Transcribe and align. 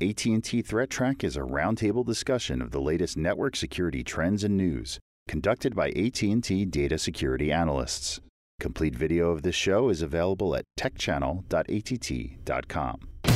AT&T 0.00 0.62
Threat 0.62 0.90
Track 0.90 1.24
is 1.24 1.36
a 1.36 1.40
roundtable 1.40 2.06
discussion 2.06 2.62
of 2.62 2.70
the 2.70 2.80
latest 2.80 3.16
network 3.16 3.56
security 3.56 4.04
trends 4.04 4.44
and 4.44 4.56
news, 4.56 5.00
conducted 5.26 5.74
by 5.74 5.88
AT&T 5.88 6.66
data 6.66 6.98
security 6.98 7.50
analysts. 7.50 8.20
Complete 8.60 8.94
video 8.94 9.30
of 9.30 9.42
this 9.42 9.56
show 9.56 9.88
is 9.88 10.00
available 10.00 10.54
at 10.54 10.62
techchannel.att.com. 10.78 13.27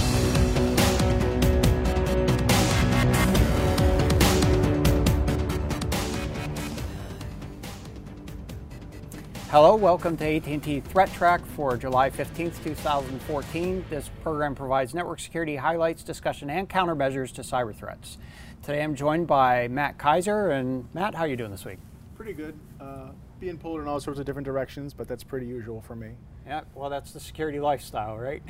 Hello, 9.53 9.77
welcome 9.77 10.16
to 10.16 10.25
AT&T 10.25 10.80
Threat 10.80 11.12
Track 11.12 11.45
for 11.45 11.77
July 11.77 12.09
15th, 12.09 12.64
2014. 12.64 13.84
This 13.91 14.11
program 14.23 14.55
provides 14.55 14.95
network 14.95 15.21
security 15.21 15.57
highlights, 15.57 16.02
discussion, 16.02 16.48
and 16.48 16.71
countermeasures 16.71 17.34
to 17.34 17.43
cyber 17.43 17.75
threats. 17.75 18.16
Today 18.62 18.83
I'm 18.83 18.95
joined 18.95 19.27
by 19.27 19.69
Matt 19.69 19.98
Kaiser. 19.98 20.52
And 20.52 20.88
Matt, 20.95 21.15
how 21.15 21.25
are 21.25 21.27
you 21.27 21.37
doing 21.37 21.51
this 21.51 21.66
week? 21.66 21.77
Pretty 22.15 22.33
good. 22.33 22.59
Uh, 22.80 23.09
being 23.41 23.59
pulled 23.59 23.83
in 23.83 23.88
all 23.88 24.01
sorts 24.01 24.19
of 24.19 24.25
different 24.25 24.47
directions, 24.47 24.95
but 24.95 25.06
that's 25.06 25.23
pretty 25.23 25.48
usual 25.48 25.83
for 25.83 25.97
me. 25.97 26.12
Yeah, 26.47 26.62
well, 26.75 26.89
that's 26.89 27.12
the 27.12 27.20
security 27.20 27.61
lifestyle, 27.61 28.16
right? 28.16 28.42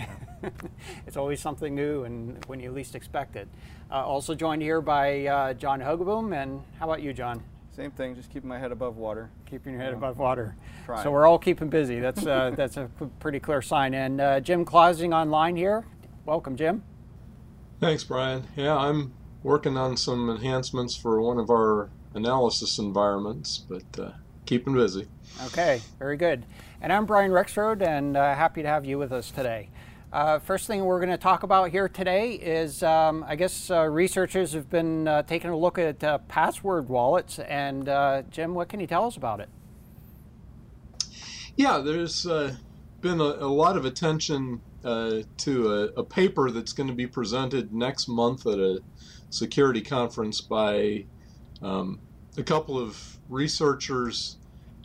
it's 1.08 1.16
always 1.16 1.40
something 1.40 1.74
new 1.74 2.04
and 2.04 2.44
when 2.44 2.60
you 2.60 2.70
least 2.70 2.94
expect 2.94 3.34
it. 3.34 3.48
Uh, 3.90 4.06
also 4.06 4.36
joined 4.36 4.62
here 4.62 4.80
by 4.80 5.26
uh, 5.26 5.54
John 5.54 5.80
Hogeboom. 5.80 6.32
And 6.32 6.62
how 6.78 6.86
about 6.86 7.02
you, 7.02 7.12
John? 7.12 7.42
Same 7.74 7.90
thing, 7.90 8.14
just 8.14 8.30
keeping 8.30 8.50
my 8.50 8.58
head 8.58 8.70
above 8.70 8.98
water. 8.98 9.30
Keeping 9.46 9.72
your 9.72 9.80
head 9.80 9.94
above 9.94 10.18
water. 10.18 10.54
Trying. 10.84 11.02
So 11.02 11.10
we're 11.10 11.26
all 11.26 11.38
keeping 11.38 11.70
busy. 11.70 12.00
That's 12.00 12.26
uh, 12.26 12.52
that's 12.56 12.76
a 12.76 12.90
pretty 13.18 13.40
clear 13.40 13.62
sign. 13.62 13.94
And 13.94 14.20
uh, 14.20 14.40
Jim 14.40 14.66
Clausing 14.66 15.14
online 15.14 15.56
here. 15.56 15.86
Welcome, 16.26 16.54
Jim. 16.56 16.84
Thanks, 17.80 18.04
Brian. 18.04 18.46
Yeah, 18.56 18.76
I'm 18.76 19.14
working 19.42 19.78
on 19.78 19.96
some 19.96 20.28
enhancements 20.28 20.94
for 20.94 21.22
one 21.22 21.38
of 21.38 21.48
our 21.48 21.88
analysis 22.14 22.78
environments, 22.78 23.58
but 23.58 23.98
uh, 23.98 24.10
keeping 24.44 24.74
busy. 24.74 25.08
Okay, 25.46 25.80
very 25.98 26.18
good. 26.18 26.44
And 26.82 26.92
I'm 26.92 27.06
Brian 27.06 27.30
Rexroad, 27.30 27.80
and 27.80 28.18
uh, 28.18 28.34
happy 28.34 28.60
to 28.60 28.68
have 28.68 28.84
you 28.84 28.98
with 28.98 29.12
us 29.12 29.30
today. 29.30 29.70
Uh, 30.12 30.38
first 30.38 30.66
thing 30.66 30.84
we're 30.84 30.98
going 30.98 31.08
to 31.08 31.16
talk 31.16 31.42
about 31.42 31.70
here 31.70 31.88
today 31.88 32.32
is 32.32 32.82
um, 32.82 33.24
I 33.26 33.34
guess 33.34 33.70
uh, 33.70 33.84
researchers 33.84 34.52
have 34.52 34.68
been 34.68 35.08
uh, 35.08 35.22
taking 35.22 35.48
a 35.48 35.56
look 35.56 35.78
at 35.78 36.04
uh, 36.04 36.18
password 36.28 36.90
wallets. 36.90 37.38
And 37.38 37.88
uh, 37.88 38.22
Jim, 38.30 38.52
what 38.52 38.68
can 38.68 38.78
you 38.78 38.86
tell 38.86 39.06
us 39.06 39.16
about 39.16 39.40
it? 39.40 39.48
Yeah, 41.56 41.78
there's 41.78 42.26
uh, 42.26 42.54
been 43.00 43.20
a, 43.20 43.24
a, 43.24 43.48
lot 43.48 43.78
of 43.78 43.86
attention 43.86 44.60
to 44.82 45.72
a, 45.72 46.00
a, 46.00 46.04
paper 46.04 46.50
that's 46.50 46.72
going 46.72 46.88
to 46.88 46.94
be 46.94 47.06
presented 47.06 47.72
next 47.72 48.08
month 48.08 48.46
at 48.46 48.58
a 48.58 48.80
security 49.30 49.80
conference 49.80 50.40
by 50.40 51.04
um, 51.62 52.00
a 52.36 52.42
couple 52.42 52.78
of 52.78 53.18
researchers 53.28 54.36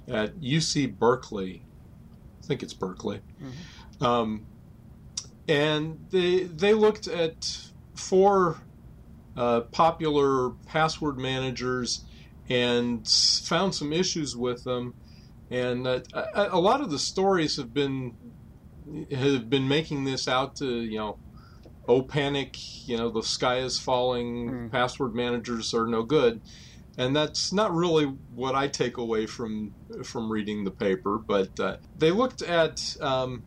at 0.08 0.40
UC 0.40 0.98
Berkeley. 0.98 1.64
I 2.42 2.46
think 2.46 2.64
it's 2.64 2.74
Berkeley. 2.74 3.20
Mm-hmm. 3.42 4.04
Um, 4.06 4.46
and 5.48 6.06
they 6.12 6.44
they 6.44 6.74
looked 6.74 7.08
at 7.08 7.70
four 7.96 8.58
uh, 9.36 9.62
popular 9.62 10.52
password 10.66 11.18
managers 11.18 12.04
and 12.50 13.08
found 13.08 13.76
some 13.76 13.94
issues 13.94 14.36
with 14.36 14.64
them. 14.64 14.94
And 15.50 15.88
uh, 15.88 16.02
a, 16.34 16.60
lot 16.60 16.82
of 16.82 16.90
the 16.90 17.00
stories 17.00 17.58
have 17.58 17.74
been 17.74 18.16
have 19.12 19.50
been 19.50 19.68
making 19.68 20.04
this 20.04 20.28
out 20.28 20.56
to 20.58 20.82
you 20.82 20.98
know, 20.98 21.20
oh 21.88 22.02
panic, 22.02 22.58
you 22.88 22.98
know 22.98 23.10
the 23.10 23.24
sky 23.24 23.60
is 23.60 23.80
falling, 23.80 24.50
mm. 24.50 24.72
password 24.72 25.16
managers 25.16 25.74
are 25.74 25.88
no 25.88 26.04
good, 26.04 26.42
and 26.98 27.16
that's 27.16 27.54
not 27.54 27.74
really 27.74 28.06
what 28.36 28.56
I 28.56 28.68
take 28.68 28.98
away 28.98 29.26
from 29.26 29.74
from 30.04 30.30
reading 30.30 30.66
the 30.66 30.72
paper. 30.72 31.18
But 31.18 31.58
uh, 31.60 31.78
they 31.98 32.12
looked 32.12 32.42
at 32.42 32.98
um, 33.00 33.44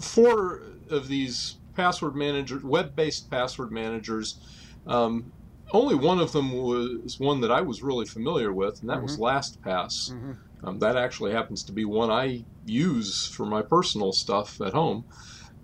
four 0.00 0.62
of 0.92 1.08
these 1.08 1.56
password 1.74 2.16
managers, 2.16 2.62
web-based 2.62 3.30
password 3.30 3.70
managers, 3.70 4.40
um, 4.86 5.32
only 5.72 5.94
one 5.94 6.18
of 6.18 6.32
them 6.32 6.52
was 6.52 7.18
one 7.18 7.40
that 7.42 7.52
I 7.52 7.60
was 7.60 7.82
really 7.82 8.06
familiar 8.06 8.52
with, 8.52 8.80
and 8.80 8.88
that 8.90 8.98
mm-hmm. 8.98 9.02
was 9.04 9.18
LastPass. 9.18 10.12
Mm-hmm. 10.12 10.32
Um, 10.64 10.78
that 10.80 10.96
actually 10.96 11.32
happens 11.32 11.62
to 11.64 11.72
be 11.72 11.84
one 11.84 12.10
I 12.10 12.44
use 12.66 13.26
for 13.26 13.46
my 13.46 13.62
personal 13.62 14.12
stuff 14.12 14.60
at 14.60 14.72
home. 14.72 15.04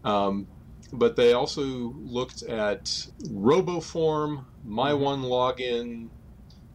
Um, 0.05 0.47
but 0.93 1.17
they 1.17 1.33
also 1.33 1.63
looked 1.63 2.43
at 2.43 2.85
RoboForm, 3.25 4.45
My 4.65 4.93
mm-hmm. 4.93 5.03
One 5.03 5.23
Login, 5.23 6.09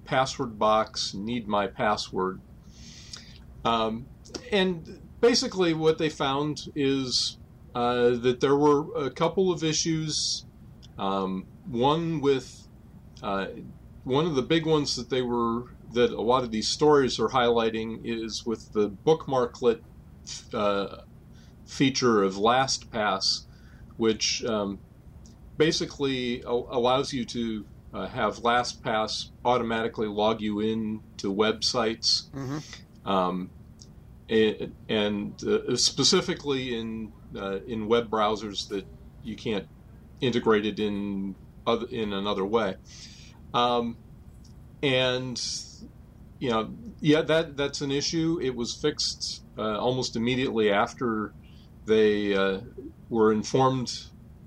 Password 0.06 0.60
Box, 0.60 1.14
Need 1.14 1.48
My 1.48 1.68
Password. 1.68 2.42
Um, 3.64 4.08
and 4.52 5.02
basically, 5.22 5.74
what 5.74 5.98
they 5.98 6.10
found 6.10 6.70
is 6.76 7.38
uh, 7.80 8.18
that 8.18 8.42
there 8.42 8.58
were 8.58 8.82
a 9.08 9.10
couple 9.10 9.54
of 9.54 9.64
issues. 9.64 10.46
Um, 10.98 11.46
one 11.66 12.20
with 12.20 12.68
uh, 13.24 13.46
one 14.04 14.26
of 14.26 14.36
the 14.36 14.42
big 14.42 14.66
ones 14.66 14.98
that 14.98 15.10
they 15.10 15.22
were 15.22 15.64
that 15.94 16.12
a 16.12 16.22
lot 16.22 16.44
of 16.44 16.52
these 16.52 16.68
stories 16.68 17.20
are 17.20 17.30
highlighting 17.30 18.02
is 18.04 18.46
with 18.46 18.74
the 18.74 18.90
bookmarklet 18.90 19.80
uh, 20.54 20.98
feature 21.66 22.22
of 22.22 22.36
LastPass, 22.36 23.46
which 23.96 24.44
um, 24.44 24.80
basically 25.58 26.42
allows 26.42 27.14
you 27.14 27.24
to 27.24 27.66
uh, 27.94 28.08
have 28.08 28.40
LastPass 28.40 29.30
automatically 29.46 30.08
log 30.08 30.42
you 30.42 30.60
in 30.60 31.00
to 31.18 31.34
websites. 31.34 32.30
Mm-hmm. 32.32 33.10
Um, 33.10 33.50
and, 34.28 34.76
and 34.90 35.44
uh, 35.44 35.76
specifically 35.78 36.78
in 36.78 37.14
uh, 37.36 37.60
in 37.68 37.88
web 37.88 38.10
browsers 38.10 38.68
that 38.70 38.86
you 39.24 39.36
can't 39.36 39.68
integrate 40.22 40.66
it 40.66 40.80
in 40.80 41.36
other, 41.66 41.88
in 41.88 42.14
another 42.14 42.46
way. 42.46 42.76
Um, 43.54 43.98
and 44.82 45.42
you 46.40 46.50
know, 46.50 46.74
yeah, 47.02 47.22
that 47.22 47.58
that's 47.58 47.82
an 47.82 47.92
issue. 47.92 48.40
It 48.42 48.56
was 48.56 48.74
fixed 48.74 49.44
uh, 49.58 49.78
almost 49.78 50.16
immediately 50.16 50.72
after 50.72 51.34
they 51.86 52.34
uh, 52.34 52.62
were 53.10 53.32
informed. 53.32 53.92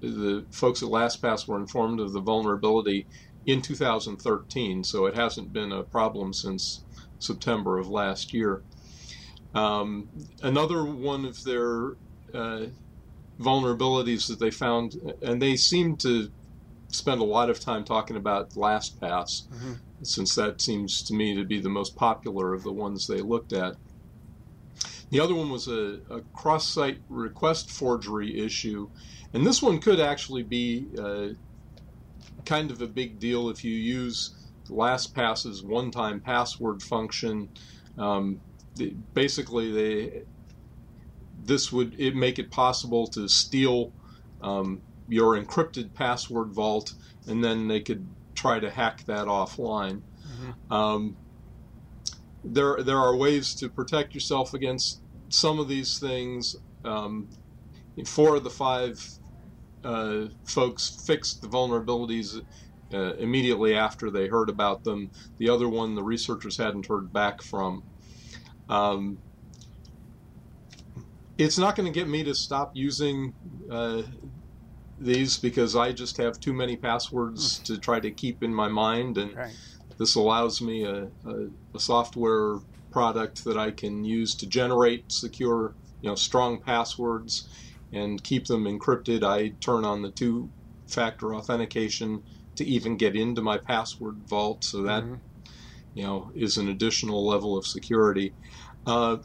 The 0.00 0.46
folks 0.50 0.82
at 0.82 0.88
LastPass 0.88 1.46
were 1.46 1.58
informed 1.58 2.00
of 2.00 2.12
the 2.12 2.20
vulnerability 2.20 3.06
in 3.46 3.62
2013, 3.62 4.84
so 4.84 5.06
it 5.06 5.14
hasn't 5.14 5.52
been 5.52 5.70
a 5.70 5.82
problem 5.82 6.32
since 6.32 6.84
September 7.18 7.78
of 7.78 7.88
last 7.88 8.32
year. 8.32 8.62
Um, 9.54 10.08
another 10.42 10.84
one 10.84 11.24
of 11.24 11.44
their 11.44 11.96
uh, 12.34 12.66
vulnerabilities 13.40 14.28
that 14.28 14.38
they 14.38 14.50
found, 14.50 14.96
and 15.22 15.40
they 15.40 15.56
seem 15.56 15.96
to 15.98 16.30
spend 16.88 17.20
a 17.20 17.24
lot 17.24 17.50
of 17.50 17.58
time 17.58 17.84
talking 17.84 18.16
about 18.16 18.50
LastPass, 18.50 19.48
mm-hmm. 19.48 19.72
since 20.02 20.34
that 20.34 20.60
seems 20.60 21.02
to 21.02 21.14
me 21.14 21.34
to 21.34 21.44
be 21.44 21.60
the 21.60 21.68
most 21.68 21.96
popular 21.96 22.52
of 22.52 22.62
the 22.62 22.72
ones 22.72 23.06
they 23.06 23.20
looked 23.20 23.52
at. 23.52 23.76
The 25.10 25.20
other 25.20 25.34
one 25.34 25.50
was 25.50 25.68
a, 25.68 26.00
a 26.10 26.20
cross 26.34 26.66
site 26.68 26.98
request 27.08 27.70
forgery 27.70 28.38
issue, 28.38 28.88
and 29.32 29.46
this 29.46 29.62
one 29.62 29.78
could 29.78 30.00
actually 30.00 30.42
be 30.42 30.86
uh, 30.98 31.28
kind 32.44 32.70
of 32.70 32.80
a 32.82 32.86
big 32.86 33.18
deal 33.18 33.50
if 33.50 33.64
you 33.64 33.72
use 33.72 34.34
LastPass's 34.68 35.62
one 35.62 35.90
time 35.90 36.20
password 36.20 36.82
function. 36.82 37.48
Um, 37.98 38.40
basically, 39.12 39.70
they 39.70 40.22
this 41.44 41.72
would 41.72 41.98
it 41.98 42.14
make 42.14 42.38
it 42.38 42.50
possible 42.50 43.06
to 43.08 43.28
steal 43.28 43.92
um, 44.42 44.80
your 45.08 45.36
encrypted 45.36 45.92
password 45.94 46.52
vault, 46.52 46.94
and 47.26 47.42
then 47.42 47.68
they 47.68 47.80
could 47.80 48.06
try 48.34 48.58
to 48.58 48.70
hack 48.70 49.04
that 49.06 49.26
offline. 49.26 50.02
Mm-hmm. 50.26 50.72
Um, 50.72 51.16
there, 52.44 52.82
there 52.82 52.98
are 52.98 53.16
ways 53.16 53.54
to 53.56 53.68
protect 53.68 54.14
yourself 54.14 54.54
against 54.54 55.00
some 55.28 55.58
of 55.58 55.68
these 55.68 55.98
things. 55.98 56.56
Um, 56.84 57.28
four 58.06 58.36
of 58.36 58.44
the 58.44 58.50
five 58.50 59.06
uh, 59.84 60.26
folks 60.44 61.04
fixed 61.06 61.42
the 61.42 61.48
vulnerabilities 61.48 62.44
uh, 62.92 63.14
immediately 63.14 63.74
after 63.74 64.10
they 64.10 64.28
heard 64.28 64.48
about 64.48 64.84
them. 64.84 65.10
The 65.38 65.48
other 65.48 65.68
one, 65.68 65.94
the 65.94 66.02
researchers 66.02 66.56
hadn't 66.56 66.86
heard 66.86 67.12
back 67.12 67.42
from. 67.42 67.82
Um, 68.68 69.18
it's 71.38 71.58
not 71.58 71.76
going 71.76 71.90
to 71.90 71.98
get 71.98 72.08
me 72.08 72.24
to 72.24 72.34
stop 72.34 72.72
using 72.74 73.34
uh, 73.70 74.02
these 74.98 75.38
because 75.38 75.74
I 75.76 75.92
just 75.92 76.16
have 76.18 76.38
too 76.40 76.52
many 76.52 76.76
passwords 76.76 77.58
hmm. 77.58 77.64
to 77.64 77.78
try 77.78 78.00
to 78.00 78.10
keep 78.10 78.42
in 78.42 78.54
my 78.54 78.68
mind, 78.68 79.18
and 79.18 79.34
right. 79.36 79.54
this 79.98 80.14
allows 80.14 80.60
me 80.60 80.84
a, 80.84 81.08
a, 81.26 81.48
a, 81.74 81.80
software 81.80 82.58
product 82.90 83.44
that 83.44 83.56
I 83.56 83.70
can 83.70 84.04
use 84.04 84.34
to 84.36 84.46
generate 84.46 85.10
secure, 85.10 85.74
you 86.02 86.10
know, 86.10 86.14
strong 86.14 86.60
passwords 86.60 87.48
and 87.92 88.22
keep 88.22 88.46
them 88.46 88.64
encrypted. 88.64 89.24
I 89.24 89.48
turn 89.60 89.84
on 89.84 90.02
the 90.02 90.10
two 90.10 90.50
factor 90.86 91.34
authentication 91.34 92.22
to 92.56 92.64
even 92.64 92.96
get 92.96 93.16
into 93.16 93.40
my 93.42 93.58
password 93.58 94.16
vault. 94.26 94.64
So 94.64 94.82
that, 94.82 95.04
mm-hmm. 95.04 95.14
you 95.94 96.04
know, 96.04 96.30
is 96.34 96.58
an 96.58 96.68
additional 96.68 97.26
level 97.26 97.56
of 97.56 97.66
security. 97.66 98.32
Uh, 98.86 99.18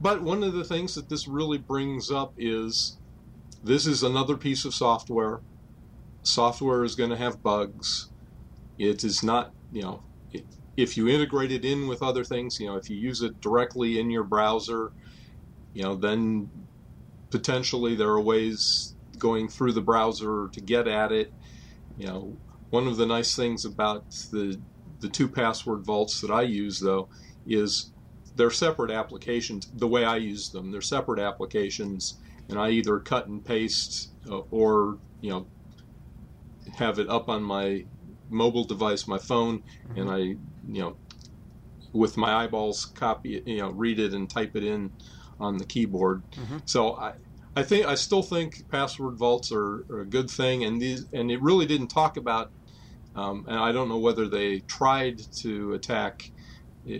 but 0.00 0.22
one 0.22 0.42
of 0.42 0.54
the 0.54 0.64
things 0.64 0.94
that 0.94 1.08
this 1.08 1.28
really 1.28 1.58
brings 1.58 2.10
up 2.10 2.32
is 2.36 2.98
this 3.62 3.86
is 3.86 4.02
another 4.02 4.36
piece 4.36 4.64
of 4.64 4.74
software. 4.74 5.40
Software 6.22 6.84
is 6.84 6.94
going 6.94 7.10
to 7.10 7.16
have 7.16 7.42
bugs. 7.42 8.08
It 8.78 9.04
is 9.04 9.22
not, 9.22 9.52
you 9.70 9.82
know, 9.82 10.02
it, 10.32 10.46
if 10.76 10.96
you 10.96 11.08
integrate 11.08 11.52
it 11.52 11.64
in 11.64 11.86
with 11.86 12.02
other 12.02 12.24
things, 12.24 12.58
you 12.58 12.66
know, 12.66 12.76
if 12.76 12.88
you 12.88 12.96
use 12.96 13.20
it 13.20 13.40
directly 13.40 14.00
in 14.00 14.10
your 14.10 14.24
browser, 14.24 14.92
you 15.74 15.82
know, 15.82 15.94
then 15.94 16.50
potentially 17.30 17.94
there 17.94 18.08
are 18.08 18.20
ways 18.20 18.94
going 19.18 19.48
through 19.48 19.72
the 19.72 19.82
browser 19.82 20.48
to 20.52 20.60
get 20.60 20.88
at 20.88 21.12
it. 21.12 21.32
You 21.96 22.06
know, 22.06 22.38
one 22.70 22.86
of 22.86 22.96
the 22.96 23.06
nice 23.06 23.34
things 23.34 23.64
about 23.64 24.04
the 24.32 24.60
the 25.00 25.08
two 25.08 25.28
password 25.28 25.84
vaults 25.84 26.20
that 26.20 26.30
I 26.30 26.42
use 26.42 26.80
though 26.80 27.08
is 27.46 27.92
they're 28.36 28.50
separate 28.50 28.90
applications. 28.90 29.70
The 29.74 29.88
way 29.88 30.04
I 30.04 30.16
use 30.16 30.50
them, 30.50 30.70
they're 30.70 30.80
separate 30.80 31.20
applications, 31.20 32.18
and 32.48 32.58
I 32.58 32.70
either 32.70 32.98
cut 32.98 33.26
and 33.26 33.44
paste 33.44 34.10
uh, 34.28 34.42
or 34.50 34.98
you 35.20 35.30
know 35.30 35.46
have 36.74 36.98
it 36.98 37.08
up 37.08 37.28
on 37.28 37.42
my 37.42 37.84
mobile 38.28 38.64
device, 38.64 39.06
my 39.06 39.18
phone, 39.18 39.62
and 39.96 40.10
I 40.10 40.18
you 40.18 40.38
know 40.66 40.96
with 41.92 42.16
my 42.16 42.44
eyeballs 42.44 42.86
copy 42.86 43.36
it, 43.36 43.46
you 43.46 43.58
know 43.58 43.70
read 43.70 43.98
it 43.98 44.12
and 44.12 44.28
type 44.30 44.54
it 44.56 44.64
in 44.64 44.92
on 45.38 45.58
the 45.58 45.64
keyboard. 45.64 46.22
Mm-hmm. 46.32 46.58
So 46.66 46.94
I 46.94 47.14
I 47.56 47.62
think 47.62 47.86
I 47.86 47.94
still 47.96 48.22
think 48.22 48.68
password 48.70 49.16
vaults 49.16 49.50
are, 49.52 49.84
are, 49.90 50.00
a 50.00 50.06
good 50.06 50.30
thing, 50.30 50.64
and 50.64 50.80
these 50.80 51.06
and 51.12 51.30
it 51.30 51.42
really 51.42 51.66
didn't 51.66 51.88
talk 51.88 52.16
about. 52.16 52.50
Um, 53.16 53.44
and 53.48 53.58
I 53.58 53.72
don't 53.72 53.88
know 53.88 53.98
whether 53.98 54.28
they 54.28 54.60
tried 54.60 55.20
to 55.38 55.72
attack 55.74 56.30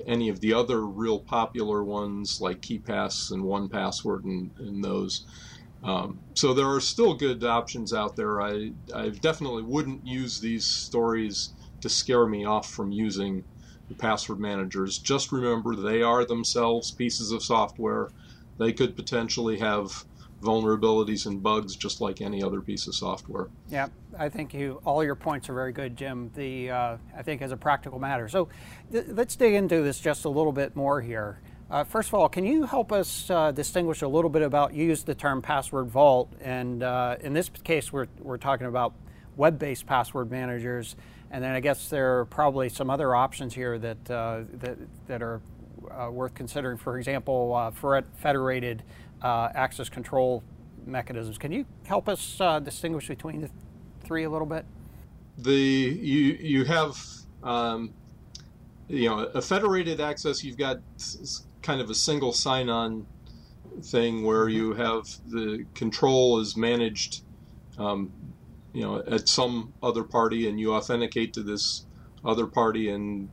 any 0.07 0.29
of 0.29 0.41
the 0.41 0.53
other 0.53 0.87
real 0.87 1.21
popular 1.21 1.83
ones 1.85 2.39
like 2.41 2.61
KeePass 2.61 3.31
and 3.31 3.45
1Password 3.45 4.25
and, 4.25 4.53
and 4.59 4.85
those. 4.85 5.25
Um, 5.83 6.21
so 6.35 6.53
there 6.53 6.69
are 6.69 6.81
still 6.81 7.15
good 7.15 7.43
options 7.43 7.93
out 7.93 8.17
there. 8.17 8.41
I, 8.41 8.73
I 8.95 9.09
definitely 9.09 9.63
wouldn't 9.63 10.07
use 10.07 10.41
these 10.41 10.67
stories 10.67 11.55
to 11.81 11.89
scare 11.89 12.27
me 12.27 12.45
off 12.45 12.69
from 12.69 12.93
using 12.93 13.45
the 13.89 13.95
password 13.95 14.39
managers. 14.39 14.99
Just 14.99 15.33
remember 15.33 15.75
they 15.75 16.03
are 16.03 16.25
themselves 16.25 16.93
pieces 16.93 17.33
of 17.33 17.43
software. 17.43 18.09
They 18.59 18.73
could 18.73 18.95
potentially 18.95 19.59
have 19.59 20.05
vulnerabilities 20.41 21.27
and 21.27 21.43
bugs 21.43 21.77
just 21.77 22.01
like 22.01 22.21
any 22.21 22.43
other 22.43 22.61
piece 22.61 22.87
of 22.87 22.95
software. 22.95 23.49
Yeah, 23.69 23.89
I 24.19 24.29
think 24.29 24.55
you 24.55 24.81
all 24.85 25.05
your 25.05 25.15
points 25.15 25.49
are 25.49 25.55
very 25.55 25.73
good, 25.73 25.97
Jim. 25.97 26.31
The 26.35 26.71
uh, 26.71 26.97
I 27.17 27.23
think 27.23 27.43
as 27.43 27.53
a 27.53 27.57
practical 27.57 27.99
matter. 27.99 28.29
So 28.29 28.49
th- 28.91 29.07
let's 29.09 29.37
dig 29.37 29.55
into 29.55 29.83
this 29.83 30.01
just 30.01 30.25
a 30.25 30.29
little 30.29 30.53
bit 30.53 30.75
more 30.75 31.01
here. 31.01 31.41
Uh, 31.71 31.85
first 31.85 32.09
of 32.09 32.15
all, 32.15 32.29
can 32.29 32.45
you 32.45 32.65
help 32.65 32.91
us 32.91 33.31
uh, 33.31 33.53
distinguish 33.53 34.03
a 34.03 34.09
little 34.09 34.31
bit 34.31 34.43
about 34.43 34.75
you 34.75 34.85
used 34.85 35.07
the 35.07 35.15
term 35.15 35.41
password 35.41 35.89
vault, 35.89 36.33
and 36.41 36.83
uh, 36.83 37.17
in 37.21 37.33
this 37.33 37.49
case, 37.63 37.93
we're 37.93 38.09
we're 38.19 38.39
talking 38.39 38.67
about 38.67 38.95
web-based 39.37 39.87
password 39.87 40.31
managers, 40.31 40.97
and 41.31 41.45
then 41.45 41.53
I 41.53 41.61
guess 41.61 41.89
there 41.89 42.19
are 42.19 42.25
probably 42.25 42.69
some 42.69 42.91
other 42.91 43.15
options 43.15 43.55
here 43.55 43.79
that 43.79 44.11
uh, 44.11 44.41
that 44.55 44.79
that 45.07 45.23
are 45.23 45.41
uh, 45.91 46.11
worth 46.11 46.35
considering. 46.35 46.77
For 46.77 46.99
example, 46.99 47.73
federated 48.17 48.83
uh, 49.23 49.49
access 49.55 49.89
control 49.89 50.43
mechanisms. 50.87 51.39
Can 51.39 51.53
you 51.53 51.67
help 51.85 52.09
us 52.09 52.41
uh, 52.41 52.59
distinguish 52.59 53.09
between 53.09 53.41
the 53.41 53.51
three 54.03 54.25
a 54.25 54.31
little 54.31 54.47
bit? 54.47 54.65
The 55.39 55.53
you 55.53 56.39
you 56.41 56.65
have 56.65 56.99
um, 57.43 57.93
you 58.89 59.09
know 59.09 59.19
a 59.19 59.43
federated 59.43 60.01
access. 60.01 60.45
You've 60.45 60.59
got 60.59 60.81
kind 61.63 61.81
of 61.81 61.91
a 61.91 61.95
single 61.95 62.33
sign-on 62.33 63.07
thing 63.83 64.25
where 64.25 64.47
mm-hmm. 64.47 64.57
you 64.57 64.75
have 64.75 65.07
the 65.29 65.65
control 65.75 66.41
is 66.41 66.57
managed 66.57 67.23
um, 67.79 68.13
you 68.73 68.83
know 68.83 69.03
at 69.07 69.29
some 69.29 69.73
other 69.83 70.03
party 70.03 70.49
and 70.49 70.61
you 70.61 70.75
authenticate 70.75 71.33
to 71.35 71.43
this 71.43 71.87
other 72.25 72.47
party 72.47 72.91
and 72.91 73.29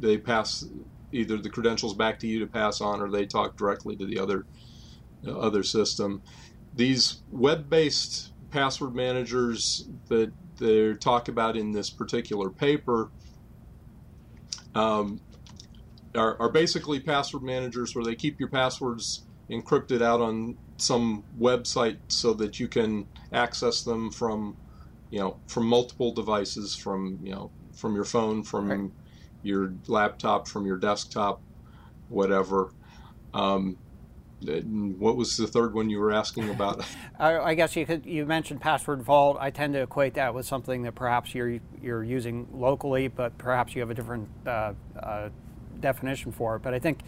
they 0.00 0.16
pass 0.16 0.66
either 1.12 1.38
the 1.38 1.48
credentials 1.48 1.94
back 1.94 2.18
to 2.18 2.26
you 2.26 2.38
to 2.38 2.46
pass 2.46 2.80
on 2.80 3.00
or 3.00 3.10
they 3.10 3.24
talk 3.24 3.56
directly 3.56 3.96
to 3.96 4.04
the 4.06 4.18
other 4.18 4.44
other 5.26 5.62
system. 5.62 6.22
These 6.74 7.22
web-based 7.30 8.32
password 8.50 8.94
managers 8.94 9.88
that 10.08 10.32
they 10.58 10.94
talk 10.94 11.28
about 11.28 11.56
in 11.56 11.72
this 11.72 11.90
particular 11.90 12.50
paper 12.50 13.10
um, 14.74 15.20
are, 16.14 16.40
are, 16.40 16.50
basically 16.50 17.00
password 17.00 17.42
managers 17.42 17.94
where 17.94 18.04
they 18.04 18.14
keep 18.14 18.38
your 18.38 18.48
passwords 18.48 19.26
encrypted 19.50 20.02
out 20.02 20.20
on 20.20 20.56
some 20.76 21.24
website 21.38 21.98
so 22.08 22.32
that 22.34 22.60
you 22.60 22.68
can 22.68 23.06
access 23.32 23.82
them 23.82 24.10
from 24.10 24.56
you 25.10 25.18
know 25.18 25.36
from 25.46 25.66
multiple 25.66 26.12
devices 26.12 26.74
from 26.74 27.18
you 27.22 27.32
know 27.32 27.50
from 27.74 27.94
your 27.94 28.04
phone 28.04 28.42
from 28.42 28.68
right. 28.68 28.90
your 29.42 29.72
laptop 29.86 30.46
from 30.46 30.66
your 30.66 30.76
desktop 30.76 31.40
whatever 32.08 32.72
um, 33.34 33.76
what 34.40 35.16
was 35.16 35.36
the 35.36 35.46
third 35.46 35.74
one 35.74 35.90
you 35.90 35.98
were 35.98 36.12
asking 36.12 36.48
about? 36.48 36.84
I 37.18 37.54
guess 37.54 37.74
you 37.74 37.84
could. 37.84 38.06
You 38.06 38.24
mentioned 38.24 38.60
password 38.60 39.02
vault. 39.02 39.36
I 39.40 39.50
tend 39.50 39.74
to 39.74 39.82
equate 39.82 40.14
that 40.14 40.34
with 40.34 40.46
something 40.46 40.82
that 40.82 40.94
perhaps 40.94 41.34
you're 41.34 41.58
you're 41.82 42.04
using 42.04 42.46
locally, 42.52 43.08
but 43.08 43.36
perhaps 43.38 43.74
you 43.74 43.80
have 43.80 43.90
a 43.90 43.94
different 43.94 44.28
uh, 44.46 44.74
uh, 45.00 45.30
definition 45.80 46.32
for 46.32 46.56
it. 46.56 46.62
But 46.62 46.74
I 46.74 46.78
think 46.78 47.00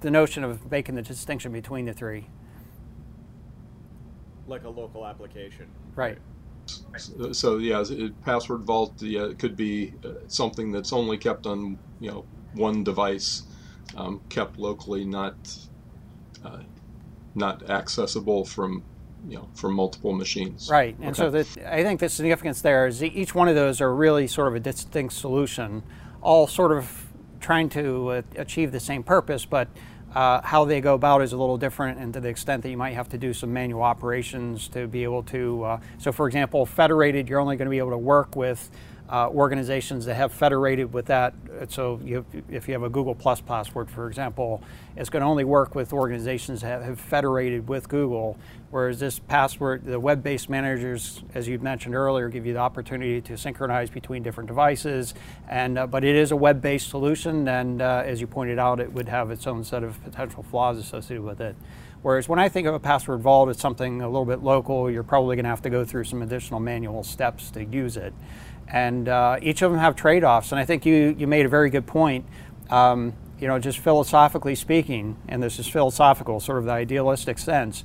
the 0.00 0.10
notion 0.10 0.44
of 0.44 0.70
making 0.70 0.94
the 0.94 1.02
distinction 1.02 1.52
between 1.52 1.84
the 1.84 1.92
three, 1.92 2.26
like 4.46 4.64
a 4.64 4.70
local 4.70 5.06
application, 5.06 5.66
right? 5.94 6.18
So, 6.96 7.32
so 7.32 7.58
yeah, 7.58 7.84
password 8.24 8.62
vault 8.62 9.02
yeah, 9.02 9.32
could 9.38 9.56
be 9.56 9.92
uh, 10.02 10.12
something 10.28 10.72
that's 10.72 10.92
only 10.92 11.18
kept 11.18 11.46
on 11.46 11.78
you 12.00 12.10
know 12.10 12.24
one 12.54 12.82
device, 12.82 13.42
um, 13.96 14.22
kept 14.30 14.58
locally, 14.58 15.04
not 15.04 15.36
uh, 16.44 16.58
not 17.34 17.68
accessible 17.68 18.44
from 18.44 18.82
you 19.28 19.36
know 19.36 19.48
from 19.54 19.74
multiple 19.74 20.12
machines. 20.12 20.68
Right, 20.70 20.96
and 21.00 21.18
okay. 21.18 21.42
so 21.42 21.66
I 21.66 21.82
think 21.82 22.00
the 22.00 22.08
significance 22.08 22.60
there 22.60 22.86
is 22.86 23.02
each 23.02 23.34
one 23.34 23.48
of 23.48 23.54
those 23.54 23.80
are 23.80 23.94
really 23.94 24.26
sort 24.26 24.48
of 24.48 24.54
a 24.54 24.60
distinct 24.60 25.14
solution, 25.14 25.82
all 26.20 26.46
sort 26.46 26.72
of 26.72 27.06
trying 27.40 27.68
to 27.70 28.08
uh, 28.08 28.22
achieve 28.36 28.72
the 28.72 28.80
same 28.80 29.02
purpose, 29.02 29.44
but 29.44 29.68
uh, 30.14 30.40
how 30.42 30.64
they 30.64 30.80
go 30.80 30.94
about 30.94 31.22
is 31.22 31.32
a 31.32 31.36
little 31.36 31.58
different, 31.58 31.98
and 31.98 32.14
to 32.14 32.20
the 32.20 32.28
extent 32.28 32.62
that 32.62 32.70
you 32.70 32.76
might 32.76 32.94
have 32.94 33.08
to 33.08 33.18
do 33.18 33.34
some 33.34 33.52
manual 33.52 33.82
operations 33.82 34.68
to 34.68 34.86
be 34.86 35.02
able 35.02 35.22
to. 35.24 35.64
Uh, 35.64 35.80
so, 35.98 36.12
for 36.12 36.26
example, 36.26 36.64
federated, 36.64 37.28
you're 37.28 37.40
only 37.40 37.56
going 37.56 37.66
to 37.66 37.70
be 37.70 37.78
able 37.78 37.90
to 37.90 37.98
work 37.98 38.36
with 38.36 38.70
uh, 39.08 39.28
organizations 39.28 40.06
that 40.06 40.14
have 40.14 40.32
federated 40.32 40.92
with 40.92 41.06
that. 41.06 41.34
So 41.68 42.00
you, 42.04 42.24
if 42.48 42.68
you 42.68 42.74
have 42.74 42.82
a 42.82 42.88
Google 42.88 43.14
Plus 43.14 43.40
password, 43.40 43.90
for 43.90 44.08
example, 44.08 44.62
it's 44.96 45.10
going 45.10 45.20
to 45.20 45.26
only 45.26 45.44
work 45.44 45.74
with 45.74 45.92
organizations 45.92 46.62
that 46.62 46.82
have 46.82 46.98
federated 46.98 47.68
with 47.68 47.88
Google. 47.88 48.38
Whereas 48.70 48.98
this 48.98 49.18
password, 49.18 49.84
the 49.84 50.00
web-based 50.00 50.48
managers, 50.50 51.22
as 51.34 51.46
you 51.46 51.58
mentioned 51.58 51.94
earlier, 51.94 52.28
give 52.28 52.44
you 52.44 52.54
the 52.54 52.58
opportunity 52.58 53.20
to 53.20 53.36
synchronize 53.36 53.88
between 53.88 54.22
different 54.22 54.48
devices. 54.48 55.14
And 55.48 55.78
uh, 55.78 55.86
but 55.86 56.02
it 56.02 56.16
is 56.16 56.32
a 56.32 56.36
web-based 56.36 56.88
solution, 56.88 57.46
and 57.46 57.80
uh, 57.80 58.02
as 58.04 58.20
you 58.20 58.26
pointed 58.26 58.58
out, 58.58 58.80
it 58.80 58.92
would 58.92 59.08
have 59.08 59.30
its 59.30 59.46
own 59.46 59.62
set 59.62 59.84
of 59.84 60.02
potential 60.02 60.42
flaws 60.42 60.78
associated 60.78 61.22
with 61.22 61.40
it. 61.40 61.54
Whereas 62.02 62.28
when 62.28 62.38
I 62.38 62.50
think 62.50 62.66
of 62.66 62.74
a 62.74 62.80
password 62.80 63.20
vault, 63.20 63.48
it's 63.48 63.60
something 63.60 64.02
a 64.02 64.06
little 64.06 64.26
bit 64.26 64.42
local. 64.42 64.90
You're 64.90 65.02
probably 65.02 65.36
going 65.36 65.44
to 65.44 65.50
have 65.50 65.62
to 65.62 65.70
go 65.70 65.84
through 65.86 66.04
some 66.04 66.20
additional 66.20 66.60
manual 66.60 67.02
steps 67.02 67.50
to 67.52 67.64
use 67.64 67.96
it 67.96 68.12
and 68.68 69.08
uh, 69.08 69.38
each 69.42 69.62
of 69.62 69.70
them 69.70 69.80
have 69.80 69.96
trade-offs. 69.96 70.52
And 70.52 70.58
I 70.58 70.64
think 70.64 70.84
you 70.86 71.14
you 71.18 71.26
made 71.26 71.46
a 71.46 71.48
very 71.48 71.70
good 71.70 71.86
point. 71.86 72.24
Um, 72.70 73.14
you 73.38 73.48
know, 73.48 73.58
just 73.58 73.78
philosophically 73.78 74.54
speaking, 74.54 75.16
and 75.28 75.42
this 75.42 75.58
is 75.58 75.66
philosophical, 75.66 76.40
sort 76.40 76.58
of 76.58 76.64
the 76.64 76.70
idealistic 76.70 77.38
sense. 77.38 77.84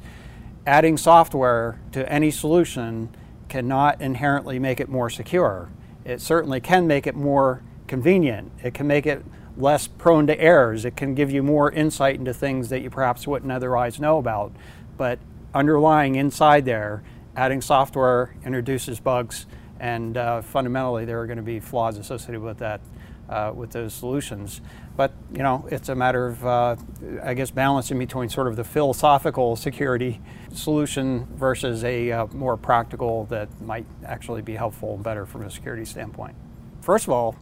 Adding 0.66 0.98
software 0.98 1.80
to 1.92 2.10
any 2.12 2.32
solution 2.32 3.10
cannot 3.50 4.00
inherently 4.00 4.60
make 4.60 4.80
it 4.80 4.88
more 4.88 5.10
secure. 5.10 5.70
It 6.06 6.22
certainly 6.22 6.62
can 6.62 6.88
make 6.88 7.08
it 7.08 7.16
more 7.16 7.64
convenient. 7.88 8.52
It 8.64 8.74
can 8.74 8.88
make 8.88 9.06
it 9.06 9.26
less 9.58 9.88
prone 9.88 10.28
to 10.28 10.40
errors. 10.40 10.86
It 10.86 10.96
can 10.96 11.16
give 11.16 11.32
you 11.32 11.44
more 11.44 11.72
insight 11.72 12.16
into 12.16 12.34
things 12.34 12.70
that 12.70 12.82
you 12.82 12.90
perhaps 12.90 13.28
wouldn't 13.28 13.52
otherwise 13.52 14.00
know 14.00 14.18
about. 14.18 14.54
But 14.96 15.20
underlying 15.54 16.16
inside 16.16 16.66
there, 16.66 17.04
adding 17.36 17.62
software 17.62 18.36
introduces 18.46 19.00
bugs 19.00 19.46
and 19.80 20.18
uh, 20.18 20.42
fundamentally 20.42 21.06
there 21.06 21.20
are 21.20 21.26
going 21.26 21.38
to 21.38 21.44
be 21.44 21.60
flaws 21.60 21.98
associated 21.98 22.42
with 22.42 22.58
that, 22.58 22.82
uh, 23.30 23.52
with 23.56 23.72
those 23.72 23.94
solutions. 23.94 24.62
but 24.98 25.14
you 25.32 25.44
know, 25.44 25.66
it's 25.72 25.90
a 25.90 25.96
matter 25.96 26.28
of, 26.28 26.46
uh, 26.46 26.76
I 27.24 27.34
guess, 27.34 27.52
balancing 27.52 27.98
between 27.98 28.30
sort 28.30 28.48
of 28.48 28.56
the 28.56 28.64
philosophical 28.64 29.56
security 29.56 30.20
solution 30.54 31.26
versus 31.36 31.84
a 31.84 32.12
uh, 32.12 32.28
more 32.28 32.58
practical 32.58 33.26
that 33.26 33.62
might 33.62 33.86
actually 34.06 34.42
be 34.42 34.56
helpful 34.56 34.96
and 34.96 35.04
better 35.04 35.26
from 35.26 35.44
a 35.44 35.50
security 35.50 35.86
standpoint. 35.86 36.36
First 36.82 37.06
of 37.06 37.14
all, 37.14 37.36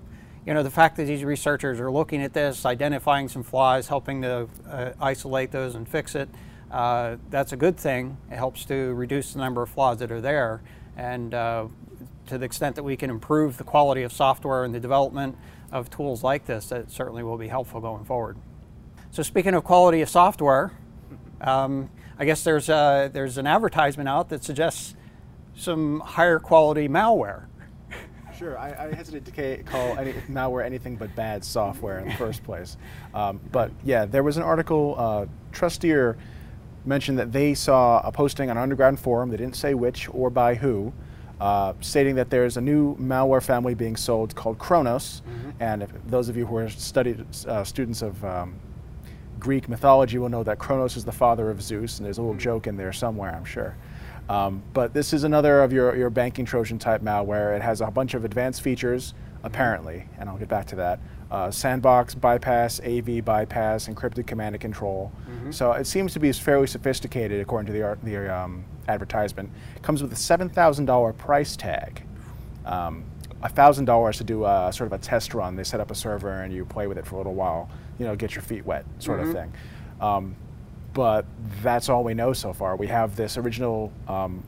you 0.45 0.53
know, 0.53 0.63
the 0.63 0.71
fact 0.71 0.95
that 0.95 1.05
these 1.05 1.25
researchers 1.25 1.79
are 1.79 1.91
looking 1.91 2.21
at 2.21 2.33
this, 2.33 2.65
identifying 2.65 3.27
some 3.27 3.43
flaws, 3.43 3.87
helping 3.89 4.21
to 4.21 4.47
uh, 4.69 4.91
isolate 5.01 5.51
those 5.51 5.75
and 5.75 5.87
fix 5.87 6.15
it, 6.15 6.29
uh, 6.71 7.17
that's 7.29 7.51
a 7.51 7.57
good 7.57 7.77
thing. 7.77 8.17
It 8.31 8.35
helps 8.35 8.65
to 8.65 8.93
reduce 8.93 9.33
the 9.33 9.39
number 9.39 9.61
of 9.61 9.69
flaws 9.69 9.99
that 9.99 10.11
are 10.11 10.21
there. 10.21 10.61
And 10.95 11.33
uh, 11.33 11.67
to 12.27 12.37
the 12.37 12.45
extent 12.45 12.75
that 12.75 12.83
we 12.83 12.95
can 12.95 13.09
improve 13.09 13.57
the 13.57 13.63
quality 13.63 14.03
of 14.03 14.13
software 14.13 14.63
and 14.63 14.73
the 14.73 14.79
development 14.79 15.37
of 15.71 15.89
tools 15.89 16.23
like 16.23 16.45
this, 16.45 16.69
that 16.69 16.91
certainly 16.91 17.23
will 17.23 17.37
be 17.37 17.47
helpful 17.47 17.81
going 17.81 18.05
forward. 18.05 18.37
So 19.11 19.23
speaking 19.23 19.53
of 19.53 19.63
quality 19.63 20.01
of 20.01 20.09
software, 20.09 20.71
um, 21.41 21.89
I 22.19 22.25
guess 22.25 22.43
there's, 22.43 22.69
a, 22.69 23.09
there's 23.11 23.37
an 23.37 23.47
advertisement 23.47 24.09
out 24.09 24.29
that 24.29 24.43
suggests 24.43 24.95
some 25.55 25.99
higher 26.01 26.39
quality 26.39 26.87
malware. 26.87 27.45
Sure, 28.37 28.57
I, 28.57 28.85
I 28.85 28.93
hesitate 28.93 29.25
to 29.25 29.63
call 29.63 29.97
any 29.97 30.13
malware 30.29 30.63
anything 30.63 30.95
but 30.95 31.15
bad 31.15 31.43
software 31.43 31.99
in 31.99 32.09
the 32.09 32.13
first 32.13 32.43
place. 32.43 32.77
Um, 33.13 33.39
but 33.51 33.71
yeah, 33.83 34.05
there 34.05 34.21
was 34.21 34.37
an 34.37 34.43
article, 34.43 34.93
uh, 34.95 35.25
Trusteer 35.51 36.17
mentioned 36.85 37.17
that 37.17 37.31
they 37.31 37.55
saw 37.55 37.99
a 38.01 38.11
posting 38.11 38.51
on 38.51 38.57
an 38.57 38.61
underground 38.61 38.99
forum, 38.99 39.29
they 39.29 39.37
didn't 39.37 39.55
say 39.55 39.73
which 39.73 40.07
or 40.13 40.29
by 40.29 40.53
who, 40.53 40.93
uh, 41.39 41.73
stating 41.81 42.15
that 42.15 42.29
there's 42.29 42.57
a 42.57 42.61
new 42.61 42.95
malware 42.97 43.43
family 43.43 43.75
being 43.75 43.95
sold 43.95 44.35
called 44.35 44.57
Kronos. 44.57 45.21
Mm-hmm. 45.21 45.49
And 45.59 45.83
if, 45.83 45.91
those 46.07 46.29
of 46.29 46.37
you 46.37 46.45
who 46.45 46.57
are 46.57 46.69
studied, 46.69 47.25
uh, 47.47 47.63
students 47.63 48.01
of 48.01 48.23
um, 48.25 48.55
Greek 49.39 49.69
mythology 49.69 50.17
will 50.17 50.29
know 50.29 50.43
that 50.43 50.57
Kronos 50.57 50.97
is 50.97 51.05
the 51.05 51.11
father 51.11 51.49
of 51.49 51.61
Zeus, 51.61 51.99
and 51.99 52.05
there's 52.05 52.17
a 52.17 52.21
little 52.21 52.33
mm-hmm. 52.33 52.39
joke 52.39 52.67
in 52.67 52.75
there 52.75 52.91
somewhere, 52.91 53.35
I'm 53.35 53.45
sure. 53.45 53.75
Um, 54.29 54.61
but 54.73 54.93
this 54.93 55.13
is 55.13 55.23
another 55.23 55.61
of 55.61 55.71
your, 55.71 55.95
your 55.95 56.09
banking 56.09 56.45
Trojan 56.45 56.79
type 56.79 57.01
malware. 57.01 57.55
It 57.55 57.61
has 57.61 57.81
a 57.81 57.89
bunch 57.89 58.13
of 58.13 58.25
advanced 58.25 58.61
features, 58.61 59.13
apparently, 59.43 60.05
and 60.19 60.27
I'll 60.29 60.37
get 60.37 60.49
back 60.49 60.65
to 60.67 60.75
that. 60.77 60.99
Uh, 61.29 61.51
sandbox 61.51 62.15
bypass, 62.15 62.81
AV 62.81 63.23
bypass, 63.23 63.87
encrypted 63.87 64.27
command 64.27 64.55
and 64.55 64.61
control. 64.61 65.11
Mm-hmm. 65.29 65.51
So 65.51 65.73
it 65.73 65.85
seems 65.85 66.13
to 66.13 66.19
be 66.19 66.31
fairly 66.31 66.67
sophisticated 66.67 67.41
according 67.41 67.67
to 67.67 67.73
the, 67.73 67.97
the 68.03 68.35
um, 68.35 68.65
advertisement. 68.87 69.49
Comes 69.81 70.01
with 70.01 70.11
a 70.11 70.15
$7,000 70.15 71.17
price 71.17 71.55
tag. 71.55 72.03
Um, 72.65 73.05
$1,000 73.43 74.15
to 74.17 74.23
do 74.23 74.45
a 74.45 74.71
sort 74.73 74.87
of 74.87 74.93
a 74.93 74.97
test 74.97 75.33
run. 75.33 75.55
They 75.55 75.63
set 75.63 75.79
up 75.79 75.91
a 75.91 75.95
server 75.95 76.41
and 76.41 76.53
you 76.53 76.65
play 76.65 76.87
with 76.87 76.97
it 76.97 77.05
for 77.05 77.15
a 77.15 77.17
little 77.19 77.35
while, 77.35 77.69
you 77.99 78.05
know, 78.05 78.15
get 78.15 78.35
your 78.35 78.41
feet 78.41 78.65
wet, 78.65 78.85
sort 78.99 79.19
mm-hmm. 79.19 79.29
of 79.29 79.35
thing. 79.35 79.53
Um, 80.01 80.35
but 80.93 81.25
that's 81.61 81.89
all 81.89 82.03
we 82.03 82.15
know 82.15 82.33
so 82.33 82.53
far. 82.53 82.75
We 82.75 82.87
have 82.87 83.15
this 83.15 83.37
original 83.37 83.91
um, 84.07 84.43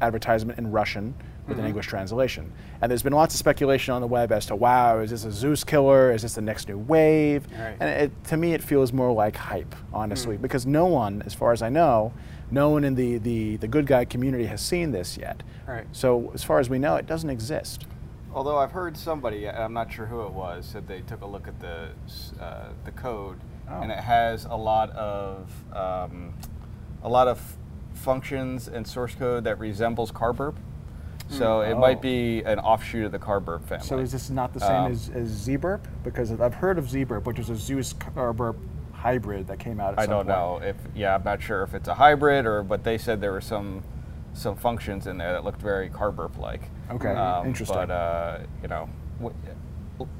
advertisement 0.00 0.58
in 0.58 0.72
Russian 0.72 1.14
with 1.46 1.56
mm-hmm. 1.56 1.60
an 1.60 1.66
English 1.66 1.86
translation. 1.86 2.52
And 2.80 2.90
there's 2.90 3.02
been 3.02 3.12
lots 3.12 3.34
of 3.34 3.38
speculation 3.38 3.94
on 3.94 4.00
the 4.00 4.06
web 4.06 4.32
as 4.32 4.46
to, 4.46 4.56
wow, 4.56 4.98
is 4.98 5.10
this 5.10 5.24
a 5.24 5.30
Zeus 5.30 5.62
killer? 5.62 6.12
Is 6.12 6.22
this 6.22 6.34
the 6.34 6.40
next 6.40 6.68
new 6.68 6.78
wave? 6.78 7.46
Right. 7.52 7.76
And 7.78 7.88
it, 7.88 8.24
to 8.24 8.36
me, 8.36 8.54
it 8.54 8.62
feels 8.62 8.92
more 8.92 9.12
like 9.12 9.36
hype, 9.36 9.74
honestly, 9.92 10.36
mm. 10.36 10.42
because 10.42 10.66
no 10.66 10.86
one, 10.86 11.22
as 11.26 11.34
far 11.34 11.52
as 11.52 11.62
I 11.62 11.68
know, 11.68 12.12
no 12.52 12.68
one 12.68 12.84
in 12.84 12.94
the, 12.94 13.18
the, 13.18 13.56
the 13.56 13.66
good 13.66 13.86
guy 13.86 14.04
community 14.04 14.44
has 14.44 14.60
seen 14.60 14.92
this 14.92 15.16
yet. 15.16 15.42
Right. 15.66 15.86
So 15.92 16.30
as 16.34 16.44
far 16.44 16.60
as 16.60 16.68
we 16.68 16.78
know, 16.78 16.96
it 16.96 17.06
doesn't 17.06 17.30
exist. 17.30 17.86
Although 18.34 18.58
I've 18.58 18.72
heard 18.72 18.96
somebody, 18.96 19.48
I'm 19.48 19.72
not 19.72 19.92
sure 19.92 20.06
who 20.06 20.22
it 20.22 20.32
was, 20.32 20.66
said 20.66 20.86
they 20.86 21.00
took 21.00 21.22
a 21.22 21.26
look 21.26 21.48
at 21.48 21.58
the, 21.60 21.88
uh, 22.40 22.68
the 22.84 22.92
code 22.92 23.40
oh. 23.70 23.80
and 23.80 23.90
it 23.90 23.98
has 23.98 24.44
a 24.44 24.54
lot 24.54 24.90
of 24.90 25.50
um, 25.72 26.34
a 27.02 27.08
lot 27.08 27.26
of 27.26 27.56
functions 27.94 28.68
and 28.68 28.86
source 28.86 29.14
code 29.14 29.44
that 29.44 29.58
resembles 29.58 30.12
Carberp. 30.12 30.54
So 31.28 31.60
mm. 31.60 31.70
it 31.70 31.74
oh. 31.74 31.78
might 31.78 32.02
be 32.02 32.42
an 32.42 32.58
offshoot 32.58 33.06
of 33.06 33.12
the 33.12 33.18
Carberp 33.18 33.64
family. 33.64 33.86
So 33.86 33.98
is 33.98 34.12
this 34.12 34.30
not 34.30 34.52
the 34.52 34.60
same 34.60 34.84
um, 34.84 34.92
as, 34.92 35.10
as 35.10 35.48
Zberp? 35.48 35.80
Because 36.04 36.32
I've 36.32 36.54
heard 36.54 36.78
of 36.78 36.86
Zberp, 36.86 37.24
which 37.24 37.38
is 37.38 37.48
a 37.50 37.56
Zeus 37.56 37.92
Carberp 37.92 38.56
hybrid 39.02 39.48
that 39.48 39.58
came 39.58 39.80
out. 39.80 39.98
I 39.98 40.06
don't 40.06 40.26
point. 40.26 40.28
know 40.28 40.60
if 40.62 40.76
yeah, 40.94 41.16
I'm 41.16 41.24
not 41.24 41.42
sure 41.42 41.62
if 41.64 41.74
it's 41.74 41.88
a 41.88 41.94
hybrid 41.94 42.46
or, 42.46 42.62
but 42.62 42.84
they 42.84 42.98
said 42.98 43.20
there 43.20 43.32
were 43.32 43.40
some 43.40 43.82
some 44.32 44.56
functions 44.56 45.06
in 45.06 45.18
there 45.18 45.32
that 45.32 45.44
looked 45.44 45.60
very 45.60 45.90
Carberp 45.90 46.38
like. 46.38 46.62
Okay, 46.90 47.10
um, 47.10 47.46
interesting. 47.46 47.76
But 47.76 47.90
uh, 47.90 48.38
you 48.62 48.68
know, 48.68 48.88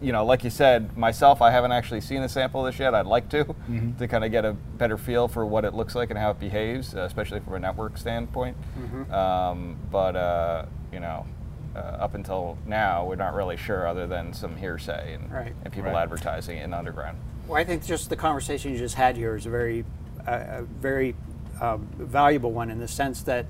you 0.01 0.13
know, 0.13 0.25
like 0.25 0.45
you 0.45 0.51
said, 0.51 0.97
myself, 0.97 1.41
I 1.41 1.51
haven't 1.51 1.73
actually 1.73 2.01
seen 2.01 2.23
a 2.23 2.29
sample 2.29 2.67
of 2.67 2.73
this 2.73 2.81
yet. 2.81 2.95
I'd 2.95 3.07
like 3.07 3.29
to, 3.31 3.45
mm-hmm. 3.45 3.93
to 3.99 4.09
kind 4.09 4.25
of 4.25 4.31
get 4.31 4.45
a 4.45 4.53
better 4.53 4.99
feel 4.99 5.29
for 5.29 5.47
what 5.47 5.65
it 5.65 5.75
looks 5.75 5.95
like 5.95 6.11
and 6.11 6.19
how 6.19 6.31
it 6.31 6.41
behaves, 6.41 6.95
uh, 6.95 7.01
especially 7.03 7.41
from 7.41 7.55
a 7.55 7.59
network 7.61 7.97
standpoint. 7.97 8.57
Mm-hmm. 8.79 9.15
Um, 9.15 9.77
but 9.91 10.17
uh, 10.17 10.67
you 10.93 11.01
know, 11.01 11.27
uh, 11.75 11.79
up 11.79 12.15
until 12.15 12.59
now, 12.67 13.07
we're 13.07 13.17
not 13.17 13.35
really 13.35 13.57
sure, 13.57 13.87
other 13.87 14.07
than 14.07 14.33
some 14.33 14.57
hearsay 14.57 15.15
and, 15.15 15.33
right. 15.33 15.55
and 15.65 15.73
people 15.73 15.91
right. 15.91 16.03
advertising 16.03 16.59
in 16.59 16.75
underground. 16.75 17.19
Well, 17.49 17.61
I 17.61 17.65
think 17.65 17.85
just 17.85 18.09
the 18.09 18.17
conversation 18.17 18.73
you 18.73 18.79
just 18.79 18.95
had 18.95 19.17
here 19.17 19.35
is 19.35 19.47
a 19.47 19.51
very, 19.51 19.85
uh, 20.27 20.63
very 20.81 21.17
um, 21.61 21.89
valuable 21.99 22.53
one 22.53 22.71
in 22.71 22.79
the 22.79 22.87
sense 22.87 23.23
that, 23.23 23.47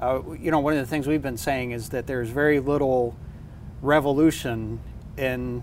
uh, 0.00 0.22
you 0.40 0.50
know, 0.50 0.60
one 0.60 0.72
of 0.72 0.78
the 0.78 0.86
things 0.86 1.06
we've 1.06 1.22
been 1.22 1.36
saying 1.36 1.72
is 1.72 1.90
that 1.90 2.06
there's 2.06 2.30
very 2.30 2.58
little 2.58 3.14
revolution 3.82 4.80
in 5.18 5.62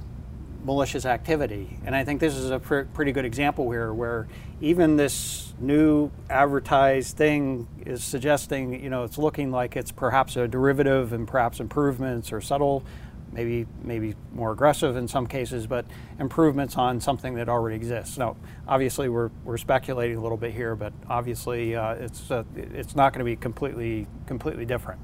malicious 0.64 1.08
activity. 1.08 1.80
And 1.84 1.96
I 1.96 2.04
think 2.04 2.20
this 2.20 2.36
is 2.36 2.52
a 2.52 2.60
pr- 2.60 2.82
pretty 2.94 3.12
good 3.14 3.26
example 3.26 3.72
here 3.72 3.92
where 3.92 4.28
even 4.62 4.96
this 4.96 5.52
new 5.60 6.12
advertised 6.30 7.18
thing 7.18 7.68
is 7.84 8.04
suggesting, 8.04 8.84
you 8.84 8.92
know, 8.92 9.04
it's 9.06 9.18
looking 9.18 9.50
like 9.50 9.76
it's 9.76 9.92
perhaps 9.92 10.36
a 10.36 10.48
derivative 10.48 11.14
and 11.14 11.28
perhaps 11.28 11.60
improvements 11.60 12.32
or 12.32 12.42
subtle, 12.42 12.84
maybe 13.32 13.66
maybe 13.84 14.16
more 14.34 14.52
aggressive 14.52 14.96
in 14.96 15.08
some 15.08 15.28
cases, 15.28 15.68
but 15.68 15.86
improvements 16.20 16.76
on 16.76 17.00
something 17.00 17.36
that 17.36 17.50
already 17.50 17.76
exists. 17.76 18.18
Now, 18.18 18.38
obviously, 18.68 19.10
we're, 19.10 19.30
we're 19.44 19.58
speculating 19.58 20.18
a 20.18 20.22
little 20.22 20.38
bit 20.38 20.54
here, 20.54 20.76
but 20.76 20.94
obviously, 21.10 21.76
uh, 21.76 21.94
it's 21.94 22.32
uh, 22.32 22.44
it's 22.56 22.96
not 22.96 23.14
going 23.14 23.20
to 23.20 23.26
be 23.26 23.36
completely 23.36 24.08
completely 24.26 24.66
different. 24.66 25.00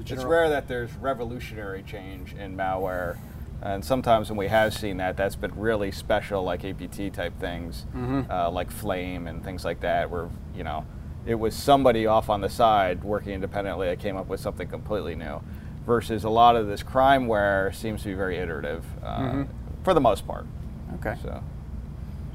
It's 0.00 0.24
rare 0.24 0.48
that 0.48 0.68
there's 0.68 0.94
revolutionary 0.94 1.82
change 1.82 2.32
in 2.34 2.56
malware 2.56 3.18
and 3.60 3.84
sometimes 3.84 4.30
when 4.30 4.36
we 4.36 4.46
have 4.48 4.72
seen 4.72 4.98
that, 4.98 5.16
that's 5.16 5.34
been 5.34 5.58
really 5.58 5.90
special, 5.90 6.44
like 6.44 6.64
APT 6.64 7.12
type 7.12 7.38
things, 7.40 7.86
mm-hmm. 7.94 8.30
uh, 8.30 8.50
like 8.50 8.70
Flame 8.70 9.26
and 9.26 9.42
things 9.42 9.64
like 9.64 9.80
that, 9.80 10.10
where 10.10 10.28
you 10.54 10.62
know 10.62 10.86
it 11.26 11.34
was 11.34 11.54
somebody 11.54 12.06
off 12.06 12.30
on 12.30 12.40
the 12.40 12.48
side 12.48 13.02
working 13.02 13.32
independently 13.32 13.88
that 13.88 13.98
came 13.98 14.16
up 14.16 14.28
with 14.28 14.40
something 14.40 14.68
completely 14.68 15.16
new. 15.16 15.42
Versus 15.88 16.24
a 16.24 16.28
lot 16.28 16.54
of 16.54 16.66
this 16.66 16.82
crimeware 16.82 17.74
seems 17.74 18.02
to 18.02 18.08
be 18.08 18.14
very 18.14 18.36
iterative, 18.36 18.84
uh, 19.02 19.18
mm-hmm. 19.20 19.42
for 19.82 19.94
the 19.94 20.00
most 20.00 20.26
part. 20.26 20.44
Okay. 20.96 21.14
So. 21.22 21.42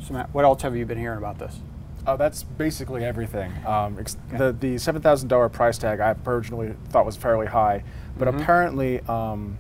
so, 0.04 0.14
Matt, 0.14 0.34
what 0.34 0.44
else 0.44 0.64
have 0.64 0.76
you 0.76 0.88
been 0.88 0.98
hearing 0.98 1.20
about 1.20 1.38
this? 1.38 1.60
Oh, 2.08 2.18
that's 2.18 2.42
basically 2.42 3.06
everything. 3.06 3.54
Um, 3.68 3.98
ex- 4.00 4.18
okay. 4.30 4.38
The 4.38 4.54
the 4.54 4.78
seven 4.80 5.04
thousand 5.04 5.28
dollar 5.28 5.50
price 5.50 5.78
tag 5.78 6.00
I 6.00 6.16
originally 6.26 6.76
thought 6.90 7.06
was 7.06 7.16
fairly 7.16 7.46
high, 7.46 7.84
but 8.18 8.28
mm-hmm. 8.28 8.40
apparently. 8.40 9.00
Um, 9.02 9.60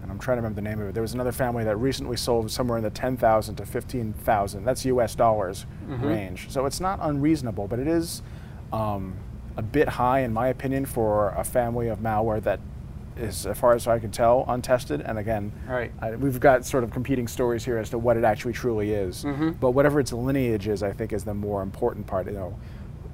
and 0.00 0.10
I'm 0.10 0.18
trying 0.18 0.38
to 0.38 0.42
remember 0.42 0.56
the 0.56 0.68
name 0.68 0.80
of 0.80 0.88
it. 0.88 0.94
There 0.94 1.02
was 1.02 1.14
another 1.14 1.32
family 1.32 1.64
that 1.64 1.76
recently 1.76 2.16
sold 2.16 2.50
somewhere 2.50 2.76
in 2.76 2.82
the 2.82 2.90
10,000 2.90 3.54
to 3.54 3.64
15,000. 3.64 4.64
That's 4.64 4.84
U.S. 4.86 5.14
dollars 5.14 5.64
mm-hmm. 5.86 6.04
range. 6.04 6.50
So 6.50 6.66
it's 6.66 6.80
not 6.80 6.98
unreasonable, 7.02 7.68
but 7.68 7.78
it 7.78 7.86
is 7.86 8.20
um, 8.72 9.16
a 9.56 9.62
bit 9.62 9.88
high, 9.88 10.20
in 10.20 10.32
my 10.32 10.48
opinion, 10.48 10.86
for 10.86 11.28
a 11.30 11.44
family 11.44 11.86
of 11.86 12.00
malware 12.00 12.42
that 12.42 12.58
is, 13.16 13.46
as 13.46 13.58
far 13.58 13.74
as 13.74 13.86
I 13.86 13.98
can 13.98 14.10
tell, 14.10 14.44
untested. 14.48 15.00
And 15.00 15.18
again, 15.18 15.52
right. 15.66 15.92
I, 16.00 16.16
we've 16.16 16.40
got 16.40 16.64
sort 16.64 16.84
of 16.84 16.90
competing 16.90 17.28
stories 17.28 17.64
here 17.64 17.78
as 17.78 17.90
to 17.90 17.98
what 17.98 18.16
it 18.16 18.24
actually 18.24 18.52
truly 18.52 18.92
is. 18.92 19.24
Mm-hmm. 19.24 19.52
But 19.52 19.72
whatever 19.72 20.00
its 20.00 20.12
lineage 20.12 20.68
is, 20.68 20.82
I 20.82 20.92
think, 20.92 21.12
is 21.12 21.24
the 21.24 21.34
more 21.34 21.62
important 21.62 22.06
part. 22.06 22.26
You 22.26 22.32
know, 22.32 22.58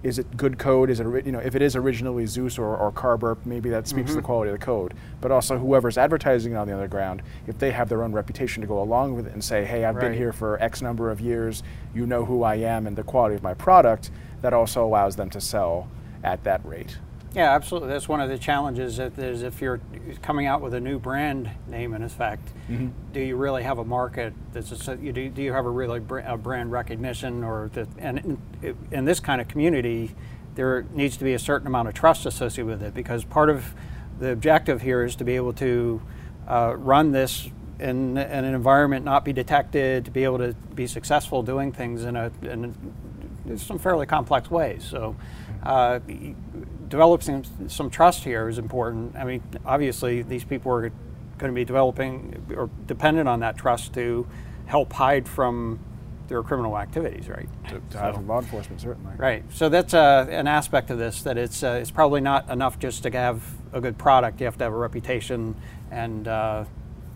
is 0.03 0.19
it 0.19 0.37
good 0.37 0.59
code? 0.59 0.91
Is 0.91 1.01
it 1.01 1.27
you 1.27 1.33
know 1.33 1.41
if 1.41 1.55
it 1.55 1.63
is 1.63 1.75
originally 1.75 2.27
Zeus 2.27 2.59
or, 2.59 2.77
or 2.77 2.93
Carberp, 2.93 3.45
maybe 3.45 3.71
that 3.71 3.89
speaks 3.89 3.99
mm-hmm. 3.99 4.07
to 4.07 4.13
the 4.15 4.19
mm-hmm. 4.21 4.27
quality 4.27 4.51
of 4.53 4.61
the 4.61 4.65
code. 4.65 4.95
But 5.21 5.31
also 5.31 5.59
whoever's 5.59 5.99
advertising 5.99 6.53
it 6.53 6.57
on 6.57 6.69
the 6.69 6.75
other 6.75 6.89
ground, 6.89 7.23
if 7.47 7.59
they 7.59 7.71
have 7.73 7.89
their 7.89 8.03
own 8.03 8.13
reputation 8.13 8.61
to 8.61 8.67
go 8.67 8.81
along 8.81 9.15
with 9.15 9.27
it 9.27 9.33
and 9.33 9.43
say, 9.43 9.65
hey, 9.65 9.85
I've 9.85 9.97
right. 9.97 10.09
been 10.09 10.15
here 10.15 10.33
for 10.33 10.63
X 10.63 10.83
number 10.83 11.11
of 11.11 11.21
years, 11.21 11.63
you 11.95 12.07
know 12.07 12.25
who 12.25 12.43
I 12.43 12.57
am 12.57 12.87
and 12.87 12.97
the 12.97 13.03
quality 13.03 13.35
of 13.35 13.43
my 13.43 13.55
product, 13.55 14.11
that 14.43 14.53
also 14.53 14.85
allows 14.85 15.17
them 15.17 15.31
to 15.31 15.41
sell 15.41 15.89
at 16.23 16.45
that 16.45 16.65
rate. 16.65 16.99
Yeah, 17.39 17.55
absolutely. 17.55 17.91
That's 17.91 18.09
one 18.09 18.21
of 18.21 18.29
the 18.29 18.37
challenges. 18.37 18.99
Is 18.99 19.43
if 19.45 19.61
you're 19.61 19.81
coming 20.23 20.47
out 20.47 20.61
with 20.61 20.75
a 20.75 20.81
new 20.81 20.99
brand 20.99 21.49
name, 21.69 21.95
in 21.95 22.03
effect, 22.03 22.49
mm-hmm. 22.69 22.89
do 23.13 23.21
you 23.21 23.37
really 23.37 23.63
have 23.63 23.79
a 23.79 23.85
market? 23.85 24.35
That's 24.53 24.89
a, 24.89 24.97
do, 24.97 25.29
do 25.29 25.41
you 25.41 25.53
have 25.53 25.65
a 25.65 25.71
really 25.71 26.03
a 26.27 26.37
brand 26.37 26.73
recognition, 26.73 27.45
or 27.45 27.71
that? 27.75 27.87
And 27.97 28.41
in, 28.61 28.77
in 28.91 29.05
this 29.05 29.21
kind 29.21 29.41
of 29.41 29.47
community, 29.47 30.17
there 30.57 30.85
needs 30.93 31.17
to 31.19 31.23
be 31.23 31.33
a 31.33 31.39
certain 31.39 31.69
amount 31.69 31.87
of 31.87 31.95
trust 31.95 32.27
associated 32.27 32.67
with 32.67 32.83
it 32.83 32.93
because 32.93 33.23
part 33.23 33.51
of 33.51 33.73
the 34.19 34.33
objective 34.33 34.83
here 34.83 35.05
is 35.05 35.15
to 35.15 35.25
be 35.25 35.37
able 35.37 35.53
to 35.53 36.03
uh, 36.49 36.75
run 36.77 37.13
this 37.13 37.51
in, 37.79 38.19
in, 38.19 38.19
an 38.19 38.53
environment 38.53 39.05
not 39.05 39.25
be 39.25 39.33
detected, 39.33 40.07
to 40.07 40.11
be 40.11 40.25
able 40.25 40.39
to 40.39 40.55
be 40.75 40.89
successful 40.89 41.45
doing 41.45 41.71
things 41.71 42.03
in, 42.03 42.17
a, 42.17 42.33
in 42.43 42.75
some 43.57 43.79
fairly 43.79 44.07
complex 44.07 44.51
ways. 44.51 44.85
So, 44.85 45.15
uh, 45.63 46.01
developing 46.89 47.45
some 47.69 47.91
trust 47.91 48.25
here 48.25 48.49
is 48.49 48.59
important. 48.59 49.17
I 49.17 49.25
mean, 49.25 49.43
obviously, 49.65 50.23
these 50.23 50.45
people 50.45 50.73
are 50.73 50.91
going 51.39 51.53
to 51.53 51.55
be 51.55 51.65
developing 51.65 52.45
or 52.57 52.69
dependent 52.87 53.29
on 53.29 53.41
that 53.41 53.57
trust 53.57 53.95
to 53.95 54.27
help 54.67 54.93
hide 54.93 55.29
from 55.29 55.79
their 56.29 56.43
criminal 56.43 56.79
activities, 56.79 57.29
right? 57.29 57.49
To, 57.69 57.81
to 57.91 57.99
hide 57.99 58.15
from 58.15 58.27
law 58.27 58.39
enforcement, 58.39 58.81
certainly. 58.81 59.13
Right. 59.17 59.45
So 59.51 59.69
that's 59.69 59.95
uh, 59.95 60.27
an 60.29 60.47
aspect 60.47 60.91
of 60.91 60.99
this 60.99 61.23
that 61.23 61.39
it's 61.39 61.63
uh, 61.63 61.79
it's 61.81 61.91
probably 61.91 62.21
not 62.21 62.49
enough 62.51 62.79
just 62.79 63.03
to 63.05 63.11
have 63.11 63.43
a 63.73 63.81
good 63.81 63.99
product. 63.99 64.41
You 64.41 64.47
have 64.47 64.59
to 64.59 64.65
have 64.65 64.73
a 64.73 64.77
reputation 64.77 65.57
and 65.91 66.29
uh, 66.29 66.65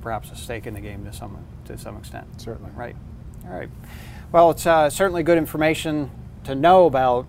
perhaps 0.00 0.30
a 0.30 0.36
stake 0.36 0.66
in 0.66 0.74
the 0.74 0.80
game 0.80 1.04
to 1.04 1.12
some 1.12 1.44
to 1.66 1.76
some 1.78 1.96
extent. 1.96 2.40
Certainly. 2.40 2.70
Right. 2.74 2.96
All 3.44 3.54
right. 3.54 3.68
Well, 4.32 4.50
it's 4.50 4.66
uh, 4.66 4.88
certainly 4.88 5.22
good 5.22 5.38
information 5.38 6.10
to 6.44 6.54
know 6.54 6.86
about. 6.86 7.26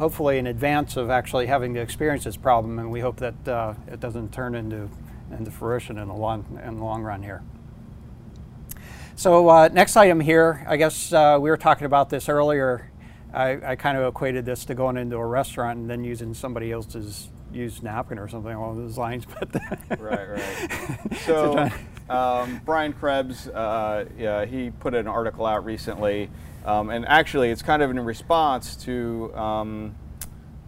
Hopefully, 0.00 0.38
in 0.38 0.46
advance 0.46 0.96
of 0.96 1.10
actually 1.10 1.46
having 1.46 1.74
to 1.74 1.80
experience 1.80 2.24
this 2.24 2.38
problem, 2.38 2.78
and 2.78 2.90
we 2.90 3.00
hope 3.00 3.18
that 3.18 3.46
uh, 3.46 3.74
it 3.86 4.00
doesn't 4.00 4.32
turn 4.32 4.54
into 4.54 4.88
into 5.30 5.50
fruition 5.50 5.98
in 5.98 6.08
the 6.08 6.14
long 6.14 6.58
in 6.64 6.78
the 6.78 6.82
long 6.82 7.02
run 7.02 7.22
here. 7.22 7.42
So 9.14 9.50
uh, 9.50 9.68
next 9.70 9.98
item 9.98 10.18
here, 10.18 10.64
I 10.66 10.78
guess 10.78 11.12
uh, 11.12 11.36
we 11.38 11.50
were 11.50 11.58
talking 11.58 11.84
about 11.84 12.08
this 12.08 12.30
earlier. 12.30 12.90
I, 13.34 13.72
I, 13.72 13.76
kind 13.76 13.98
of 13.98 14.08
equated 14.08 14.46
this 14.46 14.64
to 14.64 14.74
going 14.74 14.96
into 14.96 15.16
a 15.18 15.26
restaurant 15.26 15.78
and 15.78 15.90
then 15.90 16.02
using 16.02 16.32
somebody 16.32 16.72
else's 16.72 17.28
used 17.52 17.82
napkin 17.82 18.18
or 18.18 18.26
something 18.26 18.54
along 18.54 18.78
those 18.78 18.96
lines. 18.96 19.26
But 19.26 19.54
right, 20.00 20.30
right. 20.30 21.16
So 21.26 21.68
um, 22.08 22.62
Brian 22.64 22.94
Krebs, 22.94 23.48
uh, 23.48 24.06
yeah, 24.18 24.46
he 24.46 24.70
put 24.70 24.94
an 24.94 25.06
article 25.06 25.44
out 25.44 25.66
recently, 25.66 26.30
um, 26.64 26.90
and 26.90 27.06
actually 27.06 27.50
it's 27.50 27.62
kind 27.62 27.82
of 27.82 27.90
in 27.90 28.00
response 28.00 28.76
to 28.76 29.34
um, 29.34 29.94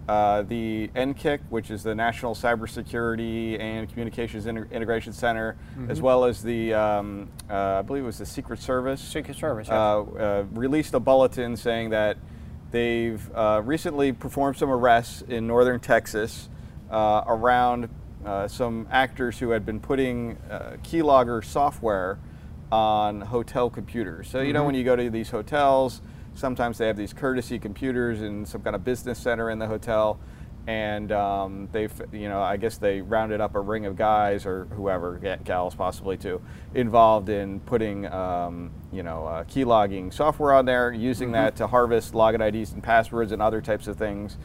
uh, 0.09 0.43
the 0.43 0.91
NCCIC, 0.97 1.41
which 1.49 1.71
is 1.71 1.85
the 1.85 1.95
National 1.95 2.35
Cybersecurity 2.35 3.59
and 3.61 3.89
Communications 3.89 4.47
Integration 4.47 5.13
Center, 5.13 5.57
mm-hmm. 5.73 5.91
as 5.91 6.01
well 6.01 6.25
as 6.25 6.43
the, 6.43 6.75
um, 6.75 7.31
uh, 7.49 7.79
I 7.79 7.83
believe 7.83 8.03
it 8.03 8.07
was 8.07 8.19
the 8.19 8.27
Secret 8.27 8.61
Service. 8.61 9.01
Secret 9.01 9.37
Service, 9.37 9.69
uh, 9.69 10.03
uh 10.03 10.45
released 10.53 10.95
a 10.95 11.01
bulletin 11.01 11.57
saying 11.57 11.91
that 11.91 12.17
they've 12.73 13.31
uh, 13.35 13.63
recently 13.65 14.13
performed 14.13 14.57
some 14.57 14.71
arrests 14.71 15.23
in 15.23 15.47
northern 15.47 15.79
Texas 15.79 16.49
uh, 16.91 17.23
around 17.27 17.89
some 18.49 18.87
actors 18.91 19.39
who 19.39 19.51
had 19.51 19.67
been 19.67 19.81
putting 19.81 20.37
keylogger 20.85 21.45
software 21.45 22.19
on 22.73 23.21
hotel 23.21 23.71
computers. 23.71 24.29
So, 24.29 24.39
you 24.39 24.47
mm-hmm. 24.47 24.55
know, 24.55 24.65
when 24.65 24.75
you 24.75 24.83
go 24.83 24.97
to 24.97 25.11
these 25.11 25.31
hotels, 25.31 26.01
sometimes 26.35 26.79
they 26.79 26.87
have 26.87 26.97
these 26.97 27.13
courtesy 27.13 27.59
computers 27.59 28.23
in 28.23 28.47
some 28.47 28.63
kind 28.63 28.75
of 28.75 28.83
business 28.83 29.19
center 29.19 29.51
in 29.51 29.59
the 29.59 29.67
hotel 29.67 30.19
and 30.67 31.11
um, 31.11 31.69
they've 31.73 31.93
you 32.13 32.29
know 32.29 32.41
i 32.41 32.57
guess 32.57 32.79
they 32.79 33.01
rounded 33.01 33.41
up 33.41 33.57
a 33.57 33.61
ring 33.61 33.85
of 33.85 33.97
guys 33.97 34.47
or 34.47 34.67
whoever 34.67 35.19
gals 35.45 35.75
possibly 35.75 36.17
too 36.17 36.41
involved 36.75 37.29
in 37.29 37.59
putting 37.61 38.07
um, 38.07 38.71
you 38.93 39.03
know 39.03 39.27
uh, 39.27 39.43
key 39.45 39.65
logging 39.65 40.13
software 40.13 40.53
on 40.53 40.65
there 40.65 40.93
using 40.93 41.29
mm-hmm. 41.29 41.45
that 41.45 41.57
to 41.57 41.67
harvest 41.67 42.13
login 42.13 42.41
ids 42.41 42.73
and 42.73 42.83
passwords 42.83 43.33
and 43.33 43.43
other 43.43 43.61
types 43.61 43.89
of 43.89 43.97
things 43.97 44.37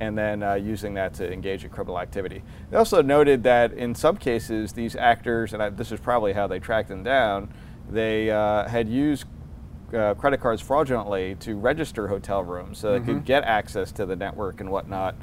and 0.00 0.16
then 0.16 0.42
uh, 0.42 0.54
using 0.54 0.94
that 0.94 1.14
to 1.14 1.32
engage 1.32 1.64
in 1.64 1.70
criminal 1.70 1.98
activity. 1.98 2.42
They 2.70 2.76
also 2.76 3.00
noted 3.00 3.42
that 3.44 3.72
in 3.72 3.94
some 3.94 4.18
cases, 4.18 4.74
these 4.74 4.94
actors, 4.94 5.54
and 5.54 5.62
I, 5.62 5.70
this 5.70 5.90
is 5.90 6.00
probably 6.00 6.34
how 6.34 6.46
they 6.46 6.58
tracked 6.58 6.88
them 6.88 7.02
down, 7.02 7.48
they 7.90 8.30
uh, 8.30 8.68
had 8.68 8.88
used 8.88 9.26
uh, 9.94 10.14
credit 10.14 10.40
cards 10.40 10.60
fraudulently 10.60 11.36
to 11.36 11.56
register 11.56 12.08
hotel 12.08 12.42
rooms 12.42 12.78
so 12.78 12.92
they 12.92 12.98
mm-hmm. 12.98 13.14
could 13.14 13.24
get 13.24 13.44
access 13.44 13.92
to 13.92 14.04
the 14.04 14.16
network 14.16 14.60
and 14.60 14.70
whatnot 14.70 15.14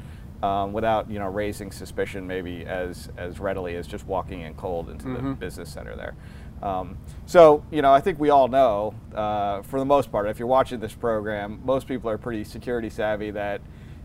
um, 0.42 0.72
without 0.72 1.10
you 1.10 1.18
know 1.18 1.28
raising 1.28 1.70
suspicion 1.70 2.26
maybe 2.26 2.64
as 2.64 3.08
as 3.16 3.40
readily 3.40 3.76
as 3.76 3.86
just 3.86 4.06
walking 4.06 4.42
in 4.42 4.54
cold 4.54 4.90
into 4.90 5.06
mm-hmm. 5.06 5.30
the 5.30 5.34
business 5.34 5.70
center 5.70 5.96
there. 5.96 6.14
Um, 6.62 6.96
so 7.26 7.64
you 7.70 7.82
know 7.82 7.92
I 7.92 8.00
think 8.00 8.18
we 8.18 8.30
all 8.30 8.48
know 8.48 8.94
uh, 9.14 9.62
for 9.62 9.78
the 9.78 9.84
most 9.84 10.10
part 10.10 10.28
if 10.28 10.38
you're 10.38 10.48
watching 10.48 10.80
this 10.80 10.94
program 10.94 11.60
most 11.64 11.86
people 11.86 12.10
are 12.10 12.18
pretty 12.18 12.44
security 12.44 12.90
savvy 12.90 13.30
that 13.32 13.60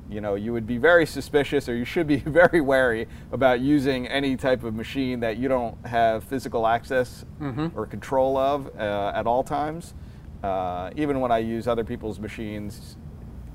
you 0.10 0.22
know 0.22 0.36
you 0.36 0.52
would 0.52 0.66
be 0.66 0.78
very 0.78 1.06
suspicious 1.06 1.70
or 1.70 1.76
you 1.76 1.86
should 1.86 2.08
be 2.08 2.16
very 2.26 2.62
wary 2.62 3.08
about 3.32 3.60
using 3.60 4.08
any 4.08 4.36
type 4.36 4.64
of 4.64 4.74
machine 4.74 5.20
that 5.20 5.38
you 5.38 5.48
don't 5.48 5.86
have 5.86 6.24
physical 6.24 6.66
access 6.66 7.26
mm-hmm. 7.40 7.68
or 7.78 7.86
control 7.86 8.38
of 8.38 8.68
uh, 8.78 9.12
at 9.16 9.28
all 9.28 9.44
times 9.44 9.94
uh, 10.44 10.92
even 10.96 11.20
when 11.20 11.32
I 11.32 11.40
use 11.40 11.68
other 11.68 11.84
people's 11.84 12.20
machines 12.20 12.96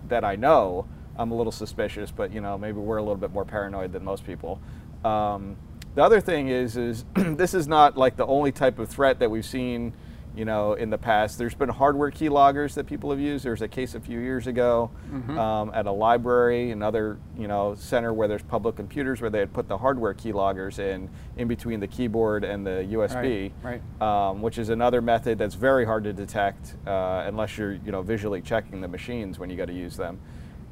that 0.09 0.25
I 0.25 0.37
know, 0.37 0.87
I'm 1.17 1.31
a 1.31 1.35
little 1.35 1.53
suspicious. 1.53 2.11
But 2.11 2.33
you 2.33 2.41
know, 2.41 2.59
maybe 2.59 2.79
we're 2.79 2.99
a 2.99 3.03
little 3.03 3.17
bit 3.17 3.33
more 3.33 3.45
paranoid 3.45 3.93
than 3.93 4.05
most 4.05 4.27
people. 4.27 4.61
Um, 5.05 5.57
the 5.95 6.03
other 6.03 6.21
thing 6.21 6.49
is, 6.49 6.77
is 6.77 7.05
this 7.15 7.55
is 7.55 7.69
not 7.69 7.97
like 7.97 8.17
the 8.17 8.27
only 8.27 8.53
type 8.53 8.79
of 8.79 8.89
threat 8.89 9.19
that 9.21 9.31
we've 9.31 9.45
seen 9.45 9.95
you 10.37 10.45
know, 10.45 10.75
in 10.75 10.91
the 10.91 10.99
past. 10.99 11.39
There's 11.39 11.55
been 11.55 11.69
hardware 11.69 12.11
keyloggers 12.11 12.75
that 12.75 12.87
people 12.87 13.11
have 13.11 13.21
used. 13.21 13.45
There's 13.45 13.63
a 13.63 13.69
case 13.69 13.95
a 13.95 14.01
few 14.01 14.19
years 14.19 14.47
ago 14.47 14.91
mm-hmm. 15.11 15.39
um, 15.39 15.71
at 15.75 15.87
a 15.87 15.93
library, 15.93 16.71
another, 16.71 17.19
you 17.39 17.47
know, 17.47 17.75
center 17.75 18.13
where 18.13 18.27
there's 18.27 18.43
public 18.43 18.77
computers 18.77 19.21
where 19.21 19.31
they 19.31 19.39
had 19.39 19.53
put 19.53 19.69
the 19.69 19.79
hardware 19.79 20.15
keyloggers 20.15 20.79
in, 20.79 21.09
in 21.37 21.49
between 21.49 21.81
the 21.81 21.87
keyboard 21.87 22.45
and 22.45 22.67
the 22.67 22.89
USB, 22.93 23.53
right, 23.63 23.81
right. 24.01 24.29
Um, 24.31 24.43
which 24.43 24.59
is 24.59 24.69
another 24.69 25.01
method 25.01 25.39
that's 25.39 25.55
very 25.55 25.85
hard 25.85 26.05
to 26.05 26.13
detect 26.13 26.75
uh, 26.87 27.25
unless 27.27 27.57
you're, 27.57 27.75
you 27.75 27.93
know, 27.93 28.03
visually 28.03 28.41
checking 28.41 28.81
the 28.81 28.89
machines 28.89 29.39
when 29.39 29.51
you 29.51 29.57
got 29.57 29.67
to 29.67 29.73
use 29.75 29.97
them. 29.97 30.21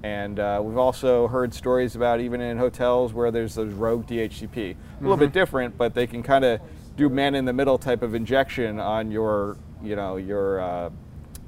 And 0.03 0.41
uh, 0.41 0.61
we've 0.63 0.79
also 0.79 1.29
heard 1.29 1.55
stories 1.55 1.95
about 1.95 2.21
even 2.21 2.41
in 2.41 2.59
hotels 2.59 3.13
where 3.13 3.31
there's 3.31 3.55
those 3.55 3.73
rogue 3.73 4.07
DHCP. 4.07 4.57
A 4.57 4.75
mm-hmm. 4.75 5.05
little 5.05 5.17
bit 5.17 5.27
mm-hmm. 5.27 5.33
different, 5.35 5.79
but 5.79 5.95
they 5.95 6.09
can 6.09 6.25
kind 6.25 6.45
of 6.45 6.61
do 6.97 7.09
man 7.09 7.35
in 7.35 7.45
the 7.45 7.53
middle 7.53 7.79
type 7.79 8.03
of 8.03 8.15
injection 8.15 8.79
on 8.79 9.11
your 9.11 9.57
you 9.83 9.97
know 9.97 10.17
your 10.17 10.61
uh, 10.61 10.91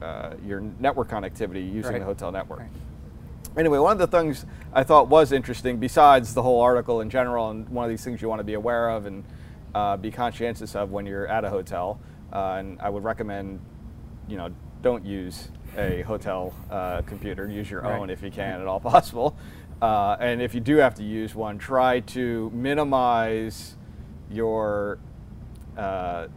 uh, 0.02 0.34
your 0.44 0.60
network 0.80 1.08
connectivity 1.08 1.72
using 1.72 1.92
right. 1.92 1.98
the 1.98 2.04
hotel 2.04 2.30
network. 2.30 2.60
Right. 2.60 2.70
Anyway, 3.56 3.78
one 3.78 3.92
of 3.92 3.98
the 3.98 4.06
things 4.06 4.46
I 4.72 4.82
thought 4.82 5.08
was 5.08 5.30
interesting, 5.30 5.78
besides 5.78 6.34
the 6.34 6.42
whole 6.42 6.60
article 6.60 7.00
in 7.00 7.08
general, 7.08 7.50
and 7.50 7.68
one 7.68 7.84
of 7.84 7.90
these 7.90 8.02
things 8.02 8.20
you 8.20 8.28
want 8.28 8.40
to 8.40 8.44
be 8.44 8.54
aware 8.54 8.90
of 8.90 9.06
and 9.06 9.24
uh, 9.74 9.96
be 9.96 10.10
conscientious 10.10 10.74
of 10.74 10.90
when 10.90 11.06
you're 11.06 11.28
at 11.28 11.44
a 11.44 11.50
hotel, 11.50 12.00
uh, 12.32 12.56
and 12.58 12.80
I 12.80 12.90
would 12.90 13.04
recommend, 13.04 13.60
you 14.26 14.36
know, 14.36 14.50
don't 14.82 15.06
use 15.06 15.48
a 15.76 16.02
hotel 16.02 16.52
uh, 16.68 17.02
computer. 17.02 17.48
Use 17.48 17.70
your 17.70 17.82
right. 17.82 17.98
own 17.98 18.10
if 18.10 18.22
you 18.22 18.30
can 18.30 18.60
at 18.60 18.66
all 18.66 18.80
possible. 18.80 19.36
Uh, 19.80 20.16
and 20.18 20.42
if 20.42 20.54
you 20.54 20.60
do 20.60 20.76
have 20.76 20.94
to 20.96 21.04
use 21.04 21.34
one, 21.34 21.56
try 21.56 22.00
to 22.00 22.50
minimize 22.52 23.76
your 24.30 24.98
uh, 25.76 26.28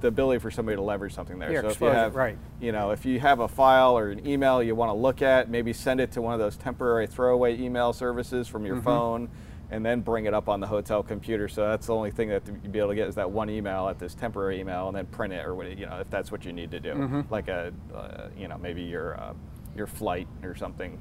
the 0.00 0.08
ability 0.08 0.38
for 0.38 0.50
somebody 0.50 0.76
to 0.76 0.82
leverage 0.82 1.14
something 1.14 1.38
there. 1.38 1.62
so 1.62 1.68
if 1.68 1.80
you 1.80 1.86
have, 1.86 2.14
right. 2.14 2.36
you 2.60 2.72
know, 2.72 2.90
if 2.90 3.06
you 3.06 3.18
have 3.20 3.40
a 3.40 3.48
file 3.48 3.96
or 3.96 4.10
an 4.10 4.26
email 4.26 4.62
you 4.62 4.74
want 4.74 4.90
to 4.90 4.94
look 4.94 5.22
at, 5.22 5.48
maybe 5.48 5.72
send 5.72 6.00
it 6.00 6.12
to 6.12 6.20
one 6.20 6.34
of 6.34 6.40
those 6.40 6.56
temporary 6.56 7.06
throwaway 7.06 7.58
email 7.58 7.92
services 7.92 8.46
from 8.46 8.66
your 8.66 8.76
mm-hmm. 8.76 8.84
phone, 8.84 9.30
and 9.70 9.84
then 9.84 10.00
bring 10.00 10.26
it 10.26 10.34
up 10.34 10.48
on 10.48 10.60
the 10.60 10.66
hotel 10.66 11.02
computer. 11.02 11.48
So 11.48 11.66
that's 11.68 11.86
the 11.86 11.94
only 11.94 12.10
thing 12.10 12.28
that 12.28 12.42
you'd 12.46 12.70
be 12.70 12.78
able 12.78 12.90
to 12.90 12.94
get 12.94 13.08
is 13.08 13.14
that 13.14 13.30
one 13.30 13.48
email 13.48 13.88
at 13.88 13.98
this 13.98 14.14
temporary 14.14 14.60
email, 14.60 14.88
and 14.88 14.96
then 14.96 15.06
print 15.06 15.32
it 15.32 15.44
or 15.46 15.54
what 15.54 15.76
you 15.78 15.86
know 15.86 15.98
if 16.00 16.10
that's 16.10 16.30
what 16.30 16.44
you 16.44 16.52
need 16.52 16.70
to 16.72 16.80
do, 16.80 16.92
mm-hmm. 16.92 17.20
like 17.30 17.48
a, 17.48 17.72
uh, 17.94 18.28
you 18.36 18.48
know, 18.48 18.58
maybe 18.58 18.82
your 18.82 19.18
uh, 19.18 19.32
your 19.74 19.86
flight 19.86 20.28
or 20.42 20.54
something 20.54 20.98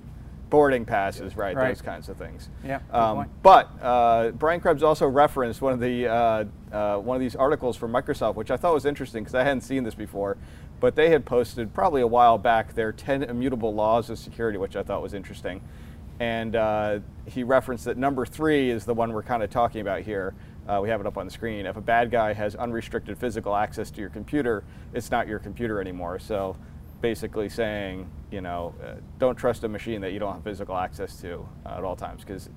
boarding 0.49 0.85
passes, 0.85 1.35
right, 1.35 1.55
right, 1.55 1.69
Those 1.69 1.81
kinds 1.81 2.09
of 2.09 2.17
things. 2.17 2.49
Yeah. 2.63 2.79
Um, 2.91 3.29
but 3.41 3.71
uh, 3.81 4.31
Brian 4.31 4.59
Krebs 4.59 4.83
also 4.83 5.07
referenced 5.07 5.61
one 5.61 5.73
of 5.73 5.79
the 5.79 6.07
uh, 6.07 6.45
uh, 6.71 6.97
one 6.97 7.15
of 7.15 7.21
these 7.21 7.35
articles 7.35 7.75
from 7.75 7.91
Microsoft, 7.91 8.35
which 8.35 8.51
I 8.51 8.57
thought 8.57 8.73
was 8.73 8.85
interesting 8.85 9.23
because 9.23 9.35
I 9.35 9.43
hadn't 9.43 9.61
seen 9.61 9.83
this 9.83 9.95
before. 9.95 10.37
But 10.79 10.95
they 10.95 11.09
had 11.09 11.25
posted 11.25 11.73
probably 11.73 12.01
a 12.01 12.07
while 12.07 12.37
back 12.37 12.73
their 12.73 12.91
10 12.91 13.23
immutable 13.23 13.73
laws 13.73 14.09
of 14.09 14.19
security, 14.19 14.57
which 14.57 14.75
I 14.75 14.83
thought 14.83 15.01
was 15.01 15.13
interesting. 15.13 15.61
And 16.19 16.55
uh, 16.55 16.99
he 17.25 17.43
referenced 17.43 17.85
that 17.85 17.97
number 17.97 18.25
three 18.25 18.69
is 18.69 18.85
the 18.85 18.93
one 18.93 19.13
we're 19.13 19.23
kind 19.23 19.43
of 19.43 19.49
talking 19.49 19.81
about 19.81 20.01
here. 20.01 20.35
Uh, 20.67 20.79
we 20.81 20.89
have 20.89 21.01
it 21.01 21.07
up 21.07 21.17
on 21.17 21.25
the 21.25 21.31
screen. 21.31 21.65
If 21.65 21.77
a 21.77 21.81
bad 21.81 22.11
guy 22.11 22.33
has 22.33 22.55
unrestricted 22.55 23.17
physical 23.17 23.55
access 23.55 23.91
to 23.91 24.01
your 24.01 24.09
computer, 24.09 24.63
it's 24.93 25.09
not 25.11 25.27
your 25.27 25.39
computer 25.39 25.81
anymore. 25.81 26.19
So 26.19 26.55
basically 27.03 27.49
saying, 27.49 28.09
you 28.31 28.39
know, 28.39 28.73
uh, 28.81 28.93
don't 29.19 29.35
trust 29.35 29.65
a 29.65 29.67
machine 29.67 29.99
that 29.99 30.13
you 30.13 30.19
don't 30.19 30.35
have 30.35 30.43
physical 30.43 30.77
access 30.77 31.19
to 31.19 31.45
uh, 31.65 31.77
at 31.77 31.83
all 31.83 31.97
times, 31.97 32.23
because 32.23 32.49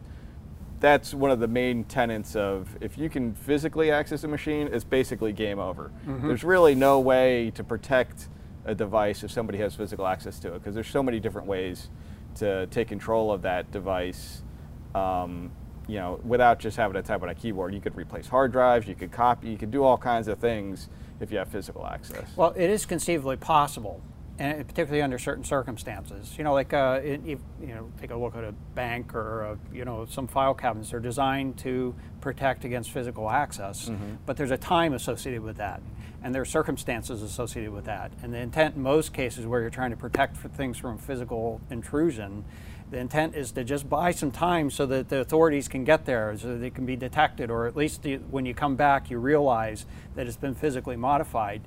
that's 0.78 1.12
one 1.12 1.32
of 1.32 1.40
the 1.40 1.48
main 1.48 1.82
tenets 1.82 2.36
of 2.36 2.68
if 2.80 2.96
you 2.96 3.10
can 3.10 3.34
physically 3.34 3.90
access 3.90 4.22
a 4.22 4.28
machine, 4.28 4.68
it's 4.72 4.84
basically 4.84 5.32
game 5.32 5.58
over. 5.58 5.90
Mm-hmm. 6.06 6.28
There's 6.28 6.44
really 6.44 6.76
no 6.76 7.00
way 7.00 7.50
to 7.56 7.64
protect 7.64 8.28
a 8.64 8.74
device 8.74 9.24
if 9.24 9.32
somebody 9.32 9.58
has 9.58 9.74
physical 9.74 10.06
access 10.06 10.38
to 10.38 10.54
it, 10.54 10.60
because 10.60 10.76
there's 10.76 10.88
so 10.88 11.02
many 11.02 11.18
different 11.18 11.48
ways 11.48 11.90
to 12.36 12.68
take 12.68 12.86
control 12.86 13.32
of 13.32 13.42
that 13.42 13.72
device. 13.72 14.42
Um, 14.94 15.50
you 15.88 15.96
know, 15.96 16.20
without 16.24 16.60
just 16.60 16.76
having 16.76 16.94
to 16.94 17.02
type 17.02 17.22
on 17.22 17.30
a 17.30 17.34
keyboard, 17.34 17.74
you 17.74 17.80
could 17.80 17.96
replace 17.96 18.28
hard 18.28 18.52
drives, 18.52 18.86
you 18.86 18.94
could 18.94 19.10
copy, 19.10 19.50
you 19.50 19.58
could 19.58 19.72
do 19.72 19.82
all 19.82 19.98
kinds 19.98 20.28
of 20.28 20.38
things 20.38 20.88
if 21.20 21.32
you 21.32 21.38
have 21.38 21.48
physical 21.48 21.84
access. 21.84 22.28
Well, 22.36 22.52
it 22.56 22.70
is 22.70 22.86
conceivably 22.86 23.36
possible, 23.36 24.00
and 24.38 24.66
particularly 24.66 25.02
under 25.02 25.18
certain 25.18 25.44
circumstances. 25.44 26.34
You 26.36 26.44
know, 26.44 26.52
like 26.52 26.72
uh, 26.72 27.00
it, 27.02 27.20
you 27.24 27.38
know, 27.60 27.90
take 28.00 28.10
a 28.10 28.16
look 28.16 28.36
at 28.36 28.44
a 28.44 28.52
bank 28.74 29.14
or 29.14 29.42
a, 29.42 29.58
you 29.72 29.84
know 29.84 30.06
some 30.08 30.26
file 30.26 30.54
cabinets. 30.54 30.90
They're 30.90 31.00
designed 31.00 31.58
to 31.58 31.94
protect 32.20 32.64
against 32.64 32.90
physical 32.90 33.30
access, 33.30 33.88
mm-hmm. 33.88 34.16
but 34.26 34.36
there's 34.36 34.50
a 34.50 34.58
time 34.58 34.92
associated 34.92 35.42
with 35.42 35.56
that, 35.56 35.80
and 36.22 36.34
there 36.34 36.42
are 36.42 36.46
circumstances 36.46 37.22
associated 37.22 37.72
with 37.72 37.84
that. 37.86 38.12
And 38.22 38.32
the 38.32 38.38
intent 38.38 38.76
in 38.76 38.82
most 38.82 39.12
cases 39.12 39.46
where 39.46 39.60
you're 39.60 39.70
trying 39.70 39.90
to 39.90 39.96
protect 39.96 40.36
things 40.36 40.78
from 40.78 40.98
physical 40.98 41.60
intrusion 41.70 42.44
the 42.90 42.98
intent 42.98 43.34
is 43.34 43.50
to 43.52 43.64
just 43.64 43.88
buy 43.88 44.12
some 44.12 44.30
time 44.30 44.70
so 44.70 44.86
that 44.86 45.08
the 45.08 45.18
authorities 45.18 45.66
can 45.66 45.82
get 45.82 46.06
there, 46.06 46.36
so 46.38 46.48
that 46.48 46.58
they 46.58 46.70
can 46.70 46.86
be 46.86 46.94
detected, 46.94 47.50
or 47.50 47.66
at 47.66 47.76
least 47.76 48.06
when 48.30 48.46
you 48.46 48.54
come 48.54 48.76
back, 48.76 49.10
you 49.10 49.18
realize 49.18 49.86
that 50.14 50.28
it's 50.28 50.36
been 50.36 50.54
physically 50.54 50.96
modified. 50.96 51.62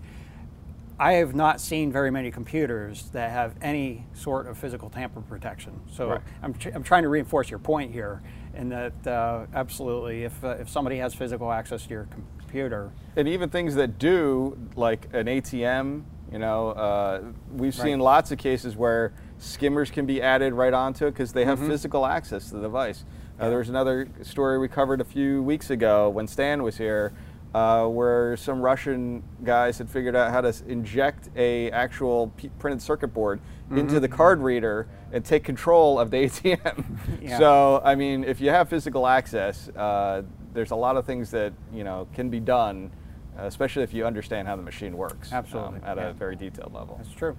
I 0.99 1.13
have 1.13 1.33
not 1.33 1.61
seen 1.61 1.93
very 1.93 2.11
many 2.11 2.29
computers 2.29 3.09
that 3.13 3.31
have 3.31 3.55
any 3.61 4.05
sort 4.13 4.47
of 4.47 4.57
physical 4.57 4.89
tamper 4.89 5.21
protection. 5.21 5.79
So 5.89 6.09
right. 6.09 6.21
I'm, 6.43 6.53
tr- 6.53 6.69
I'm 6.73 6.83
trying 6.83 7.03
to 7.03 7.09
reinforce 7.09 7.49
your 7.49 7.59
point 7.59 7.93
here, 7.93 8.21
in 8.53 8.67
that 8.69 9.07
uh, 9.07 9.45
absolutely, 9.53 10.25
if, 10.25 10.43
uh, 10.43 10.57
if 10.59 10.67
somebody 10.67 10.97
has 10.97 11.13
physical 11.15 11.53
access 11.53 11.83
to 11.83 11.89
your 11.89 12.07
computer. 12.39 12.91
And 13.15 13.29
even 13.29 13.49
things 13.49 13.75
that 13.75 13.97
do, 13.97 14.57
like 14.75 15.07
an 15.13 15.27
ATM, 15.27 16.03
you 16.33 16.39
know, 16.39 16.69
uh, 16.71 17.21
we've 17.53 17.77
right. 17.77 17.85
seen 17.85 17.99
lots 17.99 18.31
of 18.31 18.37
cases 18.37 18.75
where 18.75 19.13
skimmers 19.37 19.89
can 19.89 20.05
be 20.05 20.21
added 20.21 20.53
right 20.53 20.73
onto 20.73 21.07
it 21.07 21.11
because 21.11 21.31
they 21.31 21.45
have 21.45 21.59
mm-hmm. 21.59 21.69
physical 21.69 22.05
access 22.05 22.49
to 22.49 22.55
the 22.55 22.61
device. 22.61 23.05
Uh, 23.39 23.47
there 23.47 23.59
was 23.59 23.69
another 23.69 24.09
story 24.21 24.59
we 24.59 24.67
covered 24.67 24.99
a 24.99 25.05
few 25.05 25.41
weeks 25.41 25.69
ago 25.69 26.09
when 26.09 26.27
Stan 26.27 26.61
was 26.61 26.77
here, 26.77 27.13
uh, 27.53 27.87
where 27.87 28.37
some 28.37 28.61
Russian 28.61 29.23
guys 29.43 29.77
had 29.77 29.89
figured 29.89 30.15
out 30.15 30.31
how 30.31 30.41
to 30.41 30.53
inject 30.67 31.29
a 31.35 31.71
actual 31.71 32.31
p- 32.37 32.49
printed 32.59 32.81
circuit 32.81 33.07
board 33.07 33.39
mm-hmm. 33.39 33.79
into 33.79 33.99
the 33.99 34.07
card 34.07 34.39
reader 34.39 34.87
and 35.11 35.25
take 35.25 35.43
control 35.43 35.99
of 35.99 36.11
the 36.11 36.17
ATM. 36.25 36.85
yeah. 37.21 37.37
So, 37.39 37.81
I 37.83 37.95
mean, 37.95 38.23
if 38.23 38.39
you 38.39 38.49
have 38.49 38.69
physical 38.69 39.07
access, 39.07 39.69
uh, 39.69 40.23
there's 40.53 40.71
a 40.71 40.75
lot 40.75 40.97
of 40.97 41.05
things 41.05 41.31
that 41.31 41.53
you 41.73 41.83
know 41.83 42.07
can 42.13 42.29
be 42.29 42.39
done, 42.39 42.91
especially 43.37 43.83
if 43.83 43.93
you 43.93 44.05
understand 44.05 44.47
how 44.47 44.55
the 44.55 44.61
machine 44.61 44.95
works. 44.95 45.31
Absolutely, 45.31 45.79
um, 45.79 45.85
at 45.85 45.97
yeah. 45.97 46.09
a 46.09 46.13
very 46.13 46.35
detailed 46.35 46.73
level. 46.73 46.99
That's 47.01 47.15
true. 47.15 47.35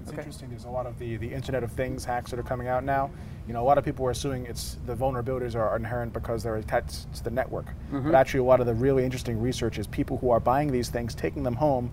It's 0.00 0.10
okay. 0.10 0.18
interesting. 0.18 0.48
There's 0.50 0.64
a 0.64 0.70
lot 0.70 0.86
of 0.86 0.98
the, 0.98 1.16
the 1.16 1.32
Internet 1.32 1.62
of 1.62 1.70
Things 1.72 2.04
hacks 2.04 2.30
that 2.32 2.40
are 2.40 2.44
coming 2.44 2.66
out 2.66 2.84
now. 2.84 3.10
You 3.52 3.58
know, 3.58 3.64
a 3.64 3.68
lot 3.68 3.76
of 3.76 3.84
people 3.84 4.06
are 4.06 4.10
assuming 4.12 4.46
it's 4.46 4.78
the 4.86 4.96
vulnerabilities 4.96 5.54
are 5.54 5.76
inherent 5.76 6.14
because 6.14 6.42
they're 6.42 6.56
attached 6.56 7.12
to 7.16 7.22
the 7.22 7.30
network. 7.30 7.66
Mm-hmm. 7.66 8.10
But 8.10 8.14
actually, 8.14 8.40
a 8.40 8.44
lot 8.44 8.60
of 8.60 8.66
the 8.66 8.72
really 8.72 9.04
interesting 9.04 9.38
research 9.38 9.78
is 9.78 9.86
people 9.86 10.16
who 10.16 10.30
are 10.30 10.40
buying 10.40 10.72
these 10.72 10.88
things, 10.88 11.14
taking 11.14 11.42
them 11.42 11.56
home, 11.56 11.92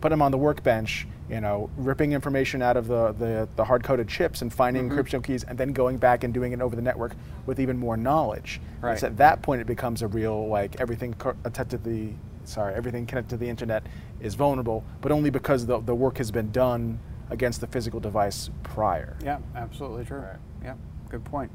put 0.00 0.10
them 0.10 0.22
on 0.22 0.30
the 0.30 0.38
workbench, 0.38 1.08
you 1.28 1.40
know, 1.40 1.68
ripping 1.76 2.12
information 2.12 2.62
out 2.62 2.76
of 2.76 2.86
the, 2.86 3.10
the, 3.14 3.48
the 3.56 3.64
hard-coded 3.64 4.06
chips 4.06 4.42
and 4.42 4.52
finding 4.52 4.88
mm-hmm. 4.88 5.00
encryption 5.00 5.20
keys, 5.20 5.42
and 5.42 5.58
then 5.58 5.72
going 5.72 5.96
back 5.98 6.22
and 6.22 6.32
doing 6.32 6.52
it 6.52 6.60
over 6.60 6.76
the 6.76 6.82
network 6.82 7.16
with 7.44 7.58
even 7.58 7.76
more 7.76 7.96
knowledge. 7.96 8.60
Right. 8.80 8.92
It's 8.92 9.02
at 9.02 9.16
that 9.16 9.42
point 9.42 9.60
it 9.60 9.66
becomes 9.66 10.02
a 10.02 10.06
real 10.06 10.46
like 10.46 10.80
everything 10.80 11.16
attached 11.44 11.70
to 11.70 11.78
the 11.78 12.10
sorry 12.44 12.72
everything 12.76 13.04
connected 13.04 13.30
to 13.30 13.36
the 13.36 13.48
internet 13.48 13.84
is 14.20 14.36
vulnerable, 14.36 14.84
but 15.00 15.10
only 15.10 15.30
because 15.30 15.66
the, 15.66 15.80
the 15.80 15.94
work 15.94 16.18
has 16.18 16.30
been 16.30 16.52
done 16.52 17.00
against 17.30 17.60
the 17.60 17.66
physical 17.66 17.98
device 17.98 18.50
prior. 18.62 19.16
Yeah, 19.24 19.38
absolutely 19.56 20.04
true. 20.04 20.18
Right. 20.18 20.36
Yeah, 20.62 20.74
good 21.10 21.24
point. 21.24 21.50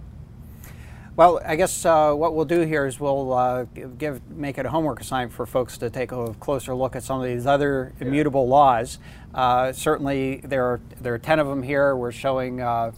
Well, 1.15 1.39
I 1.45 1.55
guess 1.55 1.85
uh, 1.85 2.13
what 2.13 2.35
we'll 2.35 2.43
do 2.43 2.61
here 2.61 2.85
is 2.85 2.99
we'll 2.99 3.31
uh, 3.31 3.63
give 3.97 4.29
make 4.29 4.57
it 4.57 4.65
a 4.65 4.69
homework 4.69 4.99
assignment 4.99 5.31
for 5.31 5.45
folks 5.45 5.77
to 5.77 5.89
take 5.89 6.11
a 6.11 6.33
closer 6.41 6.75
look 6.75 6.93
at 6.93 7.03
some 7.03 7.21
of 7.21 7.25
these 7.25 7.45
other 7.45 7.93
yeah. 7.97 8.07
immutable 8.07 8.49
laws. 8.49 8.99
Uh, 9.33 9.71
certainly, 9.71 10.41
there 10.43 10.65
are 10.65 10.81
there 10.99 11.13
are 11.13 11.17
ten 11.17 11.39
of 11.39 11.47
them 11.47 11.63
here. 11.63 11.95
We're 11.95 12.11
showing 12.11 12.59
uh, 12.59 12.91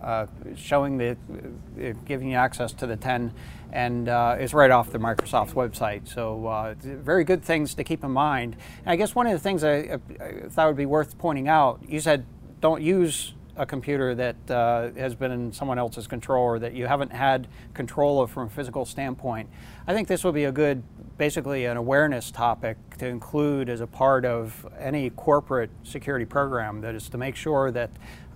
uh, 0.00 0.26
showing 0.56 0.98
the 0.98 1.10
uh, 1.12 1.92
giving 2.04 2.30
you 2.30 2.36
access 2.36 2.72
to 2.72 2.88
the 2.88 2.96
ten, 2.96 3.32
and 3.72 4.08
it's 4.08 4.52
right 4.52 4.72
off 4.72 4.90
the 4.90 4.98
Microsoft 4.98 5.52
website. 5.52 6.08
So, 6.08 6.74
very 6.82 7.22
good 7.22 7.44
things 7.44 7.74
to 7.74 7.84
keep 7.84 8.02
in 8.02 8.10
mind. 8.10 8.56
And 8.80 8.90
I 8.90 8.96
guess 8.96 9.14
one 9.14 9.28
of 9.28 9.32
the 9.32 9.38
things 9.38 9.62
I, 9.62 10.00
I 10.20 10.48
thought 10.48 10.66
would 10.66 10.76
be 10.76 10.86
worth 10.86 11.18
pointing 11.18 11.46
out. 11.46 11.80
You 11.88 12.00
said 12.00 12.26
don't 12.60 12.82
use 12.82 13.34
a 13.60 13.66
computer 13.66 14.14
that 14.14 14.50
uh, 14.50 14.90
has 14.92 15.14
been 15.14 15.30
in 15.30 15.52
someone 15.52 15.78
else's 15.78 16.06
control 16.06 16.42
or 16.42 16.58
that 16.58 16.72
you 16.72 16.86
haven't 16.86 17.12
had 17.12 17.46
control 17.74 18.22
of 18.22 18.30
from 18.30 18.46
a 18.46 18.50
physical 18.50 18.86
standpoint. 18.86 19.50
I 19.86 19.92
think 19.92 20.08
this 20.08 20.24
will 20.24 20.32
be 20.32 20.44
a 20.44 20.52
good, 20.52 20.82
basically 21.18 21.66
an 21.66 21.76
awareness 21.76 22.30
topic 22.30 22.78
to 22.98 23.06
include 23.06 23.68
as 23.68 23.82
a 23.82 23.86
part 23.86 24.24
of 24.24 24.66
any 24.78 25.10
corporate 25.10 25.70
security 25.82 26.24
program 26.24 26.80
that 26.80 26.94
is 26.94 27.10
to 27.10 27.18
make 27.18 27.36
sure 27.36 27.70
that 27.70 27.90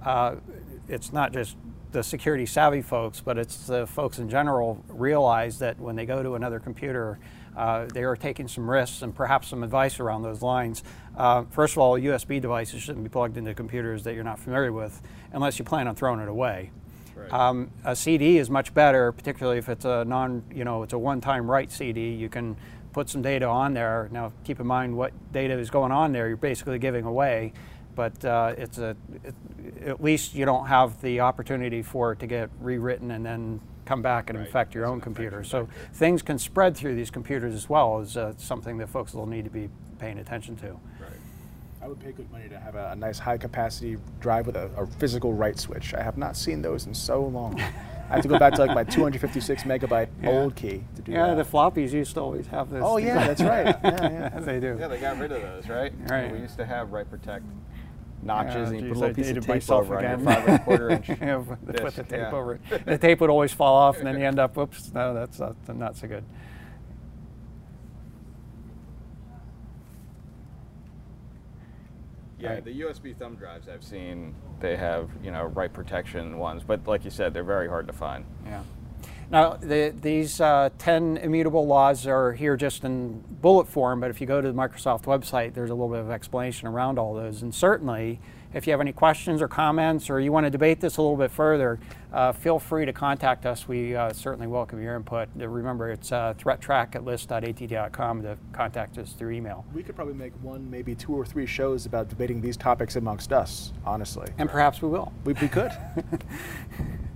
uh, 0.05 0.37
it's 0.89 1.11
not 1.11 1.33
just 1.33 1.57
the 1.93 2.03
security 2.03 2.45
savvy 2.45 2.83
folks, 2.83 3.21
but 3.21 3.39
it's 3.39 3.67
the 3.67 3.87
folks 3.87 4.19
in 4.19 4.29
general 4.29 4.85
realize 4.89 5.59
that 5.61 5.81
when 5.81 5.97
they 5.97 6.05
go 6.05 6.23
to 6.23 6.35
another 6.35 6.61
computer, 6.61 7.19
uh, 7.57 7.87
they 7.87 8.03
are 8.03 8.17
taking 8.17 8.49
some 8.49 8.69
risks 8.69 9.03
and 9.03 9.15
perhaps 9.15 9.49
some 9.49 9.63
advice 9.63 10.01
around 10.01 10.23
those 10.23 10.43
lines. 10.43 10.83
Uh, 11.17 11.45
first 11.51 11.75
of 11.75 11.79
all, 11.79 11.99
USB 11.99 12.41
devices 12.41 12.83
shouldn't 12.83 13.05
be 13.05 13.11
plugged 13.11 13.37
into 13.37 13.55
computers 13.55 14.03
that 14.05 14.15
you're 14.15 14.25
not 14.25 14.39
familiar 14.39 14.73
with 14.73 15.01
unless 15.33 15.59
you 15.59 15.65
plan 15.65 15.87
on 15.89 15.95
throwing 15.95 16.21
it 16.21 16.29
away. 16.29 16.71
Right. 17.17 17.33
Um, 17.33 17.71
a 17.85 17.95
CD 17.95 18.39
is 18.39 18.51
much 18.51 18.75
better, 18.75 19.13
particularly 19.13 19.59
if 19.59 19.69
it's 19.69 19.85
a 19.85 20.05
non, 20.05 20.43
you 20.53 20.65
know, 20.65 20.83
it's 20.83 20.93
a 20.93 20.99
one-time 20.99 21.49
write 21.49 21.71
CD. 21.71 22.11
You 22.11 22.29
can 22.29 22.57
put 22.93 23.09
some 23.09 23.23
data 23.23 23.47
on 23.47 23.75
there. 23.75 24.09
Now, 24.11 24.33
keep 24.45 24.61
in 24.61 24.67
mind 24.67 24.97
what 24.97 25.13
data 25.33 25.59
is 25.59 25.71
going 25.71 25.93
on 25.93 26.13
there. 26.13 26.29
You're 26.29 26.37
basically 26.37 26.79
giving 26.79 27.05
away, 27.05 27.53
but 27.95 28.25
uh, 28.25 28.55
it's 28.57 28.79
a, 28.79 28.97
it, 29.23 29.35
at 29.87 30.03
least 30.03 30.35
you 30.35 30.45
don't 30.45 30.67
have 30.67 31.01
the 31.03 31.21
opportunity 31.21 31.83
for 31.83 32.13
it 32.13 32.19
to 32.21 32.27
get 32.27 32.51
rewritten 32.61 33.13
and 33.13 33.25
then 33.25 33.61
come 33.85 34.03
back 34.03 34.31
and 34.31 34.39
right. 34.39 34.47
infect 34.47 34.75
your 34.75 34.87
own 34.87 35.01
computer. 35.01 35.45
So 35.45 35.69
things 35.93 36.23
can 36.23 36.39
spread 36.39 36.77
through 36.77 36.95
these 36.95 37.11
computers 37.11 37.55
as 37.55 37.69
well 37.69 38.01
as 38.01 38.17
uh, 38.17 38.35
something 38.37 38.79
that 38.79 38.89
folks 38.89 39.15
will 39.15 39.27
need 39.27 39.45
to 39.45 39.51
be 39.51 39.69
paying 39.99 40.19
attention 40.19 40.57
to. 40.57 40.73
Right. 41.01 41.11
I 41.83 41.89
would 41.89 42.01
pay 42.01 42.13
good 42.13 42.31
money 42.33 42.49
to 42.49 42.59
have 42.59 42.77
a, 42.77 42.93
a 42.93 42.97
nice 42.97 43.19
high 43.19 43.37
capacity 43.37 43.99
drive 44.21 44.47
with 44.47 44.57
a, 44.57 44.71
a, 44.77 44.87
physical 44.87 45.35
write 45.35 45.59
switch. 45.59 45.93
I 45.93 46.03
have 46.03 46.17
not 46.17 46.35
seen 46.37 46.63
those 46.63 46.87
in 46.87 46.95
so 46.95 47.23
long. 47.23 47.61
I 48.11 48.15
have 48.15 48.23
to 48.23 48.29
go 48.29 48.39
back 48.39 48.55
to 48.55 48.65
like 48.65 48.75
my 48.75 48.85
256 48.85 49.63
megabyte 49.65 50.09
yeah. 50.23 50.31
old 50.31 50.55
key 50.57 50.85
to 50.97 51.03
do 51.03 51.13
yeah, 51.13 51.27
that. 51.27 51.29
Yeah, 51.29 51.35
the 51.35 51.45
floppies 51.45 51.93
used 51.93 52.15
to 52.15 52.21
always 52.21 52.47
have 52.49 52.71
this. 52.71 52.83
Oh 52.85 52.99
yeah, 52.99 53.27
that's 53.27 53.41
right. 53.41 53.77
Yeah, 53.85 54.31
yeah. 54.35 54.41
they 54.41 54.61
do. 54.61 54.77
Yeah, 54.79 54.89
they 54.89 55.01
got 55.01 55.19
rid 55.19 55.33
of 55.33 55.43
those, 55.43 55.69
right? 55.69 55.93
Right. 56.09 56.33
We 56.33 56.39
used 56.39 56.57
to 56.59 56.67
have 56.67 56.93
write 56.93 57.11
protect 57.11 57.45
notches 58.25 58.71
yeah, 58.71 58.77
and 58.77 58.81
you 58.81 58.91
oh, 58.91 58.95
put 58.95 58.97
a 58.97 59.01
little 59.01 59.15
piece 59.15 59.31
of 59.31 59.47
tape 59.47 59.71
over 59.71 59.99
again. 59.99 60.15
on 60.15 60.21
your 60.21 60.35
five 60.35 60.49
and 60.49 60.61
a 60.61 60.65
quarter 60.65 60.91
inch 60.91 61.09
yeah, 61.21 61.39
Put 61.39 61.95
the 61.95 62.03
tape 62.03 62.11
yeah. 62.11 62.31
over 62.33 62.55
it. 62.55 62.87
The 62.87 62.99
tape 62.99 63.21
would 63.21 63.31
always 63.31 63.53
fall 63.53 63.75
off, 63.75 63.99
and 63.99 64.07
then 64.07 64.19
you 64.19 64.27
end 64.27 64.39
up, 64.39 64.57
whoops, 64.57 64.93
no, 64.93 65.15
that's 65.15 65.39
not, 65.39 65.57
not 65.77 65.97
so 65.97 66.09
good. 66.09 66.25
Yeah, 72.39 72.55
right. 72.55 72.65
the 72.65 72.81
USB 72.83 73.17
thumb 73.17 73.37
drives 73.37 73.69
I've 73.69 73.83
seen, 73.83 74.35
they 74.61 74.77
have 74.77 75.09
you 75.23 75.31
know 75.31 75.45
write 75.45 75.73
protection 75.73 76.37
ones, 76.37 76.63
but 76.63 76.87
like 76.87 77.05
you 77.05 77.11
said, 77.11 77.33
they're 77.33 77.43
very 77.43 77.69
hard 77.69 77.87
to 77.87 77.93
find. 77.93 78.27
Yeah. 78.45 78.63
Now, 79.31 79.55
the, 79.55 79.95
these 80.01 80.41
uh, 80.41 80.71
10 80.79 81.19
immutable 81.19 81.67
laws 81.67 82.07
are 82.07 82.33
here 82.33 82.57
just 82.57 82.85
in 82.85 83.23
bullet 83.41 83.67
form, 83.67 84.01
but 84.01 84.11
if 84.11 84.21
you 84.21 84.27
go 84.27 84.41
to 84.41 84.49
the 84.49 84.55
Microsoft 84.55 85.05
website, 85.05 85.55
there's 85.55 85.71
a 85.71 85.75
little 85.75 85.89
bit 85.89 86.01
of 86.01 86.11
explanation 86.11 86.69
around 86.69 86.99
all 86.99 87.15
those. 87.15 87.43
And 87.43 87.55
certainly, 87.55 88.21
if 88.55 88.69
you 88.69 88.71
have 88.73 88.81
any 88.81 88.93
questions 88.93 89.43
or 89.43 89.49
comments 89.49 90.09
or 90.09 90.21
you 90.21 90.31
want 90.31 90.47
to 90.47 90.51
debate 90.51 90.81
this 90.81 90.97
a 90.97 91.03
little 91.03 91.17
bit 91.17 91.31
further, 91.31 91.81
uh, 92.13 92.33
feel 92.33 92.59
free 92.61 92.87
to 92.87 92.93
contact 92.93 93.47
us. 93.47 93.67
We 93.67 93.97
uh, 93.97 94.13
certainly 94.13 94.47
welcome 94.47 94.81
your 94.81 94.95
input. 94.95 95.29
Uh, 95.39 95.49
remember, 95.49 95.91
it's 95.91 96.13
uh, 96.13 96.35
threattrack 96.39 96.95
at 96.95 97.05
to 97.05 98.39
contact 98.53 98.99
us 98.99 99.13
through 99.13 99.33
email. 99.33 99.65
We 99.75 99.83
could 99.83 99.97
probably 99.97 100.15
make 100.15 100.33
one, 100.41 100.71
maybe 100.71 100.95
two 100.95 101.13
or 101.13 101.27
three 101.27 101.47
shows 101.47 101.87
about 101.87 102.09
debating 102.09 102.41
these 102.41 102.57
topics 102.57 102.95
amongst 102.95 103.33
us, 103.33 103.73
honestly. 103.85 104.29
And 104.39 104.49
perhaps 104.49 104.81
we 104.81 104.89
will. 104.89 105.13
We, 105.25 105.33
we 105.35 105.49
could. 105.49 105.73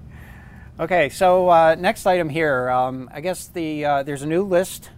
Okay, 0.81 1.09
so 1.09 1.49
uh, 1.49 1.75
next 1.77 2.07
item 2.07 2.29
here. 2.29 2.71
Um, 2.71 3.11
I 3.13 3.21
guess 3.21 3.49
the 3.49 3.85
uh, 3.85 4.03
there's 4.05 4.23
a 4.23 4.29
new 4.29 4.45
list. 4.45 4.91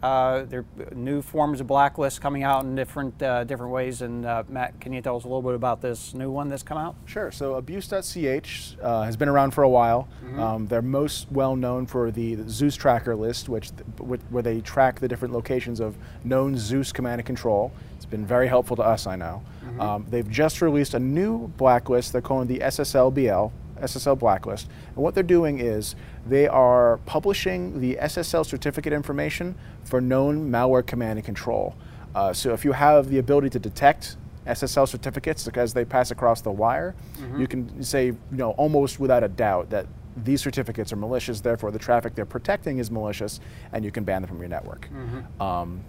Uh, 0.00 0.44
there 0.44 0.64
are 0.78 0.94
new 0.94 1.20
forms 1.20 1.60
of 1.60 1.66
blacklist 1.66 2.22
coming 2.22 2.44
out 2.44 2.62
in 2.62 2.76
different 2.76 3.20
uh, 3.20 3.42
different 3.42 3.72
ways. 3.72 4.02
And 4.02 4.24
uh, 4.24 4.44
Matt, 4.48 4.80
can 4.80 4.92
you 4.92 5.02
tell 5.02 5.16
us 5.16 5.24
a 5.24 5.26
little 5.26 5.42
bit 5.42 5.54
about 5.54 5.82
this 5.82 6.14
new 6.14 6.30
one 6.30 6.48
that's 6.48 6.62
come 6.62 6.78
out? 6.78 6.94
Sure. 7.06 7.32
So 7.32 7.54
abuse.ch 7.54 8.76
uh, 8.80 9.02
has 9.02 9.16
been 9.16 9.28
around 9.28 9.50
for 9.50 9.64
a 9.64 9.68
while. 9.68 10.08
Mm-hmm. 10.24 10.40
Um, 10.40 10.66
they're 10.68 10.80
most 10.80 11.26
well 11.32 11.56
known 11.56 11.86
for 11.86 12.12
the 12.12 12.38
Zeus 12.48 12.76
tracker 12.76 13.16
list, 13.16 13.48
which 13.48 13.70
where 13.98 14.42
they 14.42 14.60
track 14.60 15.00
the 15.00 15.08
different 15.08 15.34
locations 15.34 15.80
of 15.80 15.96
known 16.22 16.56
Zeus 16.56 16.92
command 16.92 17.18
and 17.18 17.26
control. 17.26 17.72
It's 17.96 18.06
been 18.06 18.24
very 18.24 18.46
helpful 18.46 18.76
to 18.76 18.82
us, 18.82 19.08
I 19.08 19.16
know. 19.16 19.42
Mm-hmm. 19.64 19.80
Um, 19.80 20.06
they've 20.08 20.30
just 20.30 20.62
released 20.62 20.94
a 20.94 21.00
new 21.00 21.48
blacklist. 21.48 22.12
They're 22.12 22.22
calling 22.22 22.46
the 22.46 22.60
SSLBL 22.60 23.50
SSL 23.80 24.18
blacklist. 24.18 24.68
And 24.88 24.96
what 24.96 25.14
they're 25.14 25.22
doing 25.22 25.58
is 25.58 25.94
they 26.26 26.46
are 26.48 26.98
publishing 27.06 27.80
the 27.80 27.96
SSL 28.00 28.46
certificate 28.46 28.92
information 28.92 29.54
for 29.84 30.00
known 30.00 30.50
malware 30.50 30.86
command 30.86 31.18
and 31.18 31.24
control. 31.24 31.74
Uh, 32.14 32.32
so 32.32 32.52
if 32.52 32.64
you 32.64 32.72
have 32.72 33.08
the 33.08 33.18
ability 33.18 33.50
to 33.50 33.58
detect 33.58 34.16
SSL 34.46 34.88
certificates 34.88 35.46
as 35.48 35.74
they 35.74 35.84
pass 35.84 36.10
across 36.10 36.40
the 36.40 36.50
wire, 36.50 36.94
mm-hmm. 37.18 37.40
you 37.40 37.46
can 37.46 37.82
say, 37.82 38.06
you 38.06 38.16
know, 38.30 38.50
almost 38.52 38.98
without 38.98 39.22
a 39.22 39.28
doubt 39.28 39.70
that 39.70 39.86
these 40.16 40.40
certificates 40.40 40.92
are 40.92 40.96
malicious. 40.96 41.40
Therefore, 41.40 41.70
the 41.70 41.78
traffic 41.78 42.14
they're 42.14 42.26
protecting 42.26 42.78
is 42.78 42.90
malicious, 42.90 43.40
and 43.72 43.84
you 43.84 43.90
can 43.90 44.04
ban 44.04 44.22
them 44.22 44.28
from 44.28 44.38
your 44.38 44.48
network. 44.48 44.88
Mm-hmm. 44.92 45.42
Um, 45.42 45.84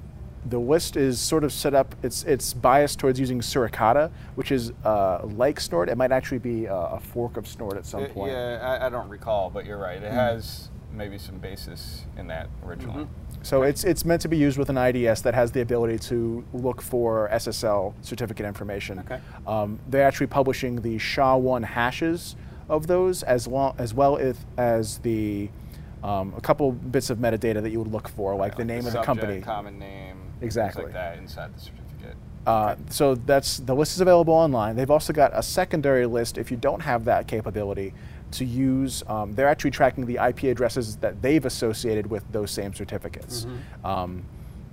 the 0.45 0.59
list 0.59 0.97
is 0.97 1.19
sort 1.19 1.43
of 1.43 1.53
set 1.53 1.73
up. 1.73 1.95
It's 2.03 2.23
it's 2.23 2.53
biased 2.53 2.99
towards 2.99 3.19
using 3.19 3.39
Suricata, 3.39 4.11
which 4.35 4.51
is 4.51 4.71
uh, 4.83 5.21
like 5.23 5.59
Snort. 5.59 5.89
It 5.89 5.97
might 5.97 6.11
actually 6.11 6.39
be 6.39 6.65
a, 6.65 6.75
a 6.75 6.99
fork 6.99 7.37
of 7.37 7.47
Snort 7.47 7.77
at 7.77 7.85
some 7.85 8.03
it, 8.03 8.13
point. 8.13 8.31
Yeah, 8.31 8.59
I, 8.61 8.87
I, 8.87 8.89
don't 8.89 9.09
recall, 9.09 9.49
but 9.49 9.65
you're 9.65 9.77
right. 9.77 9.97
It 9.97 10.05
mm-hmm. 10.05 10.15
has 10.15 10.69
maybe 10.91 11.17
some 11.17 11.37
basis 11.37 12.05
in 12.17 12.27
that 12.27 12.49
originally. 12.65 13.03
Mm-hmm. 13.03 13.43
So 13.43 13.63
it's 13.63 13.83
it's 13.83 14.05
meant 14.05 14.21
to 14.21 14.27
be 14.27 14.37
used 14.37 14.57
with 14.57 14.69
an 14.69 14.77
IDS 14.77 15.21
that 15.23 15.33
has 15.33 15.51
the 15.51 15.61
ability 15.61 15.99
to 16.09 16.43
look 16.53 16.81
for 16.81 17.29
SSL 17.31 17.93
certificate 18.01 18.45
information. 18.45 18.99
Okay. 18.99 19.19
Um, 19.47 19.79
they're 19.87 20.05
actually 20.05 20.27
publishing 20.27 20.81
the 20.81 20.97
SHA-1 20.99 21.63
hashes 21.63 22.35
of 22.69 22.87
those 22.87 23.23
as 23.23 23.47
well 23.47 23.75
as 23.77 23.93
well 23.93 24.17
as, 24.17 24.37
as 24.57 24.99
the 24.99 25.49
um, 26.03 26.33
a 26.35 26.41
couple 26.41 26.71
bits 26.71 27.09
of 27.09 27.19
metadata 27.19 27.61
that 27.61 27.69
you 27.69 27.79
would 27.79 27.91
look 27.91 28.07
for, 28.07 28.35
like 28.35 28.57
the 28.57 28.65
name 28.65 28.81
the 28.81 28.87
of 28.87 28.93
the 28.93 29.01
company, 29.03 29.41
common 29.41 29.77
name, 29.77 30.30
exactly 30.41 30.85
like 30.85 30.93
that 30.93 31.17
inside 31.17 31.55
the 31.55 31.59
certificate. 31.59 32.15
Uh. 32.45 32.75
So 32.89 33.15
that's 33.15 33.57
the 33.57 33.75
list 33.75 33.93
is 33.95 34.01
available 34.01 34.33
online. 34.33 34.75
They've 34.75 34.91
also 34.91 35.13
got 35.13 35.31
a 35.33 35.43
secondary 35.43 36.05
list 36.05 36.37
if 36.37 36.51
you 36.51 36.57
don't 36.57 36.81
have 36.81 37.05
that 37.05 37.27
capability 37.27 37.93
to 38.31 38.45
use. 38.45 39.03
Um, 39.07 39.33
they're 39.33 39.47
actually 39.47 39.71
tracking 39.71 40.05
the 40.05 40.17
IP 40.25 40.43
addresses 40.43 40.95
that 40.97 41.21
they've 41.21 41.45
associated 41.45 42.07
with 42.07 42.23
those 42.31 42.51
same 42.51 42.73
certificates, 42.73 43.45
mm-hmm. 43.45 43.85
um, 43.85 44.23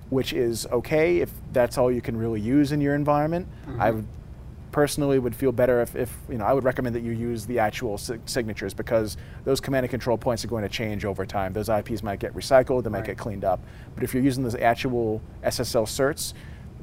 which 0.09 0.33
is 0.33 0.65
okay 0.67 1.17
if 1.19 1.31
that's 1.53 1.77
all 1.77 1.91
you 1.91 2.01
can 2.01 2.17
really 2.17 2.41
use 2.41 2.71
in 2.71 2.81
your 2.81 2.95
environment. 2.95 3.47
Mm-hmm. 3.67 3.81
I 3.81 3.91
would 3.91 4.05
personally 4.71 5.19
would 5.19 5.35
feel 5.35 5.51
better 5.51 5.81
if, 5.81 5.95
if, 5.95 6.15
you 6.29 6.37
know 6.37 6.45
I 6.45 6.53
would 6.53 6.63
recommend 6.63 6.95
that 6.95 7.03
you 7.03 7.11
use 7.11 7.45
the 7.45 7.59
actual 7.59 7.97
si- 7.97 8.17
signatures 8.25 8.73
because 8.73 9.17
those 9.43 9.59
command 9.59 9.83
and 9.83 9.89
control 9.89 10.17
points 10.17 10.45
are 10.45 10.47
going 10.47 10.63
to 10.63 10.69
change 10.69 11.05
over 11.05 11.25
time. 11.25 11.53
Those 11.53 11.69
IPs 11.69 12.03
might 12.03 12.19
get 12.19 12.33
recycled, 12.33 12.83
they 12.83 12.89
might 12.89 12.99
right. 12.99 13.07
get 13.07 13.17
cleaned 13.17 13.43
up. 13.43 13.59
But 13.95 14.03
if 14.03 14.13
you're 14.13 14.23
using 14.23 14.43
those 14.43 14.55
actual 14.55 15.21
SSL 15.43 15.85
certs, 15.85 16.33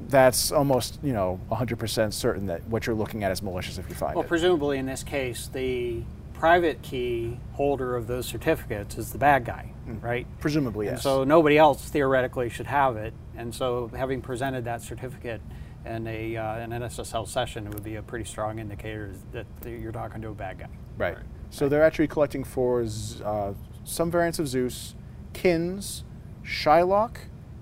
that's 0.09 0.51
almost 0.51 0.99
you 1.03 1.13
know 1.13 1.39
100% 1.51 2.13
certain 2.13 2.45
that 2.47 2.67
what 2.67 2.85
you're 2.85 2.95
looking 2.95 3.23
at 3.23 3.31
is 3.31 3.41
malicious 3.41 3.77
if 3.77 3.89
you 3.89 3.95
find 3.95 4.15
well, 4.15 4.21
it. 4.21 4.25
Well, 4.25 4.29
presumably 4.29 4.77
in 4.77 4.85
this 4.85 5.03
case, 5.03 5.47
the 5.47 6.03
private 6.33 6.81
key 6.83 7.39
holder 7.53 7.95
of 7.95 8.07
those 8.07 8.27
certificates 8.27 8.97
is 8.97 9.11
the 9.11 9.17
bad 9.17 9.43
guy, 9.43 9.71
mm. 9.87 10.01
right? 10.03 10.27
Presumably, 10.39 10.85
yes. 10.85 10.93
And 10.93 11.01
so 11.01 11.23
nobody 11.23 11.57
else 11.57 11.89
theoretically 11.89 12.49
should 12.49 12.67
have 12.67 12.95
it. 12.95 13.13
And 13.35 13.53
so 13.53 13.89
having 13.95 14.21
presented 14.21 14.65
that 14.65 14.81
certificate 14.81 15.41
in 15.87 16.07
a 16.07 16.37
uh, 16.37 16.57
an 16.57 16.71
SSL 16.71 17.27
session, 17.27 17.67
it 17.67 17.73
would 17.73 17.83
be 17.83 17.95
a 17.95 18.01
pretty 18.01 18.25
strong 18.25 18.59
indicator 18.59 19.13
that 19.31 19.45
you're 19.65 19.91
talking 19.91 20.21
to 20.21 20.29
a 20.29 20.33
bad 20.33 20.59
guy. 20.59 20.67
Right. 20.97 21.15
right. 21.15 21.25
So 21.49 21.69
they're 21.69 21.83
actually 21.83 22.07
collecting 22.07 22.43
for 22.43 22.85
uh, 23.23 23.53
some 23.83 24.11
variants 24.11 24.39
of 24.39 24.47
Zeus, 24.47 24.95
Kins, 25.33 26.03
Shylock, 26.43 27.17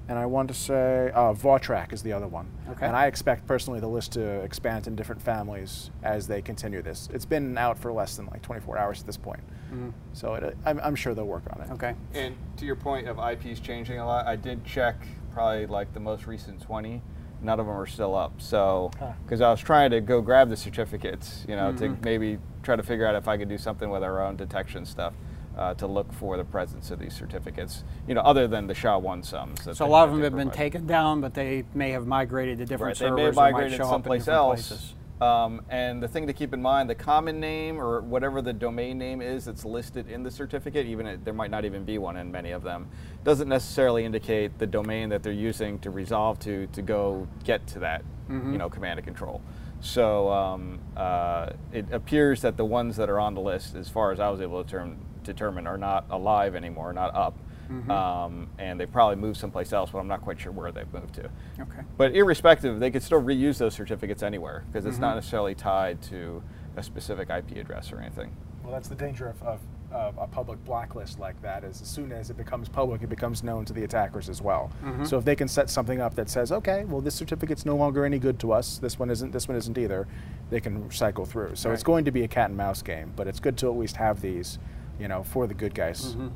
and 0.07 0.19
I 0.19 0.25
want 0.25 0.47
to 0.49 0.53
say 0.53 1.11
uh, 1.13 1.33
Vawtrak 1.33 1.91
is 1.93 2.03
the 2.03 2.13
other 2.13 2.27
one. 2.27 2.47
Okay. 2.69 2.85
And 2.85 2.95
I 2.95 3.07
expect 3.07 3.47
personally 3.47 3.79
the 3.79 3.87
list 3.87 4.13
to 4.13 4.41
expand 4.41 4.87
in 4.87 4.95
different 4.95 5.21
families 5.21 5.91
as 6.03 6.27
they 6.27 6.41
continue 6.41 6.81
this. 6.81 7.09
It's 7.13 7.25
been 7.25 7.57
out 7.57 7.77
for 7.77 7.91
less 7.91 8.15
than 8.15 8.27
like 8.27 8.41
24 8.41 8.77
hours 8.77 8.99
at 9.01 9.07
this 9.07 9.17
point, 9.17 9.41
mm-hmm. 9.71 9.89
so 10.13 10.35
it, 10.35 10.57
I'm, 10.65 10.79
I'm, 10.83 10.95
sure 10.95 11.13
they'll 11.13 11.25
work 11.25 11.43
on 11.51 11.61
it. 11.61 11.71
Okay. 11.71 11.95
And 12.13 12.35
to 12.57 12.65
your 12.65 12.75
point 12.75 13.07
of 13.07 13.17
IPs 13.19 13.59
changing 13.59 13.99
a 13.99 14.05
lot, 14.05 14.27
I 14.27 14.35
did 14.35 14.63
check 14.63 14.95
probably 15.33 15.65
like 15.65 15.93
the 15.93 15.99
most 15.99 16.27
recent 16.27 16.61
20. 16.61 17.01
None 17.41 17.59
of 17.59 17.65
them 17.65 17.75
are 17.75 17.85
still 17.85 18.15
up. 18.15 18.41
So, 18.41 18.91
because. 19.23 19.41
I 19.41 19.51
was 19.51 19.59
trying 19.59 19.91
to 19.91 20.01
go 20.01 20.21
grab 20.21 20.49
the 20.49 20.57
certificates, 20.57 21.45
you 21.47 21.55
know, 21.55 21.71
mm-hmm. 21.71 21.95
to 21.95 22.01
maybe 22.03 22.39
try 22.63 22.75
to 22.75 22.83
figure 22.83 23.05
out 23.05 23.15
if 23.15 23.27
I 23.27 23.37
could 23.37 23.49
do 23.49 23.57
something 23.57 23.89
with 23.89 24.03
our 24.03 24.21
own 24.21 24.35
detection 24.35 24.85
stuff 24.85 25.13
uh, 25.57 25.73
to 25.75 25.87
look 25.87 26.11
for 26.13 26.37
the 26.37 26.43
presence 26.43 26.91
of 26.91 26.99
these 26.99 27.13
certificates, 27.13 27.83
you 28.07 28.13
know, 28.13 28.21
other 28.21 28.47
than 28.47 28.67
the 28.67 28.73
SHA-1 28.73 29.25
sums. 29.25 29.63
So 29.77 29.85
a 29.85 29.87
lot 29.87 30.07
of 30.07 30.13
them 30.13 30.23
have 30.23 30.35
been 30.35 30.51
taken 30.51 30.85
down, 30.85 31.21
but 31.21 31.33
they 31.33 31.63
may 31.73 31.91
have 31.91 32.07
migrated 32.07 32.57
to 32.59 32.65
different 32.65 32.89
right, 32.89 32.97
servers. 32.97 33.15
They 33.15 33.21
may 33.21 33.25
have 33.25 33.35
migrated 33.35 33.77
someplace 33.77 34.27
else. 34.27 34.93
Um, 35.21 35.61
and 35.69 36.03
the 36.03 36.09
thing 36.09 36.27
to 36.27 36.33
keep 36.33 36.53
in 36.53 36.61
mind, 36.61 36.89
the 36.89 36.95
common 36.95 37.39
name 37.39 37.79
or 37.79 38.01
whatever 38.01 38.41
the 38.41 38.51
domain 38.51 38.97
name 38.97 39.21
is 39.21 39.45
that's 39.45 39.63
listed 39.63 40.09
in 40.09 40.23
the 40.23 40.31
certificate, 40.31 40.85
even 40.87 41.07
it, 41.07 41.23
there 41.23 41.33
might 41.33 41.51
not 41.51 41.63
even 41.63 41.85
be 41.85 41.97
one 41.97 42.17
in 42.17 42.31
many 42.31 42.51
of 42.51 42.63
them, 42.63 42.89
doesn't 43.23 43.47
necessarily 43.47 44.03
indicate 44.03 44.59
the 44.59 44.67
domain 44.67 45.07
that 45.09 45.23
they're 45.23 45.31
using 45.31 45.79
to 45.79 45.89
resolve 45.89 46.37
to 46.39 46.67
to 46.67 46.81
go 46.81 47.27
get 47.45 47.65
to 47.67 47.79
that, 47.79 48.01
mm-hmm. 48.29 48.51
you 48.51 48.57
know, 48.57 48.69
command 48.69 48.99
and 48.99 49.05
control. 49.05 49.41
So 49.79 50.29
um, 50.31 50.79
uh, 50.97 51.51
it 51.71 51.85
appears 51.91 52.41
that 52.41 52.57
the 52.57 52.65
ones 52.65 52.97
that 52.97 53.09
are 53.09 53.19
on 53.19 53.35
the 53.35 53.41
list, 53.41 53.75
as 53.75 53.87
far 53.87 54.11
as 54.11 54.19
I 54.19 54.29
was 54.29 54.41
able 54.41 54.63
to 54.63 54.65
determine, 54.65 54.99
determine 55.23 55.67
are 55.67 55.77
not 55.77 56.05
alive 56.09 56.55
anymore, 56.55 56.91
not 56.91 57.15
up. 57.15 57.37
Mm-hmm. 57.69 57.91
Um, 57.91 58.47
and 58.57 58.79
they 58.79 58.85
probably 58.85 59.15
moved 59.15 59.37
someplace 59.37 59.73
else, 59.73 59.89
but 59.91 59.99
I'm 59.99 60.07
not 60.07 60.21
quite 60.21 60.39
sure 60.39 60.51
where 60.51 60.71
they've 60.71 60.91
moved 60.93 61.15
to. 61.15 61.29
Okay. 61.59 61.81
But 61.97 62.15
irrespective, 62.15 62.79
they 62.79 62.91
could 62.91 63.03
still 63.03 63.21
reuse 63.21 63.57
those 63.57 63.73
certificates 63.73 64.23
anywhere 64.23 64.63
because 64.67 64.85
it's 64.85 64.95
mm-hmm. 64.95 65.01
not 65.01 65.15
necessarily 65.15 65.55
tied 65.55 66.01
to 66.03 66.43
a 66.75 66.83
specific 66.83 67.29
IP 67.29 67.57
address 67.57 67.91
or 67.91 67.99
anything. 67.99 68.35
Well, 68.63 68.73
that's 68.73 68.87
the 68.87 68.95
danger 68.95 69.27
of, 69.27 69.43
of, 69.43 69.59
of, 69.91 70.17
a 70.17 70.27
public 70.27 70.63
blacklist 70.65 71.19
like 71.19 71.39
that. 71.43 71.63
Is 71.63 71.81
as 71.81 71.87
soon 71.87 72.11
as 72.11 72.29
it 72.31 72.37
becomes 72.37 72.67
public, 72.67 73.03
it 73.03 73.09
becomes 73.09 73.43
known 73.43 73.63
to 73.65 73.73
the 73.73 73.83
attackers 73.83 74.27
as 74.27 74.41
well. 74.41 74.71
Mm-hmm. 74.83 75.05
So 75.05 75.17
if 75.17 75.25
they 75.25 75.35
can 75.35 75.47
set 75.47 75.69
something 75.69 76.01
up 76.01 76.15
that 76.15 76.29
says, 76.29 76.51
okay, 76.51 76.83
well, 76.85 77.01
this 77.01 77.15
certificate's 77.15 77.65
no 77.65 77.75
longer 77.75 78.05
any 78.05 78.17
good 78.17 78.39
to 78.39 78.51
us. 78.51 78.79
This 78.79 78.97
one 78.97 79.11
isn't. 79.11 79.31
This 79.31 79.47
one 79.47 79.55
isn't 79.55 79.77
either. 79.77 80.07
They 80.49 80.59
can 80.59 80.89
cycle 80.91 81.25
through. 81.25 81.55
So 81.55 81.69
right. 81.69 81.73
it's 81.75 81.83
going 81.83 82.05
to 82.05 82.11
be 82.11 82.23
a 82.23 82.27
cat 82.27 82.49
and 82.49 82.57
mouse 82.57 82.81
game, 82.81 83.13
but 83.15 83.27
it's 83.27 83.39
good 83.39 83.57
to 83.57 83.67
at 83.67 83.77
least 83.77 83.97
have 83.97 84.21
these 84.21 84.57
you 84.99 85.07
know, 85.07 85.23
for 85.23 85.47
the 85.47 85.53
good 85.53 85.73
guys. 85.73 86.15
Mm-hmm. 86.15 86.27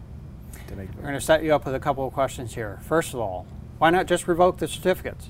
To 0.69 0.75
make 0.75 0.89
We're 0.95 1.01
going 1.01 1.13
to 1.15 1.21
set 1.21 1.43
you 1.43 1.55
up 1.55 1.65
with 1.65 1.73
a 1.73 1.79
couple 1.79 2.05
of 2.05 2.13
questions 2.13 2.53
here. 2.53 2.79
First 2.84 3.15
of 3.15 3.19
all, 3.19 3.47
why 3.79 3.89
not 3.89 4.05
just 4.05 4.27
revoke 4.27 4.60
the 4.60 4.67
certificates? 4.67 5.29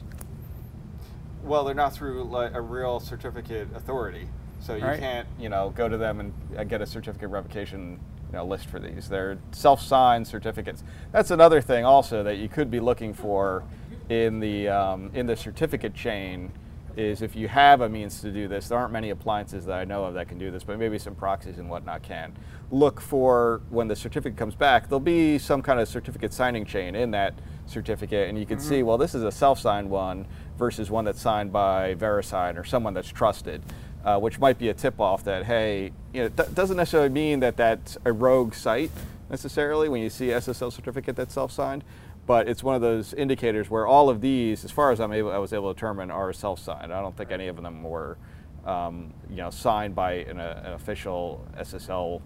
Well, 1.43 1.63
they're 1.63 1.73
not 1.73 1.93
through 1.93 2.25
like 2.25 2.53
a 2.53 2.61
real 2.61 2.99
certificate 2.99 3.69
authority, 3.73 4.27
so 4.59 4.75
you 4.75 4.83
right. 4.83 4.99
can't, 4.99 5.27
you 5.39 5.47
know, 5.47 5.69
go 5.69 5.87
to 5.87 5.97
them 5.97 6.19
and 6.19 6.33
uh, 6.57 6.65
get 6.65 6.81
a 6.81 6.85
certificate 6.85 7.29
revocation 7.29 7.99
you 8.31 8.37
know, 8.37 8.45
list 8.45 8.65
for 8.67 8.79
these. 8.79 9.07
They're 9.07 9.37
self-signed 9.53 10.27
certificates. 10.27 10.83
That's 11.13 11.31
another 11.31 11.61
thing 11.61 11.85
also 11.85 12.21
that 12.23 12.37
you 12.37 12.49
could 12.49 12.69
be 12.69 12.81
looking 12.81 13.13
for 13.13 13.63
in 14.09 14.41
the 14.41 14.67
um, 14.67 15.09
in 15.13 15.25
the 15.25 15.37
certificate 15.37 15.93
chain 15.93 16.51
is 16.97 17.21
if 17.21 17.35
you 17.35 17.47
have 17.47 17.81
a 17.81 17.89
means 17.89 18.21
to 18.21 18.31
do 18.31 18.47
this, 18.47 18.67
there 18.67 18.77
aren't 18.77 18.93
many 18.93 19.09
appliances 19.09 19.65
that 19.65 19.79
I 19.79 19.85
know 19.85 20.05
of 20.05 20.13
that 20.15 20.27
can 20.27 20.37
do 20.37 20.51
this, 20.51 20.63
but 20.63 20.79
maybe 20.79 20.97
some 20.99 21.15
proxies 21.15 21.57
and 21.57 21.69
whatnot 21.69 22.03
can. 22.03 22.33
Look 22.71 23.01
for 23.01 23.61
when 23.69 23.87
the 23.87 23.95
certificate 23.95 24.37
comes 24.37 24.55
back, 24.55 24.89
there'll 24.89 24.99
be 24.99 25.37
some 25.37 25.61
kind 25.61 25.79
of 25.79 25.87
certificate 25.87 26.33
signing 26.33 26.65
chain 26.65 26.95
in 26.95 27.11
that 27.11 27.33
certificate, 27.65 28.29
and 28.29 28.37
you 28.37 28.45
can 28.45 28.57
mm-hmm. 28.57 28.69
see, 28.69 28.83
well, 28.83 28.97
this 28.97 29.15
is 29.15 29.23
a 29.23 29.31
self 29.31 29.59
signed 29.59 29.89
one 29.89 30.27
versus 30.57 30.91
one 30.91 31.05
that's 31.05 31.21
signed 31.21 31.51
by 31.51 31.95
VeriSign 31.95 32.57
or 32.57 32.63
someone 32.63 32.93
that's 32.93 33.09
trusted. 33.09 33.61
Uh, 34.01 34.17
which 34.17 34.39
might 34.39 34.57
be 34.57 34.69
a 34.69 34.73
tip 34.73 34.97
off 34.97 35.25
that, 35.25 35.43
hey, 35.43 35.91
you 36.13 36.21
know, 36.21 36.29
th- 36.29 36.55
doesn't 36.55 36.77
necessarily 36.77 37.09
mean 37.09 37.41
that 37.41 37.57
that's 37.57 37.97
a 38.05 38.13
rogue 38.13 38.53
site 38.53 38.91
necessarily 39.29 39.89
when 39.89 40.01
you 40.01 40.09
see 40.09 40.27
SSL 40.27 40.71
certificate 40.71 41.15
that's 41.15 41.33
self 41.33 41.51
signed, 41.51 41.83
but 42.29 42.47
it's 42.47 42.63
one 42.63 42.75
of 42.75 42.81
those 42.81 43.15
indicators 43.15 43.71
where 43.71 43.87
all 43.87 44.07
of 44.07 44.21
these, 44.21 44.63
as 44.63 44.69
far 44.69 44.91
as 44.91 44.99
I'm 44.99 45.11
able, 45.11 45.31
I 45.31 45.39
was 45.39 45.51
able 45.51 45.73
to 45.73 45.73
determine, 45.73 46.11
are 46.11 46.31
self-signed. 46.31 46.93
I 46.93 47.01
don't 47.01 47.17
think 47.17 47.31
any 47.31 47.47
of 47.47 47.55
them 47.55 47.81
were, 47.81 48.19
um, 48.65 49.15
you 49.31 49.37
know, 49.37 49.49
signed 49.49 49.95
by 49.95 50.13
an, 50.13 50.39
uh, 50.39 50.61
an, 50.63 50.73
official 50.73 51.43
SSL, 51.57 52.21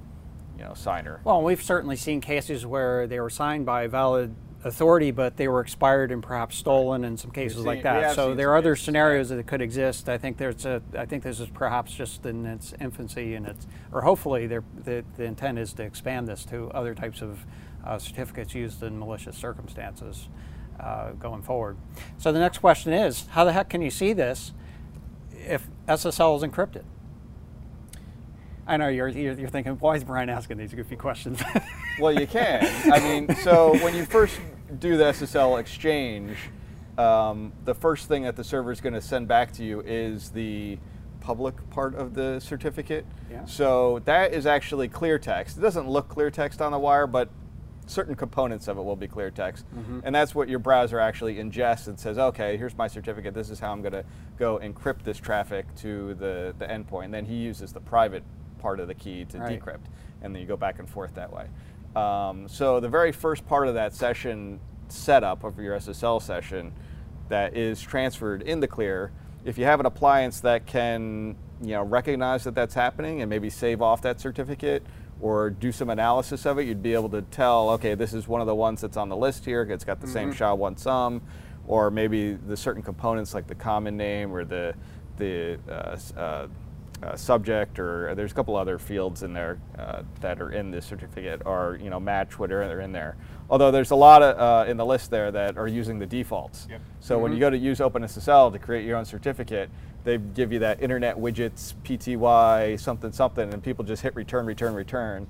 you 0.57 0.65
know, 0.65 0.73
signer. 0.73 1.21
Well, 1.23 1.41
we've 1.41 1.63
certainly 1.63 1.95
seen 1.95 2.19
cases 2.19 2.65
where 2.65 3.07
they 3.07 3.21
were 3.21 3.29
signed 3.29 3.65
by 3.65 3.83
a 3.83 3.87
valid 3.87 4.35
authority, 4.65 5.11
but 5.11 5.37
they 5.37 5.47
were 5.47 5.61
expired 5.61 6.11
and 6.11 6.21
perhaps 6.21 6.57
stolen 6.57 7.05
in 7.05 7.15
some 7.15 7.31
cases 7.31 7.59
seen, 7.59 7.65
like 7.65 7.83
that. 7.83 8.13
So 8.13 8.35
there 8.35 8.51
are 8.51 8.57
other 8.57 8.75
scenarios 8.75 9.29
that 9.29 9.47
could 9.47 9.61
exist. 9.61 10.09
I 10.09 10.17
think 10.17 10.35
there's 10.35 10.65
a. 10.65 10.81
I 10.97 11.05
think 11.05 11.23
this 11.23 11.39
is 11.39 11.47
perhaps 11.47 11.93
just 11.93 12.25
in 12.25 12.45
its 12.45 12.73
infancy, 12.81 13.35
and 13.35 13.45
it's 13.45 13.67
or 13.93 14.01
hopefully 14.01 14.47
the 14.47 14.65
the 14.83 15.23
intent 15.23 15.59
is 15.59 15.71
to 15.73 15.83
expand 15.83 16.27
this 16.27 16.43
to 16.45 16.69
other 16.71 16.93
types 16.93 17.21
of 17.21 17.45
uh, 17.83 17.97
certificates 17.97 18.53
used 18.55 18.81
in 18.83 18.97
malicious 18.97 19.37
circumstances 19.37 20.29
uh, 20.79 21.11
going 21.11 21.41
forward. 21.41 21.77
So 22.17 22.31
the 22.31 22.39
next 22.39 22.59
question 22.59 22.93
is, 22.93 23.27
how 23.31 23.43
the 23.43 23.53
heck 23.53 23.69
can 23.69 23.81
you 23.81 23.91
see 23.91 24.13
this 24.13 24.53
if 25.31 25.67
SSL 25.87 26.37
is 26.37 26.43
encrypted? 26.43 26.83
I 28.65 28.77
know 28.77 28.87
you're, 28.87 29.09
you're 29.09 29.49
thinking, 29.49 29.73
why 29.73 29.95
is 29.95 30.03
Brian 30.03 30.29
asking 30.29 30.57
these 30.57 30.73
goofy 30.73 30.95
questions? 30.95 31.41
well, 31.99 32.17
you 32.17 32.25
can. 32.25 32.65
I 32.91 32.99
mean, 32.99 33.35
so 33.37 33.77
when 33.83 33.93
you 33.93 34.05
first 34.05 34.39
do 34.79 34.95
the 34.95 35.05
SSL 35.05 35.59
exchange, 35.59 36.37
um, 36.97 37.51
the 37.65 37.75
first 37.75 38.07
thing 38.07 38.23
that 38.23 38.35
the 38.37 38.43
server 38.43 38.71
is 38.71 38.79
going 38.79 38.93
to 38.93 39.01
send 39.01 39.27
back 39.27 39.51
to 39.53 39.63
you 39.63 39.81
is 39.81 40.29
the 40.29 40.77
public 41.19 41.69
part 41.71 41.95
of 41.95 42.13
the 42.13 42.39
certificate. 42.39 43.05
Yeah. 43.31 43.45
So 43.45 43.99
that 44.05 44.33
is 44.33 44.45
actually 44.45 44.87
clear 44.87 45.19
text. 45.19 45.57
It 45.57 45.61
doesn't 45.61 45.89
look 45.89 46.07
clear 46.07 46.31
text 46.31 46.61
on 46.61 46.71
the 46.71 46.79
wire, 46.79 47.07
but 47.07 47.29
certain 47.93 48.15
components 48.15 48.67
of 48.67 48.77
it 48.77 48.81
will 48.81 48.95
be 48.95 49.07
clear 49.07 49.31
text. 49.31 49.65
Mm-hmm. 49.73 50.01
And 50.03 50.13
that's 50.13 50.33
what 50.33 50.49
your 50.49 50.59
browser 50.59 50.99
actually 50.99 51.35
ingests 51.35 51.87
and 51.87 51.99
says, 51.99 52.17
okay, 52.17 52.57
here's 52.57 52.75
my 52.75 52.87
certificate. 52.87 53.33
This 53.33 53.49
is 53.49 53.59
how 53.59 53.71
I'm 53.71 53.81
going 53.81 53.93
to 53.93 54.03
go 54.37 54.59
encrypt 54.61 55.03
this 55.03 55.19
traffic 55.19 55.65
to 55.77 56.15
the, 56.15 56.53
the 56.57 56.65
endpoint. 56.65 57.05
And 57.05 57.13
then 57.13 57.25
he 57.25 57.35
uses 57.35 57.71
the 57.71 57.79
private 57.79 58.23
part 58.59 58.79
of 58.79 58.87
the 58.87 58.95
key 58.95 59.25
to 59.25 59.37
right. 59.37 59.61
decrypt. 59.61 59.85
And 60.21 60.33
then 60.33 60.41
you 60.41 60.47
go 60.47 60.57
back 60.57 60.79
and 60.79 60.89
forth 60.89 61.13
that 61.15 61.31
way. 61.31 61.47
Um, 61.95 62.47
so 62.47 62.79
the 62.79 62.89
very 62.89 63.11
first 63.11 63.45
part 63.45 63.67
of 63.67 63.75
that 63.75 63.93
session 63.93 64.59
setup 64.87 65.43
of 65.43 65.59
your 65.59 65.77
SSL 65.77 66.21
session 66.21 66.73
that 67.29 67.55
is 67.55 67.79
transferred 67.81 68.41
in 68.41 68.59
the 68.59 68.67
clear, 68.67 69.11
if 69.45 69.57
you 69.57 69.65
have 69.65 69.79
an 69.79 69.85
appliance 69.85 70.39
that 70.41 70.65
can 70.65 71.35
you 71.61 71.71
know 71.71 71.83
recognize 71.83 72.43
that 72.43 72.55
that's 72.55 72.73
happening 72.73 73.21
and 73.21 73.29
maybe 73.29 73.49
save 73.49 73.81
off 73.81 74.01
that 74.01 74.19
certificate 74.19 74.83
or 75.21 75.49
do 75.49 75.71
some 75.71 75.89
analysis 75.89 76.45
of 76.45 76.59
it, 76.59 76.67
you'd 76.67 76.83
be 76.83 76.93
able 76.93 77.09
to 77.09 77.21
tell, 77.21 77.69
okay, 77.71 77.95
this 77.95 78.13
is 78.13 78.27
one 78.27 78.41
of 78.41 78.47
the 78.47 78.55
ones 78.55 78.81
that's 78.81 78.97
on 78.97 79.09
the 79.09 79.15
list 79.15 79.45
here. 79.45 79.63
It's 79.63 79.83
got 79.83 80.01
the 80.01 80.07
mm-hmm. 80.07 80.13
same 80.13 80.33
SHA-1 80.33 80.79
sum, 80.79 81.21
or 81.67 81.89
maybe 81.89 82.33
the 82.33 82.57
certain 82.57 82.83
components 82.83 83.33
like 83.33 83.47
the 83.47 83.55
common 83.55 83.95
name 83.97 84.33
or 84.33 84.43
the 84.43 84.75
the 85.17 85.59
uh, 85.69 86.19
uh, 86.19 86.47
uh, 87.03 87.15
subject, 87.15 87.79
or 87.79 88.15
there's 88.15 88.31
a 88.31 88.35
couple 88.35 88.55
other 88.55 88.79
fields 88.79 89.23
in 89.23 89.33
there 89.33 89.59
uh, 89.77 90.03
that 90.21 90.41
are 90.41 90.51
in 90.51 90.71
this 90.71 90.85
certificate, 90.85 91.41
are 91.45 91.75
you 91.75 91.89
know 91.89 91.99
match 91.99 92.39
what 92.39 92.51
are 92.51 92.81
in 92.81 92.91
there. 92.91 93.17
Although 93.49 93.71
there's 93.71 93.91
a 93.91 93.95
lot 93.95 94.23
of, 94.23 94.39
uh, 94.39 94.69
in 94.69 94.77
the 94.77 94.85
list 94.85 95.11
there 95.11 95.31
that 95.31 95.57
are 95.57 95.67
using 95.67 95.99
the 95.99 96.05
defaults. 96.05 96.67
Yep. 96.69 96.81
So 96.99 97.15
mm-hmm. 97.15 97.23
when 97.23 97.33
you 97.33 97.39
go 97.39 97.49
to 97.49 97.57
use 97.57 97.79
OpenSSL 97.79 98.53
to 98.53 98.59
create 98.59 98.85
your 98.85 98.97
own 98.97 99.05
certificate, 99.05 99.69
they 100.03 100.17
give 100.17 100.51
you 100.51 100.59
that 100.59 100.81
internet 100.81 101.15
widgets, 101.15 101.73
PTY, 101.83 102.79
something, 102.79 103.11
something, 103.11 103.53
and 103.53 103.63
people 103.63 103.85
just 103.85 104.01
hit 104.01 104.15
return, 104.15 104.45
return, 104.45 104.73
return. 104.73 105.27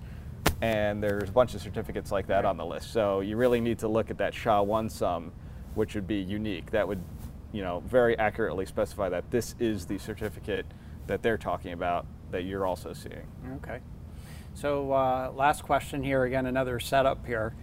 And 0.62 1.03
there's 1.03 1.29
a 1.29 1.31
bunch 1.31 1.53
of 1.53 1.62
certificates 1.62 2.12
like 2.12 2.27
that 2.27 2.45
on 2.45 2.57
the 2.57 2.65
list. 2.65 2.91
So 2.91 3.19
you 3.19 3.38
really 3.38 3.59
need 3.59 3.79
to 3.79 3.88
look 3.88 4.09
at 4.09 4.17
that 4.17 4.33
SHA-1 4.33 4.89
sum, 4.89 5.31
which 5.75 5.95
would 5.95 6.07
be 6.07 6.15
unique. 6.15 6.71
That 6.71 6.88
would, 6.88 7.03
you 7.51 7.62
know, 7.62 7.83
very 7.86 8.17
accurately 8.17 8.65
specify 8.65 9.09
that 9.09 9.29
this 9.29 9.55
is 9.59 9.86
the 9.86 9.97
certificate 9.97 10.65
that 11.07 11.21
they're 11.21 11.38
talking 11.38 11.73
about 11.73 12.05
that 12.31 12.43
you're 12.43 12.65
also 12.65 12.93
seeing. 12.93 13.27
Okay. 13.57 13.79
So 14.53 14.91
uh, 14.91 15.31
last 15.36 15.63
question 15.63 16.03
here, 16.03 16.23
again, 16.23 16.45
another 16.45 16.79
setup 16.79 17.25
here. 17.25 17.53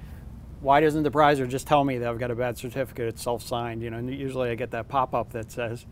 Why 0.61 0.81
doesn't 0.81 1.03
the 1.03 1.11
browser 1.11 1.47
just 1.47 1.67
tell 1.67 1.85
me 1.85 1.99
that 1.99 2.09
I've 2.09 2.19
got 2.19 2.31
a 2.31 2.35
bad 2.35 2.59
certificate, 2.59 3.09
it's 3.09 3.23
self-signed? 3.23 3.83
You 3.83 3.91
know, 3.91 3.99
usually 3.99 4.51
I 4.51 4.55
get 4.55 4.73
that 4.73 4.89
pop-up 4.89 5.33
that 5.33 5.51
says, 5.51 5.87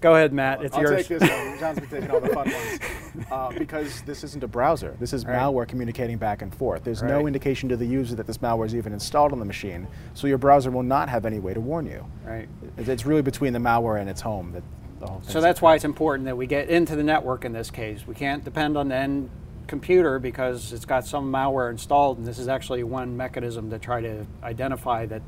Go 0.00 0.14
ahead, 0.14 0.32
Matt. 0.32 0.62
It's 0.62 0.76
I'll 0.76 0.82
yours. 0.82 1.06
take 1.06 1.18
this 1.18 1.30
one. 1.30 1.58
John's 1.58 1.78
been 1.80 1.88
taking 1.88 2.10
all 2.10 2.20
the 2.20 2.28
fun 2.28 2.50
ones. 2.50 2.78
Uh, 3.30 3.50
because 3.58 4.02
this 4.02 4.24
isn't 4.24 4.42
a 4.42 4.48
browser. 4.48 4.96
This 4.98 5.12
is 5.12 5.26
right. 5.26 5.36
malware 5.36 5.66
communicating 5.66 6.16
back 6.16 6.42
and 6.42 6.54
forth. 6.54 6.84
There's 6.84 7.02
right. 7.02 7.10
no 7.10 7.26
indication 7.26 7.68
to 7.68 7.76
the 7.76 7.84
user 7.84 8.14
that 8.14 8.26
this 8.26 8.38
malware 8.38 8.66
is 8.66 8.74
even 8.74 8.92
installed 8.92 9.32
on 9.32 9.38
the 9.40 9.44
machine, 9.44 9.86
so 10.14 10.26
your 10.26 10.38
browser 10.38 10.70
will 10.70 10.84
not 10.84 11.08
have 11.08 11.26
any 11.26 11.38
way 11.38 11.52
to 11.52 11.60
warn 11.60 11.86
you. 11.86 12.06
Right. 12.24 12.48
It's 12.76 13.04
really 13.04 13.22
between 13.22 13.52
the 13.52 13.58
malware 13.58 14.00
and 14.00 14.08
its 14.08 14.20
home 14.20 14.52
that 14.52 14.62
the 15.00 15.06
whole 15.06 15.22
So 15.22 15.40
that's 15.40 15.60
why 15.60 15.74
it's 15.74 15.84
important 15.84 16.26
that 16.26 16.36
we 16.36 16.46
get 16.46 16.68
into 16.70 16.94
the 16.96 17.02
network 17.02 17.44
in 17.44 17.52
this 17.52 17.70
case. 17.70 18.06
We 18.06 18.14
can't 18.14 18.44
depend 18.44 18.76
on 18.76 18.88
the 18.88 18.94
end 18.94 19.30
computer 19.66 20.18
because 20.18 20.72
it's 20.72 20.84
got 20.84 21.04
some 21.04 21.32
malware 21.32 21.70
installed, 21.70 22.18
and 22.18 22.26
this 22.26 22.38
is 22.38 22.48
actually 22.48 22.84
one 22.84 23.16
mechanism 23.16 23.70
to 23.70 23.78
try 23.78 24.00
to 24.00 24.26
identify 24.42 25.06
that 25.06 25.22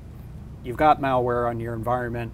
you've 0.65 0.77
got 0.77 1.01
malware 1.01 1.49
on 1.49 1.61
your 1.61 1.75
environment 1.75 2.33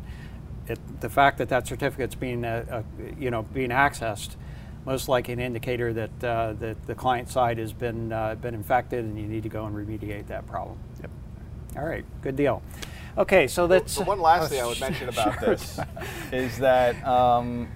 it, 0.69 1.01
the 1.01 1.09
fact 1.09 1.39
that 1.39 1.49
that 1.49 1.67
certificate's 1.67 2.15
being, 2.15 2.45
uh, 2.45 2.65
uh, 2.71 2.83
you 3.19 3.31
know, 3.31 3.43
being 3.43 3.71
accessed, 3.71 4.37
most 4.85 5.09
likely 5.09 5.35
an 5.35 5.41
indicator 5.41 5.93
that 5.93 6.25
uh, 6.25 6.53
that 6.55 6.87
the 6.87 6.95
client 6.95 7.29
side 7.29 7.59
has 7.59 7.73
been 7.73 8.13
uh, 8.13 8.35
been 8.37 8.55
infected, 8.55 9.05
and 9.05 9.19
you 9.19 9.27
need 9.27 9.43
to 9.43 9.49
go 9.49 9.67
and 9.67 9.75
remediate 9.75 10.27
that 10.29 10.47
problem. 10.47 10.79
Yep. 11.01 11.11
All 11.77 11.85
right. 11.85 12.05
Good 12.23 12.37
deal. 12.37 12.63
Okay, 13.17 13.47
so 13.49 13.67
that's. 13.67 13.93
So 13.93 14.05
one 14.05 14.21
last 14.21 14.51
thing 14.51 14.61
I 14.63 14.67
would 14.67 14.81
mention 14.89 15.09
about 15.09 15.39
sure. 15.39 15.57
this 15.57 15.81
is 16.33 16.59
that 16.59 17.05
um, 17.07 17.69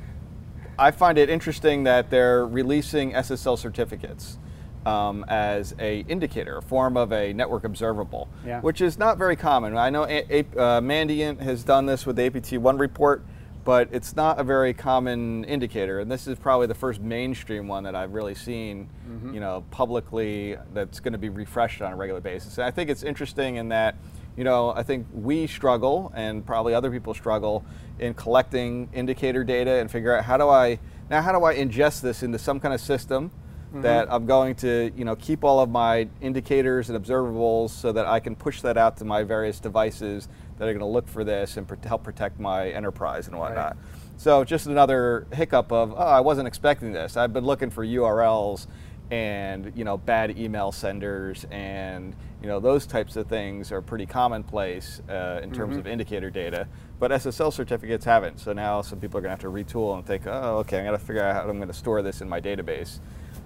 I 0.79 0.91
find 0.91 1.19
it 1.19 1.29
interesting 1.29 1.85
that 1.85 2.11
they're 2.11 2.47
releasing 2.47 3.13
SSL 3.13 3.59
certificates 3.59 4.39
um, 4.87 5.25
as 5.29 5.75
a 5.79 6.01
indicator, 6.09 6.59
a 6.59 6.63
form 6.63 6.97
of 6.97 7.13
a 7.13 7.33
network 7.33 7.65
observable, 7.65 8.29
yeah. 8.45 8.61
which 8.61 8.81
is 8.81 8.99
not 8.99 9.19
very 9.19 9.37
common. 9.37 9.77
I 9.77 9.91
know 9.91 10.05
a- 10.05 10.27
a- 10.31 10.59
uh, 10.61 10.81
Mandiant 10.81 11.41
has 11.41 11.65
done 11.65 11.87
this 11.87 12.07
with 12.07 12.17
the 12.17 12.29
APT1 12.31 12.79
report, 12.79 13.25
but 13.65 13.89
it's 13.93 14.17
not 14.17 14.41
a 14.41 14.45
very 14.45 14.75
common 14.75 15.45
indicator. 15.45 16.01
And 16.01 16.11
this 16.11 16.27
is 16.27 16.39
probably 16.39 16.67
the 16.67 16.75
first 16.75 17.01
mainstream 17.01 17.69
one 17.69 17.85
that 17.85 17.95
I've 17.95 18.13
really 18.13 18.35
seen, 18.35 18.89
mm-hmm. 19.09 19.35
you 19.35 19.41
know, 19.41 19.65
publicly 19.71 20.57
that's 20.75 20.99
going 20.99 21.13
to 21.13 21.19
be 21.19 21.29
refreshed 21.29 21.81
on 21.81 21.93
a 21.93 21.97
regular 21.97 22.21
basis. 22.21 22.59
And 22.59 22.65
I 22.65 22.73
think 22.73 22.91
it's 22.91 23.05
interesting 23.05 23.57
in 23.57 23.69
that, 23.69 23.97
you 24.37 24.43
know, 24.43 24.71
I 24.71 24.83
think 24.83 25.07
we 25.13 25.47
struggle, 25.47 26.11
and 26.17 26.45
probably 26.45 26.75
other 26.75 26.91
people 26.91 27.15
struggle, 27.15 27.65
in 27.99 28.15
collecting 28.15 28.89
indicator 28.93 29.45
data 29.45 29.75
and 29.75 29.91
figure 29.91 30.17
out 30.17 30.25
how 30.25 30.37
do 30.37 30.49
I 30.49 30.81
now 31.09 31.23
how 31.23 31.33
do 31.33 31.45
I 31.45 31.55
ingest 31.55 32.01
this 32.01 32.23
into 32.23 32.39
some 32.39 32.59
kind 32.59 32.75
of 32.75 32.81
system 32.81 33.31
mm-hmm. 33.73 33.83
that 33.83 34.13
I'm 34.13 34.27
going 34.27 34.55
to 34.57 34.93
you 34.97 35.05
know 35.05 35.17
keep 35.17 35.45
all 35.45 35.61
of 35.61 35.71
my 35.71 36.09
indicators 36.21 36.91
and 36.91 37.05
observables 37.05 37.71
so 37.71 37.93
that 37.93 38.07
I 38.07 38.21
can 38.21 38.37
push 38.37 38.61
that 38.63 38.77
out 38.77 38.97
to 38.99 39.05
my 39.05 39.23
various 39.23 39.61
devices 39.61 40.29
that 40.59 40.69
are 40.69 40.73
going 40.73 40.81
to 40.81 40.87
look 40.87 41.09
for 41.09 41.25
this 41.25 41.57
and 41.57 41.67
help 41.85 42.05
protect 42.05 42.39
my 42.39 42.69
enterprise 42.71 43.29
and 43.29 43.39
whatnot. 43.39 43.77
Right. 43.77 43.85
So 44.17 44.45
just 44.45 44.67
another 44.67 45.27
hiccup 45.33 45.73
of 45.73 45.93
oh 45.93 45.97
I 45.97 46.21
wasn't 46.21 46.49
expecting 46.49 46.93
this. 46.93 47.17
I've 47.17 47.33
been 47.33 47.45
looking 47.45 47.71
for 47.71 47.85
URLs 47.85 48.67
and 49.13 49.73
you 49.77 49.85
know 49.85 49.99
bad 49.99 50.39
email 50.39 50.73
senders 50.73 51.45
and 51.51 52.17
you 52.41 52.49
know 52.49 52.59
those 52.59 52.87
types 52.87 53.15
of 53.17 53.27
things 53.27 53.71
are 53.71 53.83
pretty 53.83 54.07
commonplace 54.07 55.03
uh, 55.11 55.41
in 55.43 55.53
terms 55.53 55.73
mm-hmm. 55.73 55.81
of 55.81 55.87
indicator 55.87 56.31
data 56.31 56.67
but 56.99 57.11
ssl 57.11 57.53
certificates 57.53 58.07
haven't 58.07 58.41
so 58.41 58.55
now 58.55 58.81
some 58.81 58.99
people 58.99 59.19
are 59.19 59.21
going 59.21 59.29
to 59.29 59.35
have 59.35 59.41
to 59.41 59.49
retool 59.49 59.95
and 59.95 60.07
think 60.07 60.27
oh 60.27 60.57
okay 60.57 60.79
i'm 60.79 60.87
going 60.87 60.99
to 60.99 61.05
figure 61.05 61.23
out 61.23 61.35
how 61.35 61.43
i'm 61.43 61.59
going 61.59 61.69
to 61.69 61.75
store 61.75 62.01
this 62.01 62.23
in 62.23 62.29
my 62.29 62.41
database 62.41 63.01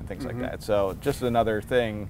and 0.08 0.18
things 0.20 0.30
mm-hmm. 0.30 0.42
like 0.42 0.50
that. 0.50 0.62
So 0.62 0.96
just 1.00 1.22
another 1.22 1.60
thing. 1.60 2.08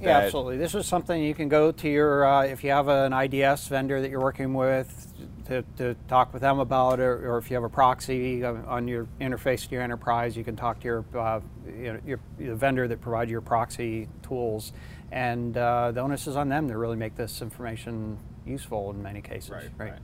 Yeah, 0.00 0.18
absolutely. 0.18 0.58
This 0.58 0.74
is 0.74 0.86
something 0.86 1.20
you 1.20 1.34
can 1.34 1.48
go 1.48 1.72
to 1.72 1.88
your, 1.88 2.24
uh, 2.24 2.44
if 2.44 2.62
you 2.62 2.70
have 2.70 2.88
an 2.88 3.12
IDS 3.12 3.66
vendor 3.66 4.00
that 4.00 4.10
you're 4.10 4.20
working 4.20 4.54
with, 4.54 5.12
to, 5.46 5.62
to 5.76 5.96
talk 6.06 6.32
with 6.32 6.42
them 6.42 6.60
about 6.60 7.00
it, 7.00 7.02
or 7.02 7.38
if 7.38 7.50
you 7.50 7.54
have 7.54 7.64
a 7.64 7.68
proxy 7.68 8.44
on 8.44 8.86
your 8.86 9.08
interface 9.20 9.66
to 9.66 9.72
your 9.72 9.82
enterprise, 9.82 10.36
you 10.36 10.44
can 10.44 10.54
talk 10.54 10.78
to 10.80 10.84
your, 10.84 11.04
uh, 11.16 11.40
you 11.66 11.94
know, 11.94 12.00
your, 12.06 12.20
your 12.38 12.54
vendor 12.54 12.86
that 12.86 13.00
provides 13.00 13.30
your 13.30 13.40
proxy 13.40 14.08
tools. 14.22 14.72
And 15.10 15.56
uh, 15.56 15.90
the 15.90 16.00
onus 16.00 16.26
is 16.26 16.36
on 16.36 16.48
them 16.48 16.68
to 16.68 16.76
really 16.76 16.96
make 16.96 17.16
this 17.16 17.42
information 17.42 18.18
useful 18.46 18.90
in 18.90 19.02
many 19.02 19.20
cases. 19.20 19.50
Right. 19.50 19.70
right. 19.78 19.90
right. 19.92 20.00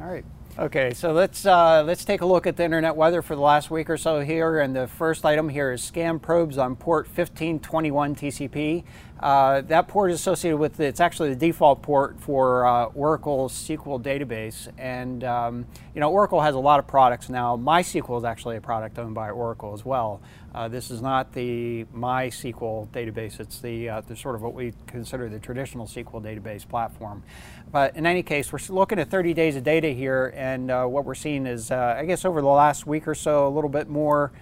All 0.00 0.06
right. 0.08 0.24
Okay, 0.58 0.92
so 0.92 1.12
let's 1.12 1.46
uh, 1.46 1.84
let's 1.84 2.04
take 2.04 2.20
a 2.20 2.26
look 2.26 2.44
at 2.44 2.56
the 2.56 2.64
internet 2.64 2.96
weather 2.96 3.22
for 3.22 3.36
the 3.36 3.40
last 3.40 3.70
week 3.70 3.88
or 3.88 3.96
so 3.96 4.18
here. 4.18 4.58
And 4.58 4.74
the 4.74 4.88
first 4.88 5.24
item 5.24 5.48
here 5.48 5.70
is 5.70 5.80
scam 5.80 6.20
probes 6.20 6.58
on 6.58 6.74
port 6.74 7.06
1521 7.06 8.16
TCP. 8.16 8.82
Uh, 9.20 9.62
that 9.62 9.88
port 9.88 10.10
is 10.10 10.20
associated 10.20 10.58
with 10.58 10.78
it's 10.78 11.00
actually 11.00 11.30
the 11.30 11.36
default 11.36 11.82
port 11.82 12.20
for 12.20 12.66
uh, 12.66 12.84
Oracle 12.86 13.48
SQL 13.48 14.00
database. 14.00 14.68
And 14.78 15.24
um, 15.24 15.66
you 15.94 16.00
know 16.00 16.10
Oracle 16.10 16.40
has 16.40 16.54
a 16.54 16.58
lot 16.58 16.78
of 16.78 16.86
products 16.86 17.28
now. 17.28 17.56
MySQL 17.56 18.18
is 18.18 18.24
actually 18.24 18.56
a 18.56 18.60
product 18.60 18.98
owned 18.98 19.14
by 19.14 19.30
Oracle 19.30 19.74
as 19.74 19.84
well. 19.84 20.20
Uh, 20.54 20.66
this 20.66 20.90
is 20.90 21.02
not 21.02 21.32
the 21.32 21.84
MySQL 21.94 22.88
database. 22.88 23.38
It's 23.38 23.60
the, 23.60 23.88
uh, 23.88 24.00
the 24.00 24.16
sort 24.16 24.34
of 24.34 24.42
what 24.42 24.54
we 24.54 24.72
consider 24.86 25.28
the 25.28 25.38
traditional 25.38 25.86
SQL 25.86 26.22
database 26.22 26.66
platform. 26.66 27.22
But 27.70 27.96
in 27.96 28.06
any 28.06 28.22
case, 28.22 28.50
we're 28.50 28.60
looking 28.70 28.98
at 28.98 29.10
30 29.10 29.34
days 29.34 29.56
of 29.56 29.64
data 29.64 29.88
here, 29.88 30.32
and 30.34 30.70
uh, 30.70 30.86
what 30.86 31.04
we're 31.04 31.14
seeing 31.14 31.46
is, 31.46 31.70
I 31.70 32.04
guess, 32.06 32.24
over 32.24 32.40
the 32.40 32.48
last 32.48 32.86
week 32.86 33.06
or 33.06 33.14
so, 33.14 33.46
a 33.46 33.50
little 33.50 33.68
bit 33.68 33.88
more, 33.88 34.32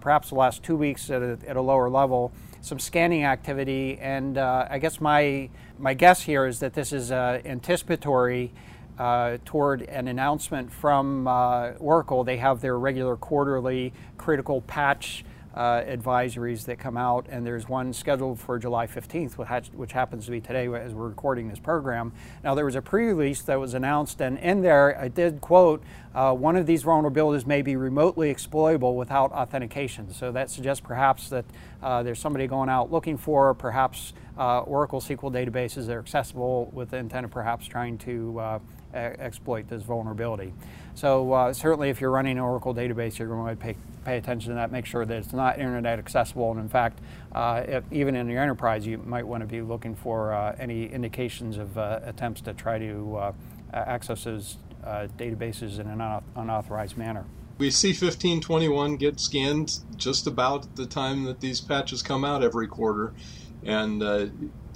perhaps 0.00 0.30
the 0.30 0.34
last 0.34 0.62
two 0.62 0.76
weeks 0.76 1.10
at 1.10 1.20
a, 1.20 1.38
at 1.46 1.56
a, 1.56 1.60
lower 1.60 1.90
level, 1.90 2.32
some 2.60 2.78
scanning 2.78 3.24
activity. 3.24 3.98
And 4.00 4.38
uh, 4.38 4.66
I 4.70 4.78
guess 4.78 5.00
my, 5.00 5.48
my 5.78 5.94
guess 5.94 6.22
here 6.22 6.46
is 6.46 6.60
that 6.60 6.74
this 6.74 6.92
is 6.92 7.12
anticipatory. 7.12 8.52
Uh, 8.98 9.38
toward 9.46 9.80
an 9.80 10.08
announcement 10.08 10.70
from 10.70 11.26
uh, 11.26 11.70
Oracle. 11.78 12.22
They 12.22 12.36
have 12.36 12.60
their 12.60 12.78
regular 12.78 13.16
quarterly 13.16 13.94
critical 14.18 14.60
patch 14.60 15.24
uh, 15.54 15.82
advisories 15.82 16.64
that 16.66 16.78
come 16.78 16.96
out, 16.96 17.26
and 17.28 17.44
there's 17.44 17.68
one 17.68 17.92
scheduled 17.92 18.38
for 18.38 18.58
July 18.58 18.86
15th, 18.86 19.32
which, 19.72 19.92
happens 19.92 20.24
to 20.24 20.30
be 20.30 20.40
today 20.40 20.72
as 20.72 20.94
we're 20.94 21.08
recording 21.08 21.48
this 21.48 21.58
program. 21.58 22.12
Now, 22.44 22.54
there 22.54 22.64
was 22.64 22.76
a 22.76 22.82
pre 22.82 23.06
release 23.06 23.42
that 23.42 23.58
was 23.58 23.74
announced, 23.74 24.20
and 24.20 24.38
in 24.38 24.62
there 24.62 24.98
I 24.98 25.08
did 25.08 25.40
quote 25.40 25.82
uh, 26.14 26.32
one 26.32 26.56
of 26.56 26.66
these 26.66 26.84
vulnerabilities 26.84 27.46
may 27.46 27.62
be 27.62 27.74
remotely 27.76 28.30
exploitable 28.30 28.96
without 28.96 29.32
authentication. 29.32 30.12
So 30.12 30.30
that 30.32 30.50
suggests 30.50 30.80
perhaps 30.80 31.28
that 31.30 31.44
uh, 31.82 32.02
there's 32.02 32.20
somebody 32.20 32.46
going 32.46 32.68
out 32.68 32.92
looking 32.92 33.16
for 33.16 33.52
perhaps 33.54 34.12
uh, 34.38 34.60
Oracle 34.60 35.00
SQL 35.00 35.32
databases 35.32 35.86
that 35.86 35.96
are 35.96 36.00
accessible 36.00 36.70
with 36.72 36.90
the 36.90 36.96
intent 36.96 37.24
of 37.24 37.30
perhaps 37.30 37.66
trying 37.66 37.98
to 37.98 38.38
uh, 38.38 38.58
exploit 38.94 39.68
this 39.68 39.82
vulnerability. 39.82 40.52
So 40.94 41.52
certainly 41.54 41.90
if 41.90 42.00
you're 42.00 42.10
running 42.10 42.38
an 42.38 42.44
Oracle 42.44 42.74
database, 42.74 43.18
you're 43.18 43.28
going 43.28 43.56
to 43.56 43.60
pay, 43.60 43.76
pay 44.04 44.16
attention 44.16 44.50
to 44.50 44.54
that, 44.54 44.72
make 44.72 44.86
sure 44.86 45.04
that 45.04 45.16
it's 45.16 45.32
not 45.32 45.58
internet 45.58 45.98
accessible. 45.98 46.50
And 46.50 46.60
in 46.60 46.68
fact, 46.68 47.00
uh, 47.32 47.62
if, 47.66 47.84
even 47.90 48.16
in 48.16 48.28
your 48.28 48.42
enterprise, 48.42 48.86
you 48.86 48.98
might 48.98 49.26
want 49.26 49.42
to 49.42 49.46
be 49.46 49.62
looking 49.62 49.94
for 49.94 50.32
uh, 50.32 50.56
any 50.58 50.86
indications 50.86 51.58
of 51.58 51.76
uh, 51.76 52.00
attempts 52.04 52.40
to 52.42 52.54
try 52.54 52.78
to 52.78 53.16
uh, 53.16 53.32
access 53.72 54.24
those 54.24 54.56
uh, 54.84 55.06
databases 55.18 55.78
in 55.78 55.88
an 55.88 56.22
unauthorized 56.36 56.96
manner. 56.96 57.24
We 57.58 57.70
see 57.70 57.88
1521 57.88 58.96
get 58.96 59.20
scanned 59.20 59.80
just 59.96 60.26
about 60.26 60.76
the 60.76 60.86
time 60.86 61.24
that 61.24 61.40
these 61.40 61.60
patches 61.60 62.02
come 62.02 62.24
out 62.24 62.42
every 62.42 62.66
quarter. 62.66 63.12
And 63.62 64.02
uh, 64.02 64.28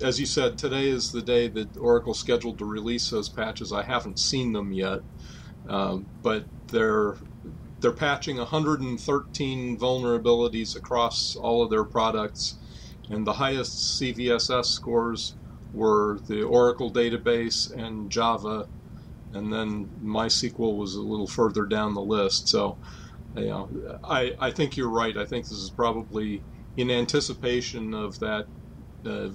as 0.03 0.20
you 0.20 0.27
said, 0.27 0.59
today 0.59 0.89
is 0.89 1.11
the 1.11 1.22
day 1.22 1.49
that 1.49 1.77
Oracle 1.79 2.12
scheduled 2.12 2.59
to 2.59 2.66
release 2.66 3.09
those 3.09 3.29
patches. 3.29 3.72
I 3.72 3.83
haven't 3.83 4.18
seen 4.18 4.53
them 4.53 4.72
yet, 4.72 5.01
um, 5.68 6.05
but 6.22 6.45
they're 6.68 7.16
they're 7.85 7.93
patching 7.93 8.39
113 8.39 9.78
vulnerabilities 9.78 10.74
across 10.74 11.37
all 11.37 11.62
of 11.62 11.68
their 11.68 11.85
products, 11.85 12.59
and 13.11 13.26
the 13.26 13.35
highest 13.35 14.01
CVSS 14.01 14.64
scores 14.64 15.37
were 15.70 16.18
the 16.26 16.43
Oracle 16.43 16.91
database 16.91 17.70
and 17.70 18.11
Java, 18.11 18.68
and 19.35 19.53
then 19.53 19.91
MySQL 20.03 20.78
was 20.78 20.95
a 20.95 21.03
little 21.03 21.26
further 21.26 21.66
down 21.66 21.93
the 21.93 22.01
list. 22.01 22.49
So, 22.49 22.78
you 23.37 23.49
know, 23.49 23.70
I 24.03 24.32
I 24.41 24.51
think 24.51 24.78
you're 24.78 24.89
right. 24.89 25.18
I 25.18 25.26
think 25.26 25.45
this 25.45 25.59
is 25.59 25.70
probably 25.70 26.47
in 26.78 26.91
anticipation 26.91 27.93
of 27.93 28.18
that 28.20 28.47
uh, 29.05 29.28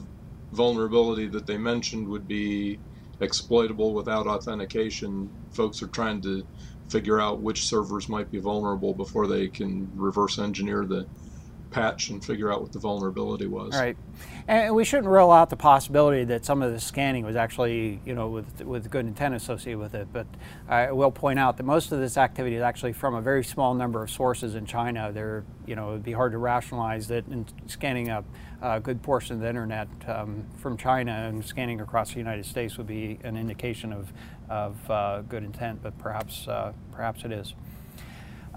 vulnerability 0.51 1.27
that 1.27 1.45
they 1.45 1.59
mentioned 1.59 2.07
would 2.07 2.27
be 2.27 2.81
exploitable 3.19 3.93
without 3.93 4.25
authentication. 4.25 5.33
Folks 5.51 5.83
are 5.83 5.87
trying 5.87 6.23
to 6.23 6.47
figure 6.89 7.19
out 7.19 7.41
which 7.41 7.67
servers 7.67 8.09
might 8.09 8.31
be 8.31 8.39
vulnerable 8.39 8.93
before 8.93 9.27
they 9.27 9.47
can 9.47 9.89
reverse 9.95 10.39
engineer 10.39 10.85
the 10.85 11.07
patch 11.71 12.09
and 12.09 12.23
figure 12.23 12.51
out 12.51 12.61
what 12.61 12.71
the 12.71 12.79
vulnerability 12.79 13.47
was. 13.47 13.75
Right. 13.75 13.95
And 14.47 14.73
we 14.73 14.83
shouldn't 14.83 15.07
rule 15.07 15.31
out 15.31 15.49
the 15.49 15.55
possibility 15.55 16.23
that 16.25 16.43
some 16.43 16.61
of 16.61 16.71
the 16.71 16.79
scanning 16.79 17.23
was 17.23 17.35
actually, 17.35 18.01
you 18.05 18.15
know, 18.15 18.27
with, 18.27 18.61
with 18.61 18.89
good 18.89 19.05
intent 19.05 19.35
associated 19.35 19.79
with 19.79 19.93
it. 19.93 20.07
But 20.11 20.27
I 20.67 20.91
will 20.91 21.11
point 21.11 21.37
out 21.37 21.57
that 21.57 21.63
most 21.63 21.91
of 21.91 21.99
this 21.99 22.17
activity 22.17 22.55
is 22.55 22.61
actually 22.61 22.93
from 22.93 23.13
a 23.13 23.21
very 23.21 23.43
small 23.43 23.73
number 23.73 24.01
of 24.01 24.09
sources 24.09 24.55
in 24.55 24.65
China. 24.65 25.11
There, 25.11 25.43
you 25.65 25.75
know, 25.75 25.89
it 25.89 25.93
would 25.93 26.03
be 26.03 26.13
hard 26.13 26.31
to 26.31 26.39
rationalize 26.39 27.07
that 27.09 27.27
in 27.27 27.45
scanning 27.67 28.09
a, 28.09 28.23
a 28.61 28.79
good 28.79 29.03
portion 29.03 29.35
of 29.35 29.41
the 29.41 29.49
internet 29.49 29.87
um, 30.07 30.45
from 30.57 30.77
China 30.77 31.11
and 31.11 31.45
scanning 31.45 31.81
across 31.81 32.11
the 32.11 32.17
United 32.17 32.45
States 32.45 32.77
would 32.77 32.87
be 32.87 33.19
an 33.23 33.37
indication 33.37 33.93
of, 33.93 34.11
of 34.49 34.89
uh, 34.89 35.21
good 35.21 35.43
intent, 35.43 35.83
but 35.83 35.97
perhaps, 35.99 36.47
uh, 36.47 36.73
perhaps 36.91 37.23
it 37.23 37.31
is. 37.31 37.53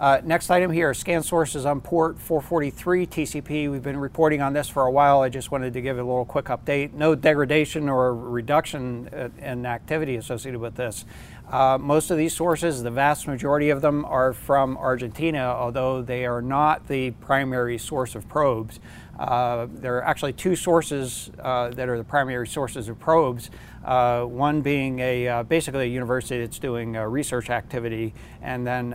Uh, 0.03 0.21
next 0.25 0.51
item 0.51 0.73
here, 0.73 0.93
scan 0.93 1.23
sources 1.23 1.65
on 1.65 1.81
port 1.81 2.19
443 2.19 3.07
TCP. 3.07 3.71
We've 3.71 3.85
been 3.85 4.01
reporting 4.01 4.43
on 4.43 4.53
this 4.53 4.69
for 4.69 4.85
a 4.85 4.91
while. 4.91 5.21
I 5.21 5.29
just 5.29 5.53
wanted 5.53 5.75
to 5.75 5.81
give 5.81 5.97
a 5.97 6.03
little 6.03 6.25
quick 6.25 6.47
update. 6.47 6.93
No 6.93 7.15
degradation 7.15 7.89
or 7.89 8.13
reduction 8.13 9.09
uh, 9.13 9.29
in 9.41 9.65
activity 9.65 10.17
associated 10.17 10.59
with 10.59 10.75
this. 10.75 11.05
Uh, 11.49 11.79
most 11.79 12.11
of 12.11 12.19
these 12.19 12.35
sources, 12.35 12.83
the 12.83 12.91
vast 12.91 13.29
majority 13.29 13.71
of 13.71 13.81
them, 13.81 14.05
are 14.07 14.33
from 14.33 14.77
Argentina, 14.77 15.39
although 15.39 16.03
they 16.03 16.27
are 16.27 16.43
not 16.43 16.89
the 16.89 17.13
primary 17.13 17.79
source 17.79 18.17
of 18.17 18.29
probes. 18.29 18.81
Uh, 19.19 19.67
there 19.71 19.99
are 19.99 20.05
actually 20.05 20.33
two 20.33 20.57
sources 20.57 21.31
uh, 21.41 21.69
that 21.71 21.89
are 21.89 21.99
the 21.99 22.05
primary 22.05 22.47
sources 22.47 22.89
of 22.89 22.99
probes. 22.99 23.51
Uh, 23.85 24.23
one 24.25 24.63
being 24.63 25.01
a 25.01 25.29
uh, 25.29 25.43
basically 25.43 25.85
a 25.85 25.89
university 25.89 26.41
that's 26.41 26.59
doing 26.59 26.93
research 26.93 27.51
activity, 27.51 28.15
and 28.41 28.67
then 28.67 28.95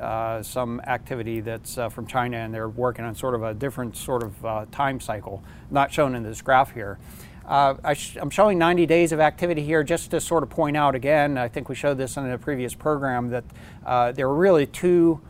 uh, 0.00 0.42
some 0.42 0.80
activity 0.86 1.40
that's 1.40 1.76
uh, 1.76 1.88
from 1.88 2.06
China, 2.06 2.38
and 2.38 2.54
they're 2.54 2.68
working 2.68 3.04
on 3.04 3.14
sort 3.14 3.34
of 3.34 3.42
a 3.42 3.52
different 3.52 3.96
sort 3.96 4.22
of 4.22 4.70
time 4.70 4.98
cycle, 4.98 5.42
not 5.70 5.92
shown 5.92 6.14
in 6.14 6.22
this 6.22 6.40
graph 6.40 6.72
here. 6.72 6.98
I 7.46 7.96
am 8.20 8.30
showing 8.30 8.58
90 8.58 8.86
days 8.86 9.10
of 9.10 9.18
activity 9.18 9.64
here 9.64 9.82
just 9.82 10.12
to 10.12 10.20
sort 10.20 10.44
of 10.44 10.50
point 10.50 10.76
out 10.76 10.94
again, 10.94 11.36
I 11.36 11.48
think 11.48 11.68
we 11.68 11.74
showed 11.74 11.98
this 11.98 12.16
in 12.16 12.30
a 12.30 12.38
previous 12.38 12.74
program, 12.74 13.30
that 13.30 14.14
there 14.14 14.28
are 14.28 14.34
really 14.34 14.66
two 14.66 15.20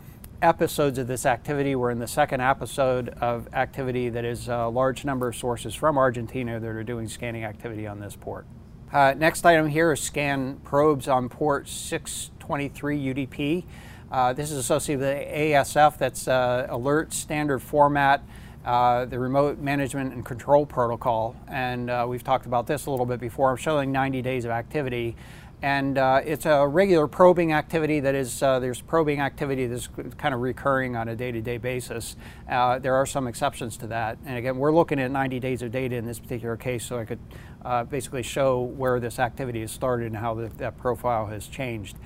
episodes 0.42 0.98
of 0.98 1.06
this 1.06 1.26
activity. 1.26 1.74
We're 1.74 1.90
in 1.90 1.98
the 1.98 2.08
second 2.08 2.40
episode 2.40 3.10
of 3.20 3.48
activity 3.54 4.08
that 4.08 4.24
is 4.24 4.48
a 4.48 4.68
large 4.68 5.04
number 5.04 5.28
of 5.28 5.36
sources 5.36 5.74
from 5.74 5.98
Argentina 5.98 6.58
that 6.58 6.68
are 6.68 6.84
doing 6.84 7.08
scanning 7.08 7.44
activity 7.44 7.86
on 7.86 8.00
this 8.00 8.16
port. 8.16 8.46
Uh, 8.92 9.14
next 9.16 9.44
item 9.46 9.68
here 9.68 9.92
is 9.92 10.00
scan 10.00 10.56
probes 10.64 11.08
on 11.08 11.28
port 11.28 11.68
623 11.68 12.98
UDP. 12.98 13.64
Uh, 14.10 14.32
this 14.32 14.50
is 14.50 14.58
associated 14.58 15.00
with 15.00 15.28
ASF, 15.28 15.96
that's 15.96 16.26
uh, 16.26 16.66
Alert 16.68 17.12
Standard 17.12 17.60
Format, 17.60 18.22
uh, 18.64 19.04
the 19.04 19.18
Remote 19.18 19.58
Management 19.58 20.12
and 20.12 20.24
Control 20.24 20.66
Protocol. 20.66 21.36
And 21.46 21.88
uh, 21.88 22.06
we've 22.08 22.24
talked 22.24 22.46
about 22.46 22.66
this 22.66 22.86
a 22.86 22.90
little 22.90 23.06
bit 23.06 23.20
before. 23.20 23.50
I'm 23.50 23.56
showing 23.56 23.92
90 23.92 24.22
days 24.22 24.44
of 24.44 24.50
activity. 24.50 25.16
And 25.62 25.98
uh, 25.98 26.22
it's 26.24 26.46
a 26.46 26.66
regular 26.66 27.06
probing 27.06 27.52
activity 27.52 28.00
that 28.00 28.14
is, 28.14 28.42
uh, 28.42 28.60
there's 28.60 28.80
probing 28.80 29.20
activity 29.20 29.66
that's 29.66 29.88
kind 30.16 30.34
of 30.34 30.40
recurring 30.40 30.96
on 30.96 31.08
a 31.08 31.16
day 31.16 31.32
to 31.32 31.40
day 31.42 31.58
basis. 31.58 32.16
Uh, 32.48 32.78
there 32.78 32.94
are 32.94 33.04
some 33.04 33.26
exceptions 33.26 33.76
to 33.78 33.86
that. 33.88 34.16
And 34.24 34.38
again, 34.38 34.56
we're 34.56 34.72
looking 34.72 34.98
at 34.98 35.10
90 35.10 35.38
days 35.38 35.60
of 35.60 35.70
data 35.70 35.96
in 35.96 36.06
this 36.06 36.18
particular 36.18 36.56
case, 36.56 36.84
so 36.84 36.98
I 36.98 37.04
could 37.04 37.18
uh, 37.62 37.84
basically 37.84 38.22
show 38.22 38.60
where 38.60 39.00
this 39.00 39.18
activity 39.18 39.60
has 39.60 39.70
started 39.70 40.06
and 40.06 40.16
how 40.16 40.34
the, 40.34 40.48
that 40.56 40.78
profile 40.78 41.26
has 41.26 41.46
changed. 41.46 41.96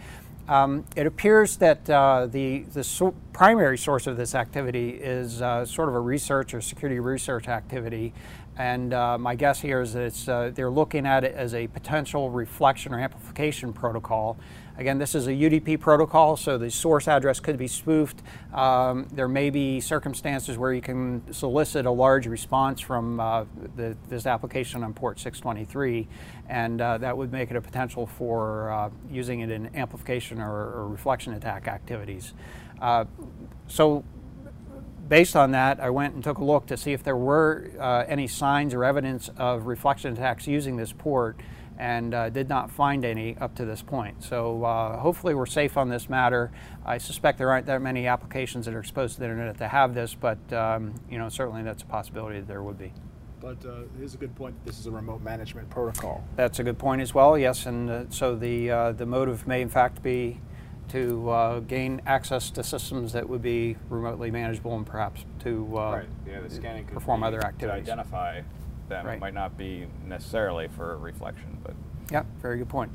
Um, 0.47 0.85
it 0.95 1.07
appears 1.07 1.57
that 1.59 1.89
uh, 1.89 2.27
the, 2.27 2.65
the 2.73 2.85
so 2.85 3.15
primary 3.33 3.79
source 3.79 4.07
of 4.07 4.19
this 4.19 4.35
activity 4.35 4.91
is 4.91 5.41
uh, 5.41 5.65
sort 5.65 5.89
of 5.89 5.95
a 5.95 6.01
research 6.01 6.53
or 6.53 6.61
security 6.61 7.01
research 7.01 7.49
activity. 7.49 8.13
And 8.57 8.95
uh, 8.95 9.19
my 9.19 9.35
guess 9.35 9.61
here 9.61 9.81
is 9.81 9.95
that 9.95 10.29
uh, 10.29 10.51
they're 10.51 10.71
looking 10.71 11.07
at 11.07 11.25
it 11.25 11.35
as 11.35 11.55
a 11.55 11.67
potential 11.67 12.31
reflection 12.31 12.95
or 12.95 13.01
amplification 13.01 13.73
protocol. 13.73 14.37
Again, 14.77 14.99
this 14.99 15.15
is 15.15 15.29
a 15.29 15.31
UDP 15.31 15.79
protocol, 15.79 16.37
so 16.37 16.59
the 16.59 16.71
source 16.71 17.07
address 17.07 17.39
could 17.39 17.57
be 17.57 17.69
spoofed. 17.69 18.23
Um, 18.53 19.07
there 19.13 19.29
may 19.29 19.51
be 19.51 19.81
circumstances 19.81 20.59
where 20.59 20.73
you 20.73 20.81
can 20.81 21.23
solicit 21.33 21.87
a 21.87 21.91
large 21.91 22.27
response 22.27 22.81
from 22.81 23.21
uh, 23.21 23.45
the, 23.77 23.97
this 24.09 24.27
application 24.27 24.83
on 24.83 24.93
port 24.93 25.21
623, 25.21 26.09
and 26.49 26.81
uh, 26.81 26.99
that 26.99 27.17
would 27.17 27.31
make 27.31 27.51
it 27.51 27.57
a 27.57 27.61
potential 27.61 28.07
for 28.07 28.71
uh, 28.71 28.91
using 29.11 29.41
it 29.41 29.51
in 29.51 29.75
amplification 29.77 30.41
or, 30.41 30.53
or 30.53 30.89
reflection 30.89 31.35
attack 31.35 31.69
activities. 31.69 32.35
Uh, 32.81 33.05
so 33.69 34.05
based 35.09 35.37
on 35.37 35.53
that, 35.53 35.81
I 35.81 35.91
went 35.91 36.15
and 36.15 36.25
took 36.25 36.39
a 36.39 36.45
look 36.45 36.67
to 36.67 36.77
see 36.77 36.93
if 36.93 37.03
there 37.03 37.17
were 37.17 37.71
uh, 37.79 38.05
any 38.09 38.27
signs 38.27 38.75
or 38.75 38.85
evidence 38.85 39.31
of 39.37 39.67
reflection 39.67 40.13
attacks 40.13 40.47
using 40.47 40.77
this 40.77 40.93
port 40.93 41.39
and 41.79 42.15
uh, 42.15 42.31
did 42.31 42.49
not 42.49 42.71
find 42.71 43.05
any 43.05 43.37
up 43.39 43.55
to 43.57 43.65
this 43.65 43.83
point. 43.83 44.23
So 44.23 44.65
uh, 44.65 44.99
hopefully 44.99 45.35
we're 45.35 45.47
safe 45.47 45.77
on 45.77 45.89
this 45.89 46.09
matter. 46.09 46.53
I 46.85 46.99
suspect 46.99 47.39
there 47.39 47.51
aren't 47.51 47.67
that 47.67 47.83
many 47.83 48.07
applications 48.07 48.67
that 48.67 48.75
are 48.75 48.81
exposed 48.81 49.15
to 49.15 49.21
the 49.21 49.27
internet 49.27 49.59
to 49.59 49.69
have 49.69 49.95
this, 49.95 50.15
but 50.15 50.39
um, 50.53 50.95
you 51.11 51.19
know 51.19 51.29
certainly 51.29 51.63
that's 51.63 51.83
a 51.83 51.87
possibility 51.87 52.39
that 52.39 52.47
there 52.47 52.63
would 52.63 52.79
be. 52.79 52.93
But 53.41 53.65
uh, 53.67 53.83
it 53.99 54.03
is 54.03 54.15
a 54.15 54.17
good 54.17 54.35
point. 54.37 54.55
This 54.65 54.79
is 54.79 54.87
a 54.87 54.91
remote 54.91 55.21
management 55.21 55.69
protocol. 55.69 56.25
That's 56.37 56.61
a 56.61 56.65
good 56.65 56.79
point 56.79 57.03
as 57.03 57.13
well. 57.13 57.37
Yes, 57.37 57.67
and 57.67 57.91
uh, 57.91 58.05
so 58.09 58.37
the 58.37 58.71
uh, 58.71 58.93
the 58.93 59.05
motive 59.05 59.47
may 59.47 59.61
in 59.61 59.69
fact 59.69 60.03
be 60.03 60.41
to 60.89 61.31
uh, 61.31 61.61
gain 61.61 62.01
access 62.07 62.51
to 62.51 62.63
systems 62.63 63.13
that 63.13 63.29
would 63.29 63.43
be 63.43 63.77
remotely 63.89 64.31
manageable 64.31 64.77
and 64.77 64.87
perhaps 64.87 65.25
to 65.41 65.65
right. 65.65 66.07
yeah, 66.27 66.41
the 66.41 66.51
scanning 66.51 66.85
perform 66.87 67.23
other 67.23 67.45
activities. 67.45 67.87
To 67.87 67.93
identify 67.93 68.43
them. 68.89 69.07
Right. 69.07 69.15
It 69.15 69.21
might 69.21 69.35
not 69.35 69.57
be 69.57 69.87
necessarily 70.07 70.69
for 70.69 70.97
reflection, 70.99 71.59
but. 71.63 71.75
Yeah, 72.11 72.25
very 72.41 72.59
good 72.59 72.69
point. 72.69 72.91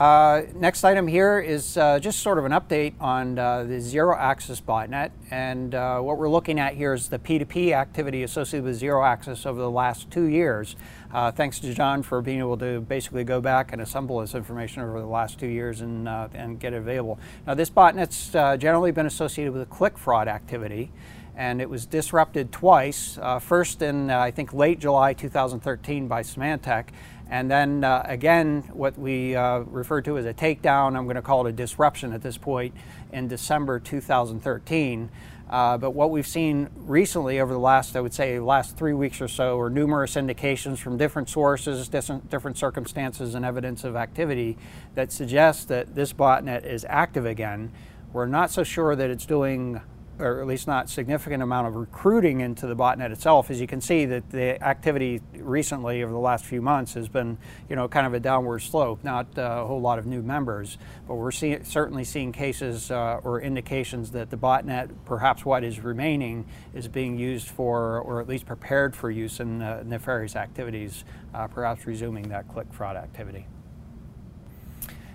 Uh, 0.00 0.42
next 0.54 0.84
item 0.84 1.06
here 1.06 1.38
is 1.38 1.76
uh, 1.76 1.98
just 1.98 2.20
sort 2.20 2.38
of 2.38 2.44
an 2.44 2.52
update 2.52 2.94
on 2.98 3.38
uh, 3.38 3.62
the 3.62 3.74
ZeroAccess 3.74 4.62
botnet. 4.62 5.10
And 5.30 5.74
uh, 5.74 6.00
what 6.00 6.18
we're 6.18 6.30
looking 6.30 6.58
at 6.58 6.74
here 6.74 6.94
is 6.94 7.08
the 7.08 7.18
P2P 7.18 7.72
activity 7.72 8.22
associated 8.22 8.64
with 8.64 8.80
ZeroAccess 8.80 9.46
over 9.46 9.60
the 9.60 9.70
last 9.70 10.10
two 10.10 10.24
years. 10.24 10.76
Uh, 11.12 11.30
thanks 11.30 11.60
to 11.60 11.74
John 11.74 12.02
for 12.02 12.22
being 12.22 12.38
able 12.38 12.56
to 12.56 12.80
basically 12.80 13.22
go 13.22 13.40
back 13.40 13.72
and 13.72 13.82
assemble 13.82 14.20
this 14.20 14.34
information 14.34 14.82
over 14.82 14.98
the 14.98 15.06
last 15.06 15.38
two 15.38 15.46
years 15.46 15.82
and, 15.82 16.08
and 16.08 16.58
get 16.58 16.72
it 16.72 16.78
available. 16.78 17.18
Now, 17.46 17.54
this 17.54 17.68
botnet's 17.68 18.32
generally 18.58 18.92
been 18.92 19.06
associated 19.06 19.52
with 19.52 19.62
a 19.62 19.66
click 19.66 19.98
fraud 19.98 20.26
activity 20.26 20.90
and 21.36 21.60
it 21.60 21.70
was 21.70 21.86
disrupted 21.86 22.52
twice. 22.52 23.18
Uh, 23.20 23.38
first 23.38 23.82
in, 23.82 24.10
uh, 24.10 24.18
I 24.18 24.30
think, 24.30 24.52
late 24.52 24.78
July 24.78 25.14
2013 25.14 26.06
by 26.06 26.22
Symantec, 26.22 26.88
And 27.32 27.50
then 27.50 27.82
uh, 27.82 28.02
again, 28.04 28.60
what 28.74 28.98
we 28.98 29.34
uh, 29.34 29.60
refer 29.60 30.02
to 30.02 30.18
as 30.18 30.26
a 30.26 30.34
takedown, 30.34 30.94
I'm 30.94 31.04
going 31.04 31.16
to 31.16 31.22
call 31.22 31.46
it 31.46 31.48
a 31.48 31.52
disruption 31.54 32.12
at 32.12 32.20
this 32.20 32.36
point, 32.36 32.74
in 33.10 33.26
December 33.26 33.80
2013. 33.80 35.08
Uh, 35.48 35.78
but 35.78 35.92
what 35.92 36.10
we've 36.10 36.26
seen 36.26 36.68
recently 36.76 37.40
over 37.40 37.54
the 37.54 37.58
last, 37.58 37.96
I 37.96 38.02
would 38.02 38.12
say, 38.12 38.38
last 38.38 38.76
three 38.76 38.92
weeks 38.92 39.18
or 39.22 39.28
so, 39.28 39.58
are 39.58 39.70
numerous 39.70 40.14
indications 40.14 40.78
from 40.78 40.98
different 40.98 41.30
sources, 41.30 41.88
different, 41.88 42.28
different 42.28 42.58
circumstances, 42.58 43.34
and 43.34 43.46
evidence 43.46 43.82
of 43.82 43.96
activity 43.96 44.58
that 44.94 45.10
suggests 45.10 45.64
that 45.64 45.94
this 45.94 46.12
botnet 46.12 46.66
is 46.66 46.84
active 46.86 47.24
again. 47.24 47.72
We're 48.12 48.26
not 48.26 48.50
so 48.50 48.62
sure 48.62 48.94
that 48.94 49.08
it's 49.08 49.24
doing 49.24 49.80
or 50.22 50.40
at 50.40 50.46
least 50.46 50.66
not 50.66 50.88
significant 50.88 51.42
amount 51.42 51.66
of 51.66 51.74
recruiting 51.74 52.40
into 52.40 52.66
the 52.66 52.76
botnet 52.76 53.10
itself. 53.10 53.50
As 53.50 53.60
you 53.60 53.66
can 53.66 53.80
see, 53.80 54.04
that 54.06 54.30
the 54.30 54.62
activity 54.62 55.20
recently 55.34 56.02
over 56.02 56.12
the 56.12 56.18
last 56.18 56.44
few 56.44 56.62
months 56.62 56.94
has 56.94 57.08
been, 57.08 57.36
you 57.68 57.76
know, 57.76 57.88
kind 57.88 58.06
of 58.06 58.14
a 58.14 58.20
downward 58.20 58.60
slope. 58.60 59.02
Not 59.02 59.26
uh, 59.36 59.62
a 59.62 59.66
whole 59.66 59.80
lot 59.80 59.98
of 59.98 60.06
new 60.06 60.22
members, 60.22 60.78
but 61.08 61.14
we're 61.14 61.32
see 61.32 61.58
certainly 61.64 62.04
seeing 62.04 62.32
cases 62.32 62.90
uh, 62.90 63.20
or 63.24 63.40
indications 63.40 64.12
that 64.12 64.30
the 64.30 64.36
botnet, 64.36 64.90
perhaps 65.04 65.44
what 65.44 65.64
is 65.64 65.80
remaining, 65.80 66.46
is 66.72 66.88
being 66.88 67.18
used 67.18 67.48
for, 67.48 68.00
or 68.00 68.20
at 68.20 68.28
least 68.28 68.46
prepared 68.46 68.94
for 68.94 69.10
use 69.10 69.40
in 69.40 69.60
uh, 69.60 69.82
nefarious 69.84 70.36
activities, 70.36 71.04
uh, 71.34 71.46
perhaps 71.48 71.86
resuming 71.86 72.28
that 72.28 72.48
click 72.48 72.72
fraud 72.72 72.96
activity. 72.96 73.46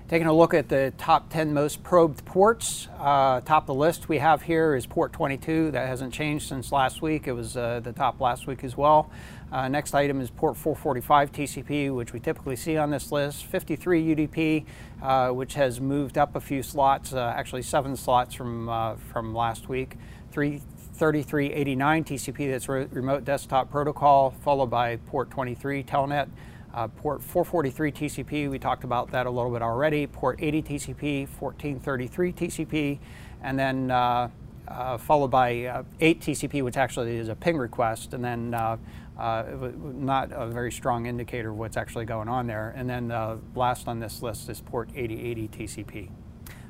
Taking 0.08 0.28
a 0.28 0.34
look 0.34 0.54
at 0.54 0.70
the 0.70 0.94
top 0.98 1.30
10 1.30 1.54
most 1.54 1.84
probed 1.84 2.24
ports, 2.24 2.88
uh, 2.98 3.42
top 3.42 3.64
of 3.64 3.68
the 3.68 3.74
list 3.74 4.08
we 4.08 4.20
have 4.20 4.42
here 4.42 4.74
is 4.74 4.86
port 4.86 5.12
22. 5.12 5.72
That 5.72 5.86
hasn't 5.86 6.14
changed 6.14 6.48
since 6.48 6.72
last 6.72 7.02
week. 7.02 7.28
It 7.28 7.34
was 7.34 7.58
uh, 7.58 7.82
the 7.82 7.92
top 7.92 8.22
last 8.22 8.48
week 8.48 8.64
as 8.64 8.78
well. 8.78 9.12
Uh, 9.52 9.68
next 9.68 9.94
item 9.94 10.22
is 10.22 10.30
port 10.30 10.56
445 10.56 11.34
TCP, 11.34 11.94
which 11.94 12.14
we 12.14 12.22
typically 12.22 12.56
see 12.56 12.78
on 12.78 12.90
this 12.90 13.12
list. 13.12 13.48
53 13.48 14.16
UDP, 14.16 14.66
uh, 15.02 15.32
which 15.32 15.56
has 15.56 15.82
moved 15.82 16.18
up 16.18 16.38
a 16.38 16.40
few 16.40 16.64
slots, 16.64 17.12
uh, 17.12 17.34
actually 17.36 17.62
seven 17.62 17.98
slots 17.98 18.34
from, 18.34 18.70
uh, 18.70 18.96
from 19.12 19.36
last 19.36 19.68
week. 19.68 19.98
3389 20.32 22.04
TCP, 22.06 22.50
that's 22.50 22.70
re 22.70 22.86
remote 22.92 23.26
desktop 23.26 23.70
protocol, 23.70 24.32
followed 24.42 24.70
by 24.70 24.96
port 24.96 25.30
23 25.32 25.84
Telnet. 25.84 26.30
Uh, 26.78 26.88
port 26.88 27.24
443 27.24 27.92
TCP, 27.92 28.52
we 28.52 28.60
talked 28.60 28.84
about 28.84 29.10
that 29.10 29.26
a 29.26 29.30
little 29.32 29.50
bit 29.50 29.64
already. 29.64 30.06
Port 30.06 30.38
80 30.40 30.62
TCP, 30.62 31.28
1433 31.28 32.32
TCP, 32.32 33.00
and 33.42 33.58
then 33.58 33.90
uh, 33.90 34.30
uh, 34.68 34.96
followed 35.00 35.30
by 35.32 35.64
uh, 35.66 35.82
8 36.00 36.22
TCP, 36.22 36.64
which 36.64 36.78
actually 36.78 37.18
is 37.18 37.30
a 37.30 37.36
ping 37.36 37.58
request, 37.58 38.14
and 38.14 38.24
then 38.24 38.54
uh, 38.54 38.78
uh, 39.18 39.44
not 39.82 40.30
a 40.32 40.46
very 40.46 40.72
strong 40.72 41.08
indicator 41.08 41.50
of 41.50 41.58
what's 41.58 41.78
actually 41.78 42.06
going 42.06 42.30
on 42.30 42.46
there. 42.46 42.76
And 42.78 42.88
then 42.88 43.12
last 43.56 43.88
on 43.88 44.00
this 44.00 44.22
list 44.22 44.48
is 44.48 44.62
port 44.62 44.92
8080 44.94 45.48
TCP. 45.48 46.10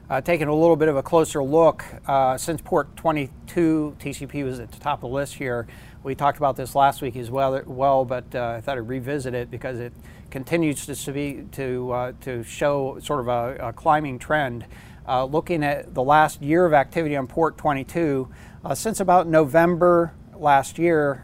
Uh, 0.09 0.21
taking 0.21 0.47
a 0.47 0.55
little 0.55 0.77
bit 0.77 0.87
of 0.87 0.95
a 0.95 1.03
closer 1.03 1.43
look, 1.43 1.83
uh, 2.07 2.37
since 2.37 2.61
port 2.61 2.95
22 2.95 3.97
TCP 3.99 4.45
was 4.45 4.57
at 4.57 4.71
the 4.71 4.79
top 4.79 4.99
of 4.99 5.09
the 5.09 5.13
list 5.13 5.33
here, 5.33 5.67
we 6.03 6.15
talked 6.15 6.37
about 6.37 6.55
this 6.55 6.75
last 6.75 7.01
week 7.01 7.15
as 7.15 7.29
well, 7.29 7.61
well 7.65 8.05
but 8.05 8.33
uh, 8.33 8.55
I 8.57 8.61
thought 8.61 8.77
I'd 8.77 8.87
revisit 8.87 9.33
it 9.33 9.51
because 9.51 9.79
it 9.79 9.93
continues 10.29 10.85
to, 10.85 11.11
be, 11.11 11.45
to, 11.53 11.91
uh, 11.91 12.11
to 12.21 12.43
show 12.43 12.99
sort 12.99 13.21
of 13.21 13.27
a, 13.27 13.67
a 13.69 13.73
climbing 13.73 14.19
trend. 14.19 14.65
Uh, 15.07 15.23
looking 15.23 15.63
at 15.63 15.93
the 15.93 16.03
last 16.03 16.41
year 16.41 16.65
of 16.65 16.73
activity 16.73 17.15
on 17.15 17.27
port 17.27 17.57
22, 17.57 18.27
uh, 18.65 18.75
since 18.75 18.99
about 18.99 19.27
November 19.27 20.13
last 20.35 20.77
year, 20.77 21.23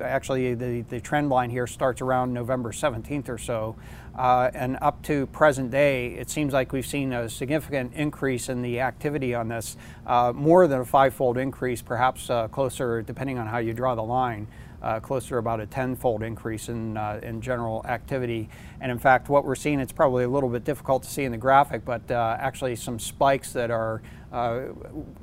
actually 0.00 0.54
the, 0.54 0.82
the 0.82 1.00
trend 1.00 1.30
line 1.30 1.50
here 1.50 1.66
starts 1.66 2.00
around 2.00 2.32
November 2.32 2.72
17th 2.72 3.28
or 3.28 3.38
so, 3.38 3.76
uh, 4.16 4.50
and 4.54 4.76
up 4.82 5.02
to 5.04 5.26
present 5.26 5.70
day, 5.70 6.08
it 6.08 6.28
seems 6.28 6.52
like 6.52 6.72
we've 6.72 6.86
seen 6.86 7.12
a 7.12 7.28
significant 7.28 7.94
increase 7.94 8.48
in 8.48 8.62
the 8.62 8.80
activity 8.80 9.34
on 9.34 9.48
this, 9.48 9.76
uh, 10.06 10.32
more 10.34 10.66
than 10.66 10.80
a 10.80 10.84
five-fold 10.84 11.38
increase, 11.38 11.80
perhaps 11.80 12.28
uh, 12.28 12.48
closer, 12.48 13.02
depending 13.02 13.38
on 13.38 13.46
how 13.46 13.58
you 13.58 13.72
draw 13.72 13.94
the 13.94 14.02
line, 14.02 14.46
uh, 14.82 14.98
closer 14.98 15.38
about 15.38 15.60
a 15.60 15.66
tenfold 15.66 16.22
increase 16.22 16.68
in, 16.68 16.96
uh, 16.96 17.20
in 17.22 17.40
general 17.40 17.84
activity. 17.86 18.48
And 18.80 18.90
in 18.90 18.98
fact, 18.98 19.28
what 19.28 19.44
we're 19.44 19.54
seeing, 19.54 19.78
it's 19.78 19.92
probably 19.92 20.24
a 20.24 20.28
little 20.28 20.48
bit 20.48 20.64
difficult 20.64 21.02
to 21.04 21.10
see 21.10 21.24
in 21.24 21.32
the 21.32 21.38
graphic, 21.38 21.84
but 21.84 22.10
uh, 22.10 22.36
actually 22.40 22.76
some 22.76 22.98
spikes 22.98 23.52
that 23.52 23.70
are, 23.70 24.02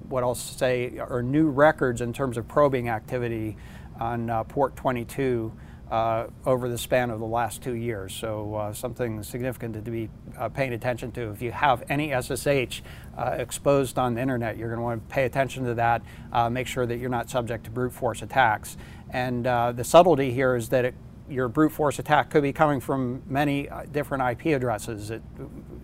what 0.10 0.24
I'll 0.24 0.36
say, 0.36 0.98
are 1.00 1.22
new 1.22 1.50
records 1.50 2.02
in 2.02 2.14
terms 2.14 2.38
of 2.38 2.48
probing 2.48 2.90
activity 2.90 3.58
on 4.00 4.46
port 4.46 4.76
22 4.76 5.52
uh, 5.92 6.28
over 6.46 6.68
the 6.70 6.78
span 6.78 7.10
of 7.10 7.20
the 7.20 7.26
last 7.26 7.62
two 7.62 7.74
years. 7.74 8.14
So 8.14 8.56
uh, 8.56 8.74
something 8.74 9.24
significant 9.24 9.74
to 9.84 9.92
be 9.92 10.10
uh, 10.38 10.50
paying 10.50 10.74
attention 10.74 11.12
to. 11.14 11.32
If 11.32 11.42
you 11.42 11.52
have 11.52 11.84
any 11.90 12.10
SSH 12.10 12.82
uh, 13.18 13.36
exposed 13.38 13.98
on 13.98 14.16
the 14.16 14.22
internet, 14.22 14.58
you're 14.58 14.70
going 14.70 14.80
to 14.80 14.84
want 14.84 15.08
to 15.08 15.14
pay 15.14 15.26
attention 15.26 15.64
to 15.66 15.74
that. 15.76 16.02
Uh, 16.32 16.50
make 16.50 16.68
sure 16.68 16.86
that 16.86 16.98
you're 16.98 17.10
not 17.10 17.30
subject 17.30 17.64
to 17.66 17.72
brute 17.72 17.94
force 17.94 18.22
attacks. 18.22 18.78
And 19.12 19.48
uh, 19.48 19.72
the 19.72 19.84
subtlety 19.84 20.32
here 20.32 20.56
is 20.56 20.70
that 20.70 20.84
it, 20.86 20.96
your 21.30 21.48
brute 21.48 21.72
force 21.72 22.00
attack 22.00 22.30
could 22.30 22.44
be 22.44 22.54
coming 22.54 22.80
from 22.80 23.22
many 23.28 23.68
different 23.92 24.24
IP 24.24 24.56
addresses. 24.56 25.10
It 25.10 25.22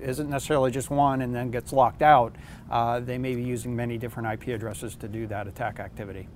isn't 0.02 0.30
necessarily 0.30 0.72
just 0.72 0.90
one 0.90 1.22
and 1.22 1.36
then 1.36 1.52
gets 1.52 1.74
locked 1.74 2.02
out. 2.02 2.36
they 3.06 3.18
may 3.18 3.36
be 3.36 3.44
using 3.44 3.76
many 3.76 3.98
different 3.98 4.34
IP 4.34 4.56
addresses 4.56 4.96
to 4.98 5.10
do 5.10 5.28
that 5.28 5.48
attack 5.48 5.82
activity. 5.82 6.30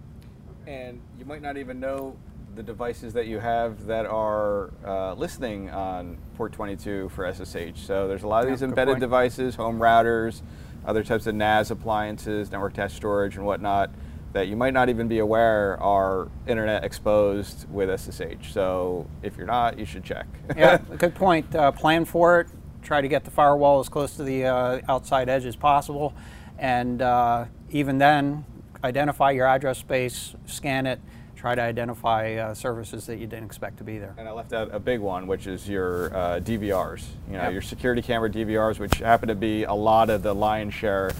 And 0.65 0.99
you 1.17 1.23
might 1.23 1.41
not 1.41 1.55
even 1.55 1.79
know 1.79 2.17
the 2.57 2.63
devices 2.63 3.13
that 3.13 3.27
you 3.27 3.37
have 3.37 3.85
that 3.85 4.07
are 4.07 4.71
uh, 4.83 5.13
listening 5.13 5.69
on 5.69 6.17
port 6.35 6.51
22 6.51 7.09
for 7.09 7.31
SSH. 7.31 7.79
So 7.85 8.07
there's 8.07 8.23
a 8.23 8.27
lot 8.27 8.43
of 8.43 8.49
these 8.49 8.63
embedded 8.63 8.99
devices, 8.99 9.55
home 9.55 9.77
routers, 9.79 10.41
other 10.83 11.03
types 11.03 11.27
of 11.27 11.35
NAS 11.35 11.69
appliances, 11.69 12.51
network 12.51 12.73
attached 12.73 12.95
storage 12.95 13.37
and 13.37 13.45
whatnot 13.45 13.91
that 14.33 14.47
you 14.47 14.55
might 14.55 14.73
not 14.73 14.89
even 14.89 15.07
be 15.07 15.19
aware 15.19 15.81
are 15.81 16.29
internet 16.47 16.83
exposed 16.83 17.69
with 17.69 17.89
SSH. 17.99 18.51
So 18.51 19.07
if 19.21 19.37
you're 19.37 19.47
not, 19.47 19.77
you 19.77 19.85
should 19.85 20.03
check. 20.03 20.25
yeah, 20.55 20.77
good 20.97 21.15
point. 21.15 21.55
Uh, 21.55 21.71
plan 21.71 22.05
for 22.05 22.41
it. 22.41 22.47
Try 22.81 23.01
to 23.01 23.07
get 23.07 23.23
the 23.23 23.31
firewall 23.31 23.79
as 23.79 23.87
close 23.87 24.15
to 24.17 24.23
the 24.23 24.45
uh, 24.45 24.81
outside 24.89 25.29
edge 25.29 25.45
as 25.45 25.55
possible. 25.55 26.13
And 26.57 27.03
uh, 27.03 27.45
even 27.69 27.99
then, 27.99 28.45
identify 28.83 29.31
your 29.31 29.45
address 29.45 29.77
space, 29.77 30.35
scan 30.47 30.87
it, 30.87 30.99
try 31.37 31.53
to 31.55 31.61
identify 31.61 32.33
uh, 32.35 32.53
services 32.53 33.05
that 33.05 33.17
you 33.17 33.27
didn't 33.27 33.45
expect 33.45 33.77
to 33.77 33.83
be 33.83 33.99
there. 33.99 34.15
And 34.17 34.27
I 34.27 34.31
left 34.31 34.53
out 34.53 34.73
a 34.73 34.79
big 34.79 34.99
one, 34.99 35.27
which 35.27 35.45
is 35.45 35.69
your 35.69 36.13
uh, 36.15 36.39
DVRs. 36.39 37.03
You 37.27 37.37
know, 37.37 37.43
yep. 37.43 37.53
your 37.53 37.61
security 37.61 38.01
camera 38.01 38.29
DVRs, 38.29 38.79
which 38.79 38.95
happen 38.95 39.29
to 39.29 39.35
be 39.35 39.63
a 39.63 39.73
lot 39.73 40.09
of 40.09 40.23
the 40.23 40.33
lion's 40.33 40.73
share 40.73 41.11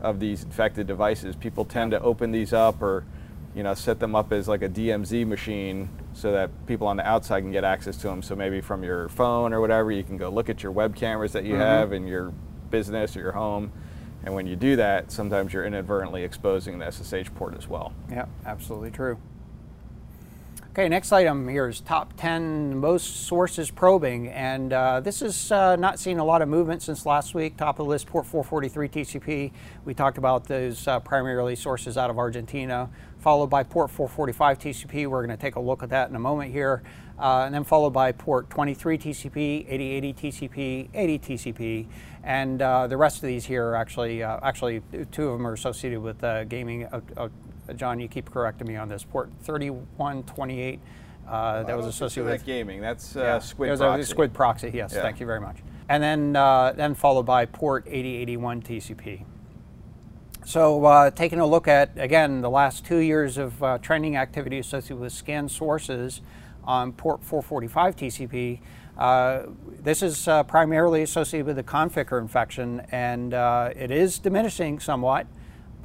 of 0.00 0.18
these 0.18 0.44
infected 0.44 0.86
devices. 0.86 1.36
People 1.36 1.64
tend 1.64 1.90
to 1.90 2.00
open 2.00 2.32
these 2.32 2.52
up 2.54 2.80
or, 2.80 3.04
you 3.54 3.62
know, 3.62 3.74
set 3.74 4.00
them 4.00 4.14
up 4.14 4.32
as 4.32 4.48
like 4.48 4.62
a 4.62 4.68
DMZ 4.68 5.26
machine 5.26 5.90
so 6.14 6.32
that 6.32 6.50
people 6.66 6.86
on 6.86 6.96
the 6.96 7.06
outside 7.06 7.42
can 7.42 7.52
get 7.52 7.64
access 7.64 7.98
to 7.98 8.08
them. 8.08 8.22
So 8.22 8.34
maybe 8.34 8.62
from 8.62 8.82
your 8.82 9.10
phone 9.10 9.52
or 9.52 9.60
whatever, 9.60 9.92
you 9.92 10.02
can 10.02 10.16
go 10.16 10.30
look 10.30 10.48
at 10.48 10.62
your 10.62 10.72
web 10.72 10.96
cameras 10.96 11.32
that 11.32 11.44
you 11.44 11.54
mm 11.54 11.60
-hmm. 11.60 11.78
have 11.78 11.92
in 11.92 12.06
your 12.06 12.32
business 12.70 13.16
or 13.16 13.20
your 13.20 13.32
home. 13.32 13.70
And 14.24 14.34
when 14.34 14.46
you 14.46 14.56
do 14.56 14.76
that, 14.76 15.12
sometimes 15.12 15.52
you're 15.52 15.66
inadvertently 15.66 16.24
exposing 16.24 16.78
the 16.78 16.86
SSH 16.86 17.30
port 17.34 17.54
as 17.56 17.68
well. 17.68 17.92
Yeah, 18.10 18.26
absolutely 18.44 18.90
true. 18.90 19.18
Okay, 20.78 20.90
next 20.90 21.10
item 21.10 21.48
here 21.48 21.68
is 21.68 21.80
top 21.80 22.12
10 22.18 22.76
most 22.76 23.24
sources 23.26 23.70
probing, 23.70 24.28
and 24.28 24.74
uh, 24.74 25.00
this 25.00 25.22
is 25.22 25.50
uh, 25.50 25.74
not 25.76 25.98
seen 25.98 26.18
a 26.18 26.24
lot 26.24 26.42
of 26.42 26.50
movement 26.50 26.82
since 26.82 27.06
last 27.06 27.34
week. 27.34 27.56
Top 27.56 27.78
of 27.78 27.86
the 27.86 27.88
list, 27.88 28.06
port 28.06 28.26
443 28.26 28.88
TCP. 28.90 29.52
We 29.86 29.94
talked 29.94 30.18
about 30.18 30.44
those 30.44 30.86
uh, 30.86 31.00
primarily 31.00 31.56
sources 31.56 31.96
out 31.96 32.10
of 32.10 32.18
Argentina, 32.18 32.90
followed 33.20 33.46
by 33.46 33.62
port 33.62 33.90
445 33.90 34.58
TCP. 34.58 35.06
We're 35.06 35.24
going 35.24 35.34
to 35.34 35.40
take 35.40 35.56
a 35.56 35.60
look 35.60 35.82
at 35.82 35.88
that 35.88 36.10
in 36.10 36.14
a 36.14 36.18
moment 36.18 36.52
here, 36.52 36.82
uh, 37.18 37.44
and 37.46 37.54
then 37.54 37.64
followed 37.64 37.94
by 37.94 38.12
port 38.12 38.50
23 38.50 38.98
TCP, 38.98 39.64
8080 39.70 40.12
TCP, 40.12 40.88
80 40.92 41.18
TCP, 41.18 41.86
and 42.22 42.60
uh, 42.60 42.86
the 42.86 42.98
rest 42.98 43.16
of 43.16 43.22
these 43.22 43.46
here 43.46 43.66
are 43.68 43.76
actually 43.76 44.22
uh, 44.22 44.40
actually 44.42 44.82
two 45.10 45.28
of 45.28 45.38
them 45.38 45.46
are 45.46 45.54
associated 45.54 46.00
with 46.02 46.20
gaming 46.50 46.86
John, 47.74 48.00
you 48.00 48.08
keep 48.08 48.30
correcting 48.30 48.68
me 48.68 48.76
on 48.76 48.88
this. 48.88 49.04
Port 49.04 49.30
3128. 49.42 50.80
Uh, 51.28 51.64
that 51.64 51.76
was 51.76 51.86
associated 51.86 52.30
with 52.30 52.44
gaming. 52.44 52.80
That's 52.80 53.16
uh, 53.16 53.20
yeah, 53.20 53.38
Squid 53.40 53.78
proxy. 53.78 54.02
Squid 54.04 54.32
proxy. 54.32 54.70
Yes, 54.72 54.92
yeah. 54.94 55.02
thank 55.02 55.18
you 55.18 55.26
very 55.26 55.40
much. 55.40 55.56
And 55.88 56.02
then 56.02 56.36
uh, 56.36 56.72
then 56.72 56.94
followed 56.94 57.26
by 57.26 57.46
port 57.46 57.84
8081 57.86 58.62
TCP. 58.62 59.24
So 60.44 60.84
uh, 60.84 61.10
taking 61.10 61.40
a 61.40 61.46
look 61.46 61.66
at 61.66 61.90
again 61.96 62.40
the 62.40 62.50
last 62.50 62.84
two 62.84 62.98
years 62.98 63.38
of 63.38 63.60
uh, 63.62 63.78
trending 63.78 64.16
activity 64.16 64.58
associated 64.60 65.00
with 65.00 65.12
scan 65.12 65.48
sources 65.48 66.20
on 66.62 66.92
port 66.92 67.24
445 67.24 67.96
TCP. 67.96 68.60
Uh, 68.96 69.42
this 69.82 70.02
is 70.02 70.26
uh, 70.26 70.42
primarily 70.44 71.02
associated 71.02 71.46
with 71.46 71.56
the 71.56 71.62
Conficker 71.62 72.20
infection, 72.20 72.80
and 72.90 73.34
uh, 73.34 73.70
it 73.76 73.90
is 73.90 74.18
diminishing 74.18 74.78
somewhat 74.78 75.26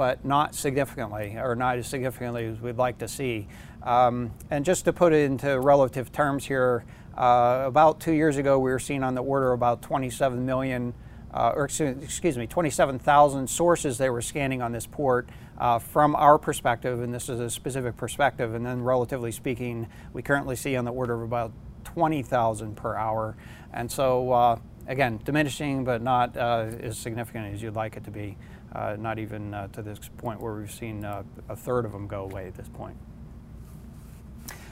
but 0.02 0.26
not 0.26 0.56
significantly, 0.56 1.38
or 1.38 1.56
not 1.56 1.78
as 1.78 1.86
significantly 1.86 2.44
as 2.48 2.60
we'd 2.60 2.76
like 2.76 2.98
to 2.98 3.08
see. 3.08 3.48
Um, 3.84 4.32
and 4.50 4.66
just 4.66 4.84
to 4.86 4.94
put 4.94 5.14
it 5.14 5.26
into 5.30 5.60
relative 5.60 6.12
terms 6.12 6.44
here, 6.44 6.84
Uh, 7.16 7.66
about 7.68 8.00
two 8.00 8.14
years 8.14 8.38
ago, 8.38 8.58
we 8.58 8.72
were 8.72 8.80
seeing 8.80 9.04
on 9.04 9.16
the 9.16 9.22
order 9.22 9.52
of 9.52 9.60
about 9.60 9.82
27 9.82 10.46
million, 10.46 10.94
uh, 11.34 11.52
or 11.54 11.66
excuse 11.66 12.38
me, 12.38 12.48
27,000 12.48 13.48
sources 13.48 13.98
they 13.98 14.10
were 14.10 14.22
scanning 14.22 14.62
on 14.62 14.72
this 14.72 14.88
port. 14.88 15.30
Uh, 15.60 15.78
from 15.78 16.16
our 16.16 16.40
perspective, 16.40 17.02
and 17.04 17.14
this 17.14 17.28
is 17.30 17.40
a 17.40 17.50
specific 17.50 17.96
perspective, 17.98 18.56
and 18.56 18.66
then 18.66 18.82
relatively 18.82 19.32
speaking, 19.32 19.88
we 20.14 20.22
currently 20.22 20.56
see 20.56 20.78
on 20.78 20.86
the 20.86 20.92
order 20.92 21.14
of 21.14 21.22
about 21.22 21.52
20,000 21.84 22.76
per 22.76 22.96
hour. 22.96 23.36
And 23.74 23.92
so, 23.92 24.32
uh, 24.32 24.56
again, 24.88 25.20
diminishing, 25.26 25.84
but 25.84 26.02
not 26.02 26.36
uh, 26.38 26.68
as 26.82 26.98
significant 26.98 27.54
as 27.54 27.62
you'd 27.62 27.76
like 27.76 27.98
it 27.98 28.06
to 28.06 28.12
be. 28.12 28.38
Uh, 28.74 28.96
not 28.98 29.20
even 29.20 29.54
uh, 29.54 29.68
to 29.68 29.82
this 29.82 30.00
point 30.18 30.40
where 30.40 30.54
we've 30.54 30.72
seen 30.72 31.04
uh, 31.04 31.24
a 31.50 31.56
third 31.56 31.86
of 31.86 31.92
them 31.92 32.08
go 32.08 32.24
away 32.24 32.48
at 32.48 32.56
this 32.56 32.70
point. 32.70 32.96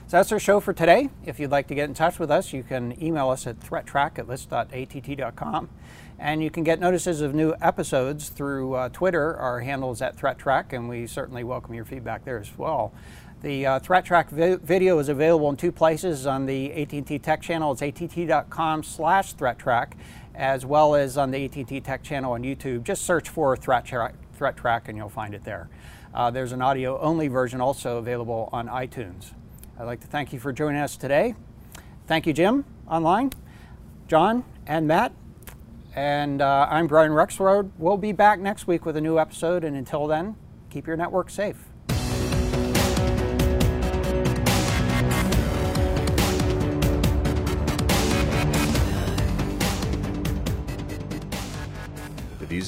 So 0.10 0.18
that's 0.18 0.32
our 0.32 0.40
show 0.40 0.60
for 0.60 0.74
today. 0.74 1.10
If 1.24 1.40
you'd 1.40 1.52
like 1.52 1.68
to 1.68 1.76
get 1.76 1.88
in 1.88 1.94
touch 1.94 2.18
with 2.18 2.32
us, 2.32 2.52
you 2.52 2.64
can 2.64 3.00
email 3.04 3.30
us 3.30 3.46
at 3.46 3.60
threattrack 3.60 4.18
at 4.18 4.28
list.att.com. 4.28 5.70
And 6.18 6.42
you 6.42 6.50
can 6.50 6.64
get 6.64 6.80
notices 6.80 7.22
of 7.22 7.36
new 7.36 7.54
episodes 7.62 8.30
through 8.30 8.74
uh, 8.74 8.90
Twitter. 8.90 9.38
Our 9.38 9.60
handle 9.60 9.92
is 9.92 10.02
at 10.02 10.18
threattrack, 10.18 10.74
and 10.74 10.90
we 10.90 11.06
certainly 11.06 11.44
welcome 11.44 11.76
your 11.76 11.86
feedback 11.86 12.26
there 12.26 12.40
as 12.40 12.58
well. 12.58 12.92
The 13.42 13.66
uh, 13.66 13.80
ThreatTrack 13.80 14.30
vi- 14.32 14.56
video 14.56 15.00
is 15.00 15.08
available 15.08 15.50
in 15.50 15.56
two 15.56 15.72
places 15.72 16.26
on 16.26 16.46
the 16.46 16.74
AT&T 16.74 17.20
Tech 17.20 17.42
channel. 17.42 17.72
It's 17.72 17.82
att.com 17.82 18.84
slash 18.84 19.36
ThreatTrack, 19.36 19.94
as 20.40 20.66
well 20.66 20.96
as 20.96 21.18
on 21.18 21.32
the 21.32 21.46
AT&T 21.46 21.82
Tech 21.82 22.02
channel 22.02 22.32
on 22.32 22.44
YouTube. 22.44 22.84
Just 22.84 23.04
search 23.04 23.28
for 23.28 23.56
Threat 23.58 23.86
Track 23.86 24.88
and 24.88 24.98
you'll 24.98 25.10
find 25.10 25.34
it 25.34 25.44
there. 25.44 25.70
Uh, 26.14 26.32
there's 26.32 26.54
an 26.54 26.62
audio-only 26.62 27.28
version 27.28 27.60
also 27.60 27.98
available 27.98 28.50
on 28.54 28.68
iTunes. 28.70 29.34
I'd 29.78 29.84
like 29.84 30.00
to 30.00 30.08
thank 30.08 30.32
you 30.32 30.40
for 30.40 30.54
joining 30.54 30.82
us 30.82 30.96
today. 30.96 31.36
Thank 32.08 32.26
you, 32.26 32.34
Jim, 32.34 32.64
online, 32.88 33.32
John, 34.08 34.46
and 34.66 34.88
Matt. 34.88 35.12
And 35.94 36.42
uh, 36.42 36.68
I'm 36.72 36.88
Brian 36.88 37.12
Rexroad. 37.12 37.70
We'll 37.78 37.98
be 37.98 38.14
back 38.14 38.40
next 38.40 38.66
week 38.66 38.86
with 38.86 38.96
a 38.96 39.02
new 39.02 39.20
episode, 39.20 39.64
and 39.66 39.76
until 39.76 40.08
then, 40.08 40.38
keep 40.70 40.88
your 40.88 40.96
network 40.96 41.30
safe. 41.30 41.69